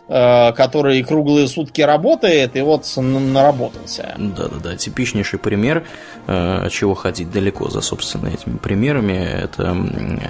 [0.08, 4.14] э, который круглые сутки работает и вот наработался.
[4.18, 5.84] Да-да-да, типичнейший пример,
[6.28, 9.64] э, чего ходить далеко за, собственно, этими примерами, это...
[9.64, 10.22] м,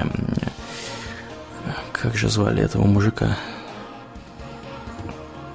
[2.07, 3.37] Как же звали этого мужика?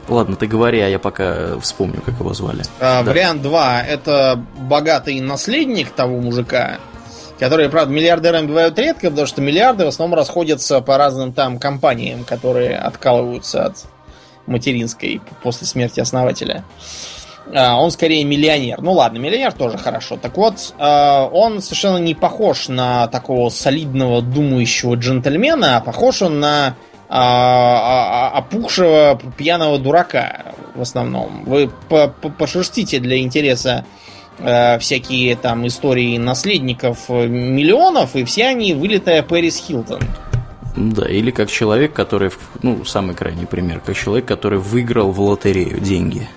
[0.07, 2.63] Ладно, ты говори, а я пока вспомню, как его звали.
[2.79, 3.11] А, Да.
[3.11, 6.79] Вариант 2 это богатый наследник того мужика,
[7.39, 12.23] которые, правда, миллиардерами бывают редко, потому что миллиарды в основном расходятся по разным там компаниям,
[12.23, 13.85] которые откалываются от
[14.45, 16.65] материнской после смерти основателя.
[16.67, 18.81] А, Он скорее миллионер.
[18.81, 20.17] Ну ладно, миллионер тоже хорошо.
[20.17, 26.41] Так вот, а, он совершенно не похож на такого солидного, думающего джентльмена, а похож он
[26.41, 26.77] на
[27.09, 31.45] а, а, опухшего пьяного дурака в основном.
[31.45, 33.85] Вы по- по- пошерстите для интереса
[34.81, 40.01] всякие там истории наследников миллионов, и все они вылитая Пэрис Хилтон.
[40.75, 42.31] Да, или как человек, который,
[42.63, 46.29] ну, самый крайний пример, как человек, который выиграл в лотерею деньги.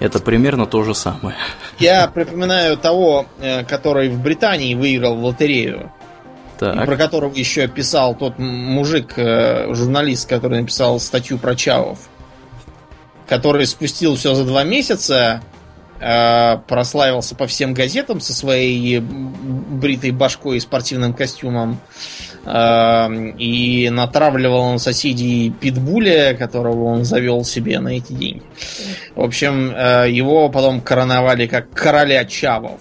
[0.00, 1.36] Это примерно то же самое.
[1.78, 5.92] Я припоминаю того, э, который в Британии выиграл в лотерею.
[6.58, 11.98] Так, про которого еще писал тот мужик, э, журналист, который написал статью про Чавов.
[13.28, 15.42] Который спустил все за два месяца,
[16.00, 21.80] э, прославился по всем газетам со своей бритой башкой и спортивным костюмом.
[22.44, 28.42] Э, И натравливал на соседей питбуля, которого он завел себе на эти деньги.
[29.14, 32.80] В общем, э, его потом короновали как короля Чавов.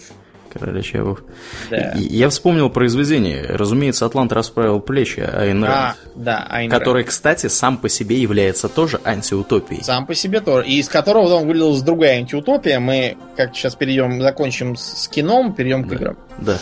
[0.54, 1.24] короля Чавов.
[1.72, 1.94] Да.
[1.96, 3.44] Я вспомнил произведение.
[3.50, 9.00] Разумеется, Атлант расправил плечи, Айн А, да, Айн который, кстати, сам по себе является тоже
[9.04, 9.84] антиутопией.
[9.84, 10.68] Сам по себе тоже.
[10.68, 12.80] И из которого потом вылилась другая антиутопия.
[12.80, 15.96] Мы, как сейчас перейдем, закончим с кином, перейдем к Да.
[15.96, 16.18] играм.
[16.30, 16.58] Да, да,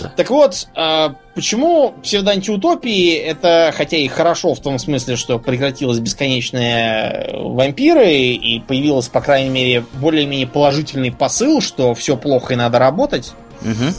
[0.00, 0.12] да.
[0.16, 7.30] Так вот, а, почему псевдоантиутопии это, хотя и хорошо в том смысле, что прекратилась бесконечные
[7.34, 13.32] вампиры и появилось, по крайней мере, более-менее положительный посыл, что все плохо и надо работать.
[13.62, 13.94] Мгм.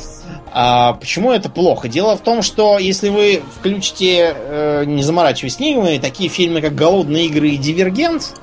[0.51, 1.89] А почему это плохо?
[1.89, 7.25] Дело в том, что если вы включите, э, не заморачиваясь книгами, такие фильмы, как «Голодные
[7.25, 8.33] игры» и «Дивергент»,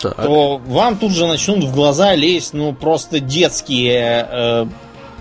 [0.00, 0.16] Так.
[0.16, 4.66] то вам тут же начнут в глаза лезть, ну, просто детские э,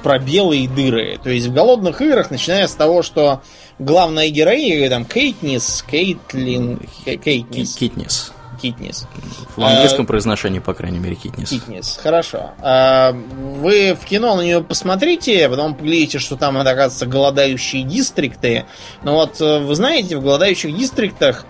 [0.03, 1.19] пробелы и дыры.
[1.23, 3.41] То есть в голодных играх, начиная с того, что
[3.79, 8.31] главная героиня, там, Кейтнис, Кейтлин, Кей- Кейтнис, Китнес.
[8.61, 9.07] Китнис,
[9.57, 11.49] В английском произношении, по крайней мере, Китнес.
[11.49, 12.51] Китнис, хорошо.
[12.61, 18.63] А, Вы в кино на нее посмотрите, а потом поглядите, что там, оказывается, голодающие дистрикты.
[19.03, 21.45] Но вот э, вы знаете, в голодающих дистриктах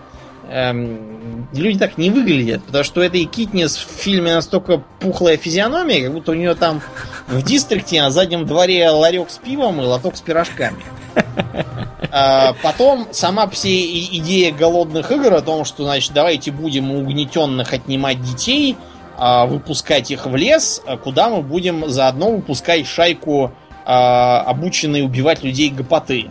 [0.50, 6.04] эм, люди так не выглядят, потому что у этой Китнис в фильме настолько пухлая физиономия,
[6.04, 6.82] как будто у нее там
[7.28, 10.84] в дистрикте на заднем дворе ларек с пивом и лоток с пирожками.
[12.12, 17.74] А, Потом сама и- идея голодных игр о том, что, значит, давайте будем у угнетенных
[17.74, 18.78] отнимать детей,
[19.18, 23.52] а, выпускать их в лес, а куда мы будем заодно выпускать шайку
[23.86, 26.30] обученной убивать людей гопоты.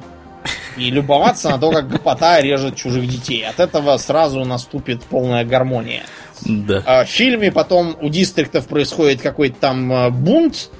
[0.76, 3.44] И любоваться на то, как гопота режет чужих детей.
[3.46, 6.02] От этого сразу наступит полная гармония.
[6.44, 6.82] Да.
[6.86, 10.70] А В фильме потом у дистриктов происходит какой-то там э, бунт.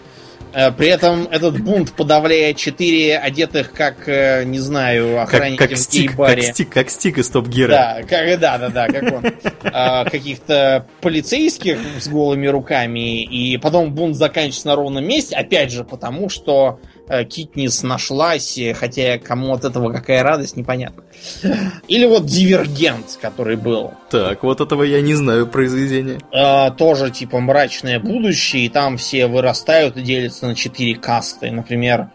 [0.55, 5.71] Э, При этом этот бунт подавляет четыре одетых, как, э, не знаю, Как, охранники как,
[5.73, 6.43] в стик, гей-баре.
[6.43, 7.71] как, стик, как стик из Топ Гира.
[7.71, 9.33] Да, как, да, да, да, как он.
[9.65, 13.23] А, каких-то полицейских с голыми руками.
[13.23, 15.37] И потом бунт заканчивается на ровном месте.
[15.37, 16.81] Опять же, потому что
[17.29, 21.05] Китнис нашлась, хотя кому от этого какая радость, непонятно.
[21.89, 23.93] Или вот Дивергент, который был.
[24.11, 26.19] Так, вот этого я не знаю произведения.
[26.33, 31.51] Э, тоже типа мрачное будущее, и там все вырастают и делятся на четыре касты.
[31.51, 32.11] Например,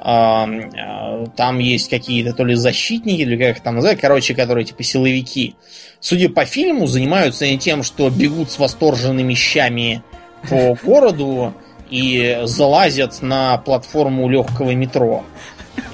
[0.00, 5.56] там есть какие-то то ли защитники, или как их там называют, короче, которые типа силовики.
[5.98, 10.02] Судя по фильму, занимаются они тем, что бегут с восторженными щами
[10.48, 11.52] по городу
[11.90, 15.24] и залазят на платформу легкого метро.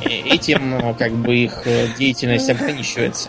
[0.02, 1.66] Этим как бы их
[1.98, 3.28] деятельность ограничивается.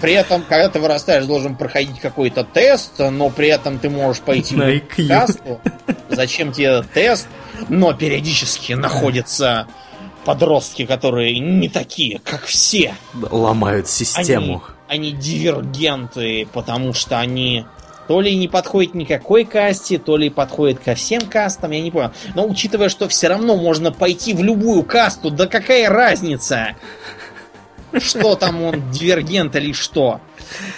[0.00, 4.56] При этом, когда ты вырастаешь, должен проходить какой-то тест, но при этом ты можешь пойти
[4.56, 5.60] в касту.
[6.08, 7.28] Зачем тебе этот тест?
[7.68, 9.66] Но периодически находятся
[10.24, 12.94] подростки, которые не такие, как все.
[13.14, 14.62] Ломают систему.
[14.88, 17.64] Они, они дивергенты, потому что они
[18.08, 22.10] то ли не подходит никакой касте, то ли подходит ко всем кастам, я не понял.
[22.34, 26.74] Но учитывая, что все равно можно пойти в любую касту, да какая разница?
[27.98, 30.20] Что там он, дивергент или что?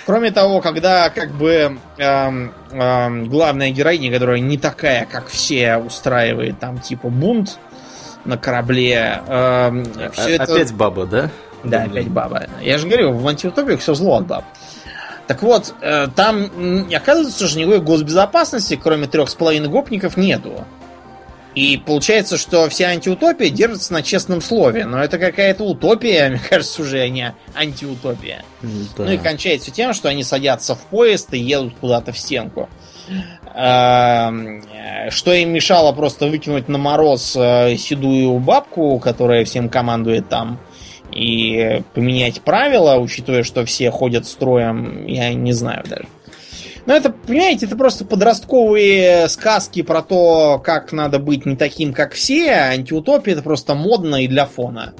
[0.06, 6.58] Кроме того, когда как бы эм, эм, главная героиня, которая не такая, как все, устраивает
[6.58, 7.58] там типа бунт
[8.24, 9.22] на корабле.
[9.28, 10.44] Эм, а, это...
[10.44, 11.30] Опять баба, да?
[11.62, 12.46] Да, опять баба.
[12.60, 14.44] Я же говорю, в антиутопиях все зло от баб.
[15.30, 20.64] Так вот, э, там, оказывается, что никакой госбезопасности, кроме трех с половиной гопников, нету.
[21.54, 24.86] И получается, что вся антиутопия держится на честном слове.
[24.86, 28.44] Но это какая-то утопия, мне кажется, уже не антиутопия.
[28.60, 29.04] Да.
[29.04, 32.68] Ну и кончается тем, что они садятся в поезд и едут куда-то в стенку.
[33.54, 34.64] Эм,
[35.10, 40.58] что им мешало просто выкинуть на мороз э, седую бабку, которая всем командует там
[41.12, 46.06] и поменять правила, учитывая, что все ходят строем, я не знаю даже.
[46.86, 52.14] Но это, понимаете, это просто подростковые сказки про то, как надо быть не таким, как
[52.14, 52.52] все.
[52.52, 54.94] Антиутопия это просто модно и для фона.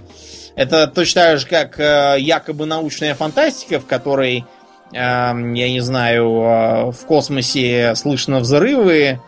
[0.56, 4.44] Это точно так же, как э, якобы научная фантастика, в которой,
[4.92, 9.20] э, я не знаю, э, в космосе слышно взрывы,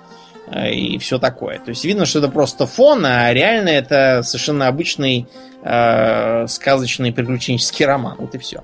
[0.55, 1.59] и все такое.
[1.59, 5.27] То есть видно, что это просто фон, а реально это совершенно обычный
[5.62, 8.16] э, сказочный приключенческий роман.
[8.19, 8.62] Вот и все.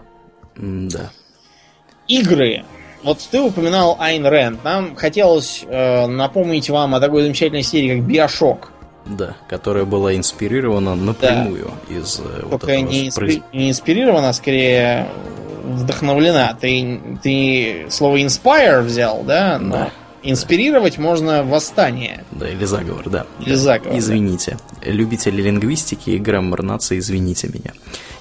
[0.56, 1.10] Да.
[2.06, 2.64] Игры.
[3.02, 4.64] Вот ты упоминал Айн Рэнд.
[4.64, 8.72] Нам хотелось э, напомнить вам о такой замечательной серии, как Биошок.
[9.06, 11.94] Да, которая была инспирирована напрямую да.
[11.94, 15.08] из э, Только вот этого не, инспи- не инспирирована, а скорее
[15.64, 16.58] вдохновлена.
[16.60, 19.58] Ты, ты слово inspire взял, да?
[19.58, 19.72] Но...
[19.72, 19.90] Да
[20.22, 22.24] Инспирировать можно восстание.
[22.32, 23.26] Да, или заговор, да.
[23.40, 23.98] Или заговор.
[23.98, 24.58] Извините.
[24.82, 24.90] Да.
[24.90, 27.72] Любители лингвистики и граммар нации, извините меня.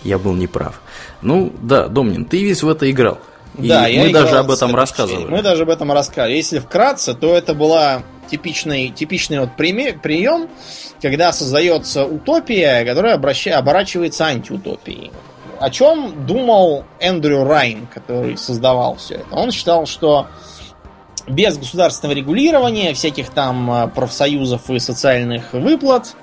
[0.04, 0.80] Я был неправ.
[1.22, 3.18] Ну, да, Домнин, ты весь в это играл.
[3.58, 5.26] И да, мы даже об этом рассказывали.
[5.26, 6.36] Мы даже об этом рассказывали.
[6.36, 10.50] Если вкратце, то это была типичный, типичный вот прием,
[11.02, 15.12] когда создается утопия, которая обраща, оборачивается антиутопией.
[15.60, 19.26] О чем думал Эндрю Райн, который создавал все это?
[19.32, 20.28] Он считал, что
[21.28, 26.16] без государственного регулирования, всяких там э, профсоюзов и социальных выплат,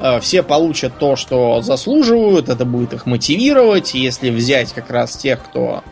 [0.00, 3.94] э, все получат то, что заслуживают, это будет их мотивировать.
[3.94, 5.82] Если взять как раз тех, кто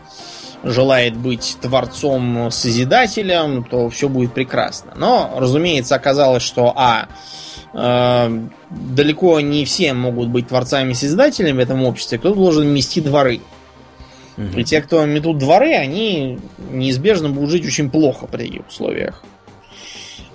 [0.63, 4.93] желает быть творцом-созидателем, то все будет прекрасно.
[4.95, 7.07] Но, разумеется, оказалось, что А.
[7.73, 8.29] Э,
[8.69, 13.41] далеко не все могут быть творцами-созидателями в этом обществе, кто должен мести дворы.
[14.37, 14.59] Угу.
[14.59, 16.39] И те, кто метут дворы, они
[16.71, 19.23] неизбежно будут жить очень плохо при таких условиях.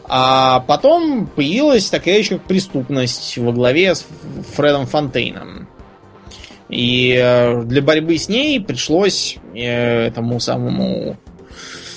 [0.05, 4.05] А потом появилась такая как преступность во главе с
[4.57, 5.69] Фредом Фонтейном.
[6.69, 11.17] И э, для борьбы с ней пришлось э, этому самому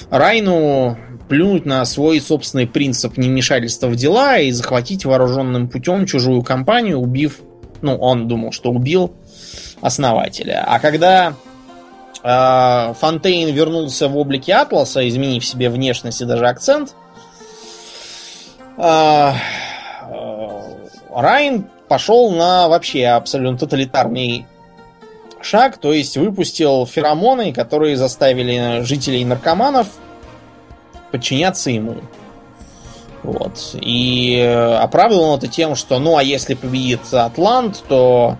[0.09, 6.99] Райну плюнуть на свой собственный принцип невмешательства в дела и захватить вооруженным путем чужую компанию,
[6.99, 7.39] убив...
[7.81, 9.13] Ну, он думал, что убил
[9.81, 10.63] основателя.
[10.67, 11.35] А когда
[12.25, 16.95] Фонтейн вернулся в облике Атласа, изменив себе внешность и даже акцент.
[18.77, 19.35] А,
[20.01, 24.47] а, Райн пошел на вообще абсолютно тоталитарный
[25.39, 29.85] шаг, то есть выпустил феромоны, которые заставили жителей наркоманов
[31.11, 31.97] подчиняться ему.
[33.21, 33.75] Вот.
[33.79, 34.39] И
[34.81, 38.37] оправдывал он это тем, что ну а если победит Атлант, то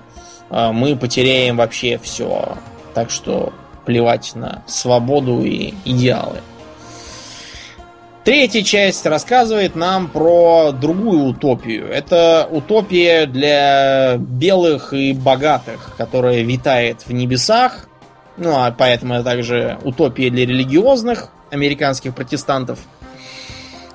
[0.50, 2.58] мы потеряем вообще все.
[2.96, 3.54] Так что
[3.86, 6.42] плевать на свободу и идеалы.
[8.26, 11.88] Третья часть рассказывает нам про другую утопию.
[11.88, 17.88] Это утопия для белых и богатых, которая витает в небесах.
[18.38, 22.80] Ну, а поэтому это также утопия для религиозных американских протестантов.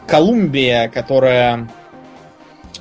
[0.06, 1.68] Колумбия, которая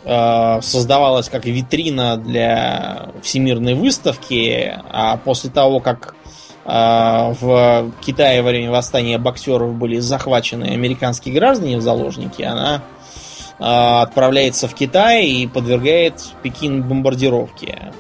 [0.04, 6.14] э, создавалась как витрина для всемирной выставки, а после того, как
[6.70, 12.84] в Китае во время восстания боксеров были захвачены американские граждане в заложники, она
[13.58, 17.92] э, отправляется в Китай и подвергает Пекин бомбардировке.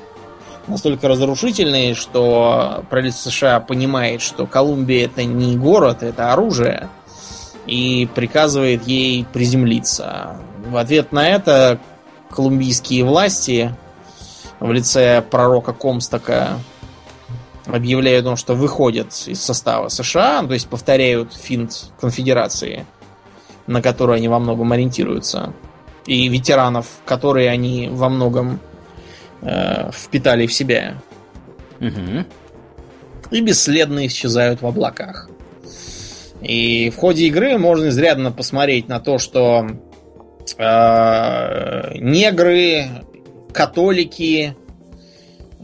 [0.67, 6.89] Настолько разрушительные, что правительство США понимает, что Колумбия это не город, это оружие,
[7.65, 10.37] и приказывает ей приземлиться.
[10.67, 11.79] В ответ на это
[12.29, 13.73] колумбийские власти
[14.59, 16.59] в лице пророка Комстока
[17.73, 22.85] объявляют о том, что выходят из состава США, то есть повторяют финт конфедерации,
[23.67, 25.53] на которую они во многом ориентируются,
[26.05, 28.59] и ветеранов, которые они во многом
[29.41, 30.95] э, впитали в себя.
[31.79, 32.25] Угу.
[33.31, 35.29] И бесследно исчезают в облаках.
[36.41, 39.67] И в ходе игры можно изрядно посмотреть на то, что
[40.57, 42.85] э, негры,
[43.51, 44.55] католики,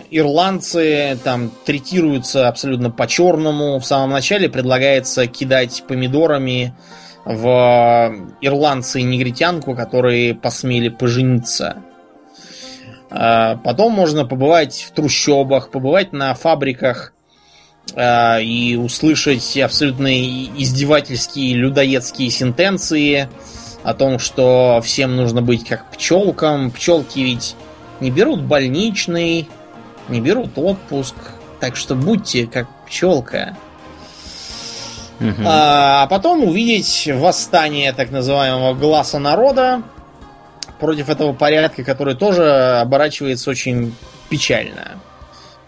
[0.10, 3.80] ирландцы там третируются абсолютно по-черному.
[3.80, 6.74] В самом начале предлагается кидать помидорами
[7.26, 11.78] в ирландца и негритянку, которые посмели пожениться.
[13.10, 17.14] Э, потом можно побывать в трущобах, побывать на фабриках
[17.96, 23.28] э, и услышать абсолютно издевательские людоедские сентенции
[23.84, 26.72] о том, что всем нужно быть как пчелкам.
[26.72, 27.56] Пчелки ведь
[28.02, 29.48] не берут больничный,
[30.10, 31.16] не берут отпуск.
[31.60, 33.56] Так что будьте как пчелка.
[35.20, 35.44] Угу.
[35.46, 39.82] А, а потом увидеть восстание так называемого глаза народа
[40.80, 43.96] против этого порядка, который тоже оборачивается очень
[44.30, 45.00] печально.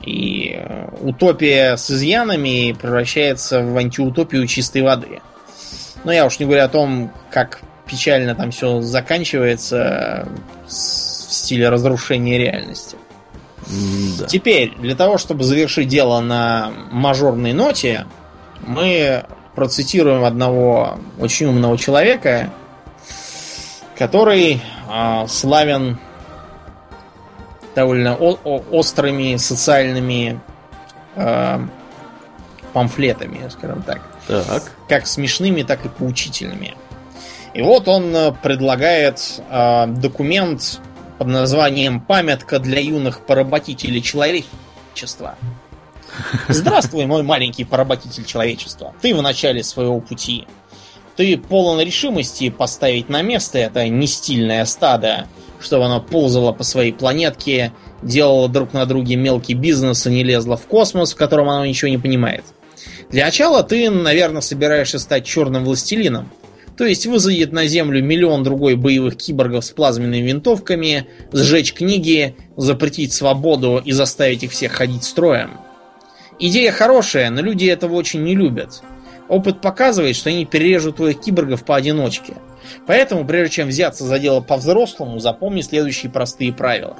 [0.01, 5.21] И э, утопия с изъянами превращается в антиутопию чистой воды.
[6.03, 10.27] Но я уж не говорю о том, как печально там все заканчивается
[10.67, 12.97] в стиле разрушения реальности.
[14.19, 14.25] Да.
[14.27, 18.05] Теперь, для того, чтобы завершить дело на мажорной ноте,
[18.65, 19.25] мы
[19.55, 22.51] процитируем одного очень умного человека,
[23.97, 25.97] который э, славен
[27.75, 30.39] довольно о- о- острыми социальными
[31.15, 31.59] э,
[32.73, 34.01] памфлетами, скажем так.
[34.27, 34.71] Так.
[34.87, 36.75] Как смешными, так и поучительными.
[37.53, 40.79] И вот он э, предлагает э, документ
[41.17, 45.35] под названием «Памятка для юных поработителей человечества».
[46.47, 48.93] Здравствуй, мой маленький поработитель человечества.
[49.01, 50.47] Ты в начале своего пути.
[51.15, 55.27] Ты полон решимости поставить на место это нестильное стадо,
[55.59, 60.57] чтобы оно ползало по своей планетке, делало друг на друге мелкий бизнес и не лезло
[60.57, 62.43] в космос, в котором оно ничего не понимает.
[63.09, 66.29] Для начала ты, наверное, собираешься стать черным властелином.
[66.77, 73.13] То есть высадить на Землю миллион другой боевых киборгов с плазменными винтовками, сжечь книги, запретить
[73.13, 75.51] свободу и заставить их всех ходить строем.
[76.39, 78.83] Идея хорошая, но люди этого очень не любят.
[79.27, 82.35] Опыт показывает, что они перережут твоих киборгов поодиночке.
[82.85, 86.95] Поэтому, прежде чем взяться за дело по-взрослому, запомни следующие простые правила.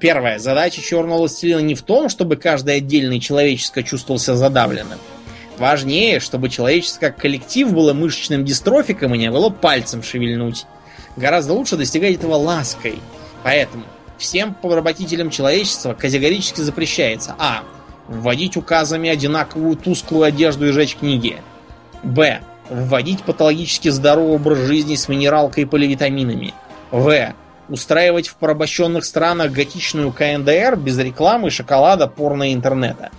[0.00, 0.38] Первое.
[0.38, 4.98] Задача черного властелина не в том, чтобы каждый отдельный человеческое чувствовался задавленным.
[5.58, 10.66] Важнее, чтобы человеческое как коллектив было мышечным дистрофиком и не было пальцем шевельнуть.
[11.16, 12.98] Гораздо лучше достигать этого лаской.
[13.42, 13.84] Поэтому
[14.18, 17.62] всем поработителям человечества категорически запрещается А.
[18.06, 21.38] Вводить указами одинаковую тусклую одежду и жечь книги.
[22.02, 22.40] Б.
[22.68, 26.52] Вводить патологически здоровый образ жизни с минералкой и поливитаминами.
[26.90, 27.34] В.
[27.68, 33.10] Устраивать в порабощенных странах готичную КНДР без рекламы, шоколада, порно и интернета.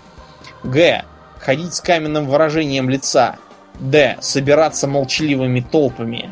[0.64, 1.03] Г.
[1.48, 3.38] Ходить с каменным выражением лица.
[3.80, 4.18] Д.
[4.19, 6.30] Собираться молчаливыми толпами.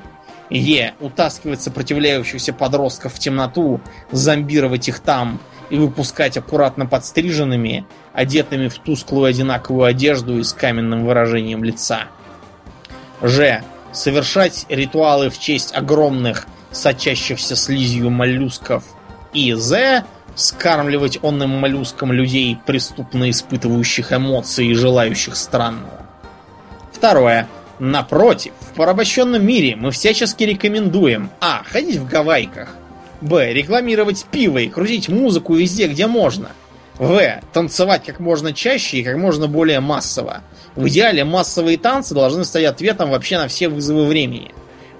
[0.49, 0.93] Е.
[0.99, 3.79] Утаскивать сопротивляющихся подростков в темноту,
[4.11, 5.39] зомбировать их там
[5.69, 12.07] и выпускать аккуратно подстриженными, одетыми в тусклую одинаковую одежду и с каменным выражением лица.
[13.21, 13.63] Ж.
[13.93, 18.83] Совершать ритуалы в честь огромных, сочащихся слизью моллюсков.
[19.31, 20.03] И З.
[20.35, 26.05] Скармливать онным моллюскам людей, преступно испытывающих эмоции и желающих странного.
[26.91, 27.47] Второе.
[27.79, 31.63] Напротив, в порабощенном мире мы всячески рекомендуем А.
[31.65, 32.69] Ходить в гавайках.
[33.21, 33.53] Б.
[33.53, 36.49] Рекламировать пиво и крутить музыку везде, где можно.
[36.97, 37.41] В.
[37.53, 40.41] Танцевать как можно чаще и как можно более массово.
[40.75, 44.51] В идеале массовые танцы должны стать ответом вообще на все вызовы времени.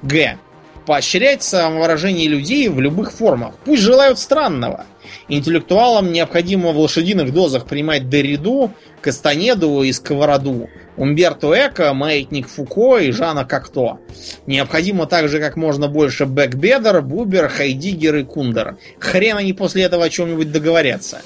[0.02, 0.38] Г.
[0.86, 3.56] Поощрять самовыражение людей в любых формах.
[3.64, 4.86] Пусть желают странного.
[5.28, 8.72] Интеллектуалам необходимо в лошадиных дозах принимать Дериду,
[9.02, 14.00] Кастанеду и Сковороду, Умберто Эко, Маятник Фуко и Жана Кокто.
[14.46, 18.78] Необходимо также как можно больше Бэкбедер, Бубер, Хайдигер и Кундер.
[19.00, 21.22] Хрен они после этого о чем-нибудь договорятся.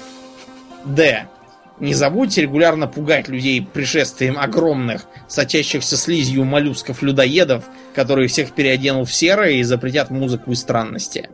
[0.84, 1.26] Д.
[1.80, 7.64] Не забудьте регулярно пугать людей пришествием огромных, сочащихся слизью моллюсков-людоедов,
[7.94, 11.30] которые всех переоденут в серое и запретят музыку и странности.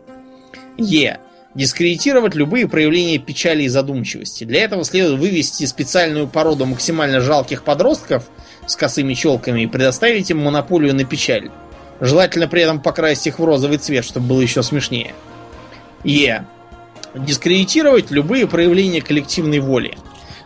[0.79, 1.19] Е.
[1.57, 4.45] Дискредитировать любые проявления печали и задумчивости.
[4.45, 8.25] Для этого следует вывести специальную породу максимально жалких подростков
[8.67, 11.51] с косыми челками и предоставить им монополию на печаль.
[11.99, 15.15] Желательно при этом покрасить их в розовый цвет, чтобы было еще смешнее.
[16.05, 16.45] Е.
[17.15, 19.97] Дискредитировать любые проявления коллективной воли.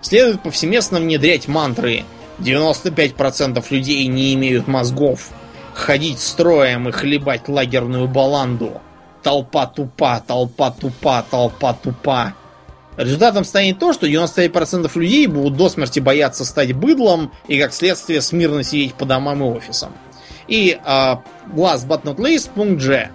[0.03, 2.05] Следует повсеместно внедрять мантры
[2.39, 5.31] 95% людей не имеют мозгов,
[5.75, 8.81] ходить строем и хлебать лагерную баланду–
[9.23, 12.35] толпа тупа, толпа тупа, толпа тупа.
[12.97, 18.21] Результатом станет то, что 95% людей будут до смерти бояться стать быдлом и, как следствие,
[18.21, 19.93] смирно сидеть по домам и офисам.
[20.49, 21.17] И э,
[21.55, 23.11] last but not least, пункт G.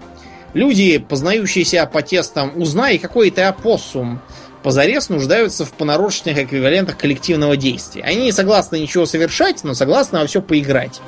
[0.53, 4.21] Люди, познающиеся по тестам «Узнай, какой ты опоссум»,
[4.63, 8.03] позарез нуждаются в понарошенных эквивалентах коллективного действия.
[8.03, 11.01] Они не согласны ничего совершать, но согласны во все поиграть.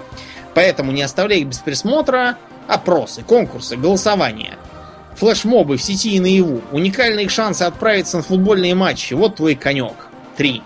[0.53, 2.37] Поэтому не оставляй их без присмотра.
[2.67, 4.57] Опросы, конкурсы, голосования–
[5.17, 6.61] Флешмобы в сети и наяву.
[6.71, 9.15] Уникальные шансы отправиться на футбольные матчи.
[9.15, 10.09] Вот твой конек.
[10.37, 10.61] 3.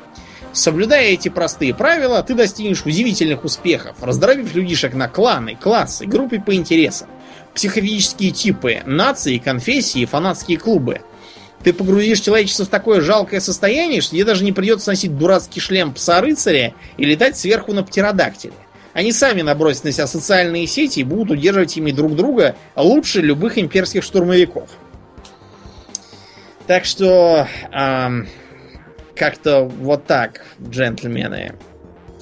[0.52, 6.54] Соблюдая эти простые правила, ты достигнешь удивительных успехов, раздробив людишек на кланы, классы, группы по
[6.54, 7.08] интересам,
[7.54, 11.00] психофизические типы, нации, конфессии, фанатские клубы.
[11.64, 15.94] Ты погрузишь человечество в такое жалкое состояние, что тебе даже не придется носить дурацкий шлем
[15.94, 18.54] пса-рыцаря и летать сверху на птеродактиле.
[18.94, 23.58] Они сами набросят на себя социальные сети и будут удерживать ими друг друга лучше любых
[23.58, 24.70] имперских штурмовиков.
[26.68, 28.28] Так что эм,
[29.16, 31.56] как-то вот так, джентльмены.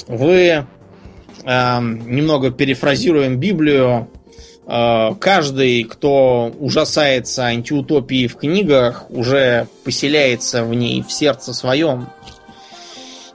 [0.07, 0.65] Вы
[1.43, 4.09] эм, немного перефразируем Библию.
[4.67, 12.09] Э, каждый, кто ужасается антиутопии в книгах, уже поселяется в ней в сердце своем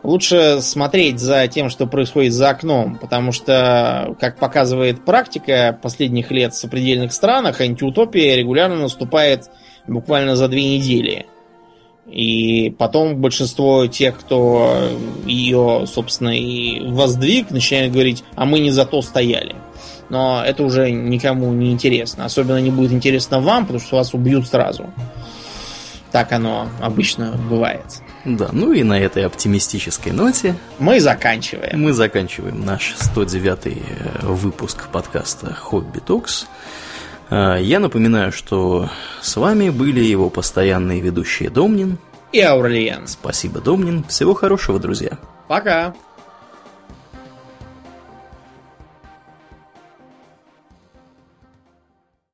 [0.04, 6.52] лучше смотреть за тем, что происходит за окном, потому что, как показывает практика последних лет
[6.52, 9.50] в сопредельных странах, антиутопия регулярно наступает
[9.88, 11.26] буквально за две недели.
[12.06, 14.90] И потом большинство тех, кто
[15.24, 19.56] ее, собственно, и воздвиг, начинают говорить, а мы не за то стояли.
[20.10, 22.26] Но это уже никому не интересно.
[22.26, 24.92] Особенно не будет интересно вам, потому что вас убьют сразу.
[26.12, 28.02] Так оно обычно бывает.
[28.24, 31.80] Да, ну и на этой оптимистической ноте мы заканчиваем.
[31.80, 33.72] Мы заканчиваем наш 109 э,
[34.22, 36.46] выпуск подкаста Хобби Токс.
[37.30, 38.88] Э, я напоминаю, что
[39.20, 41.98] с вами были его постоянные ведущие Домнин
[42.32, 43.06] и Аурлиен.
[43.06, 44.04] Спасибо, Домнин.
[44.04, 45.18] Всего хорошего, друзья.
[45.46, 45.94] Пока.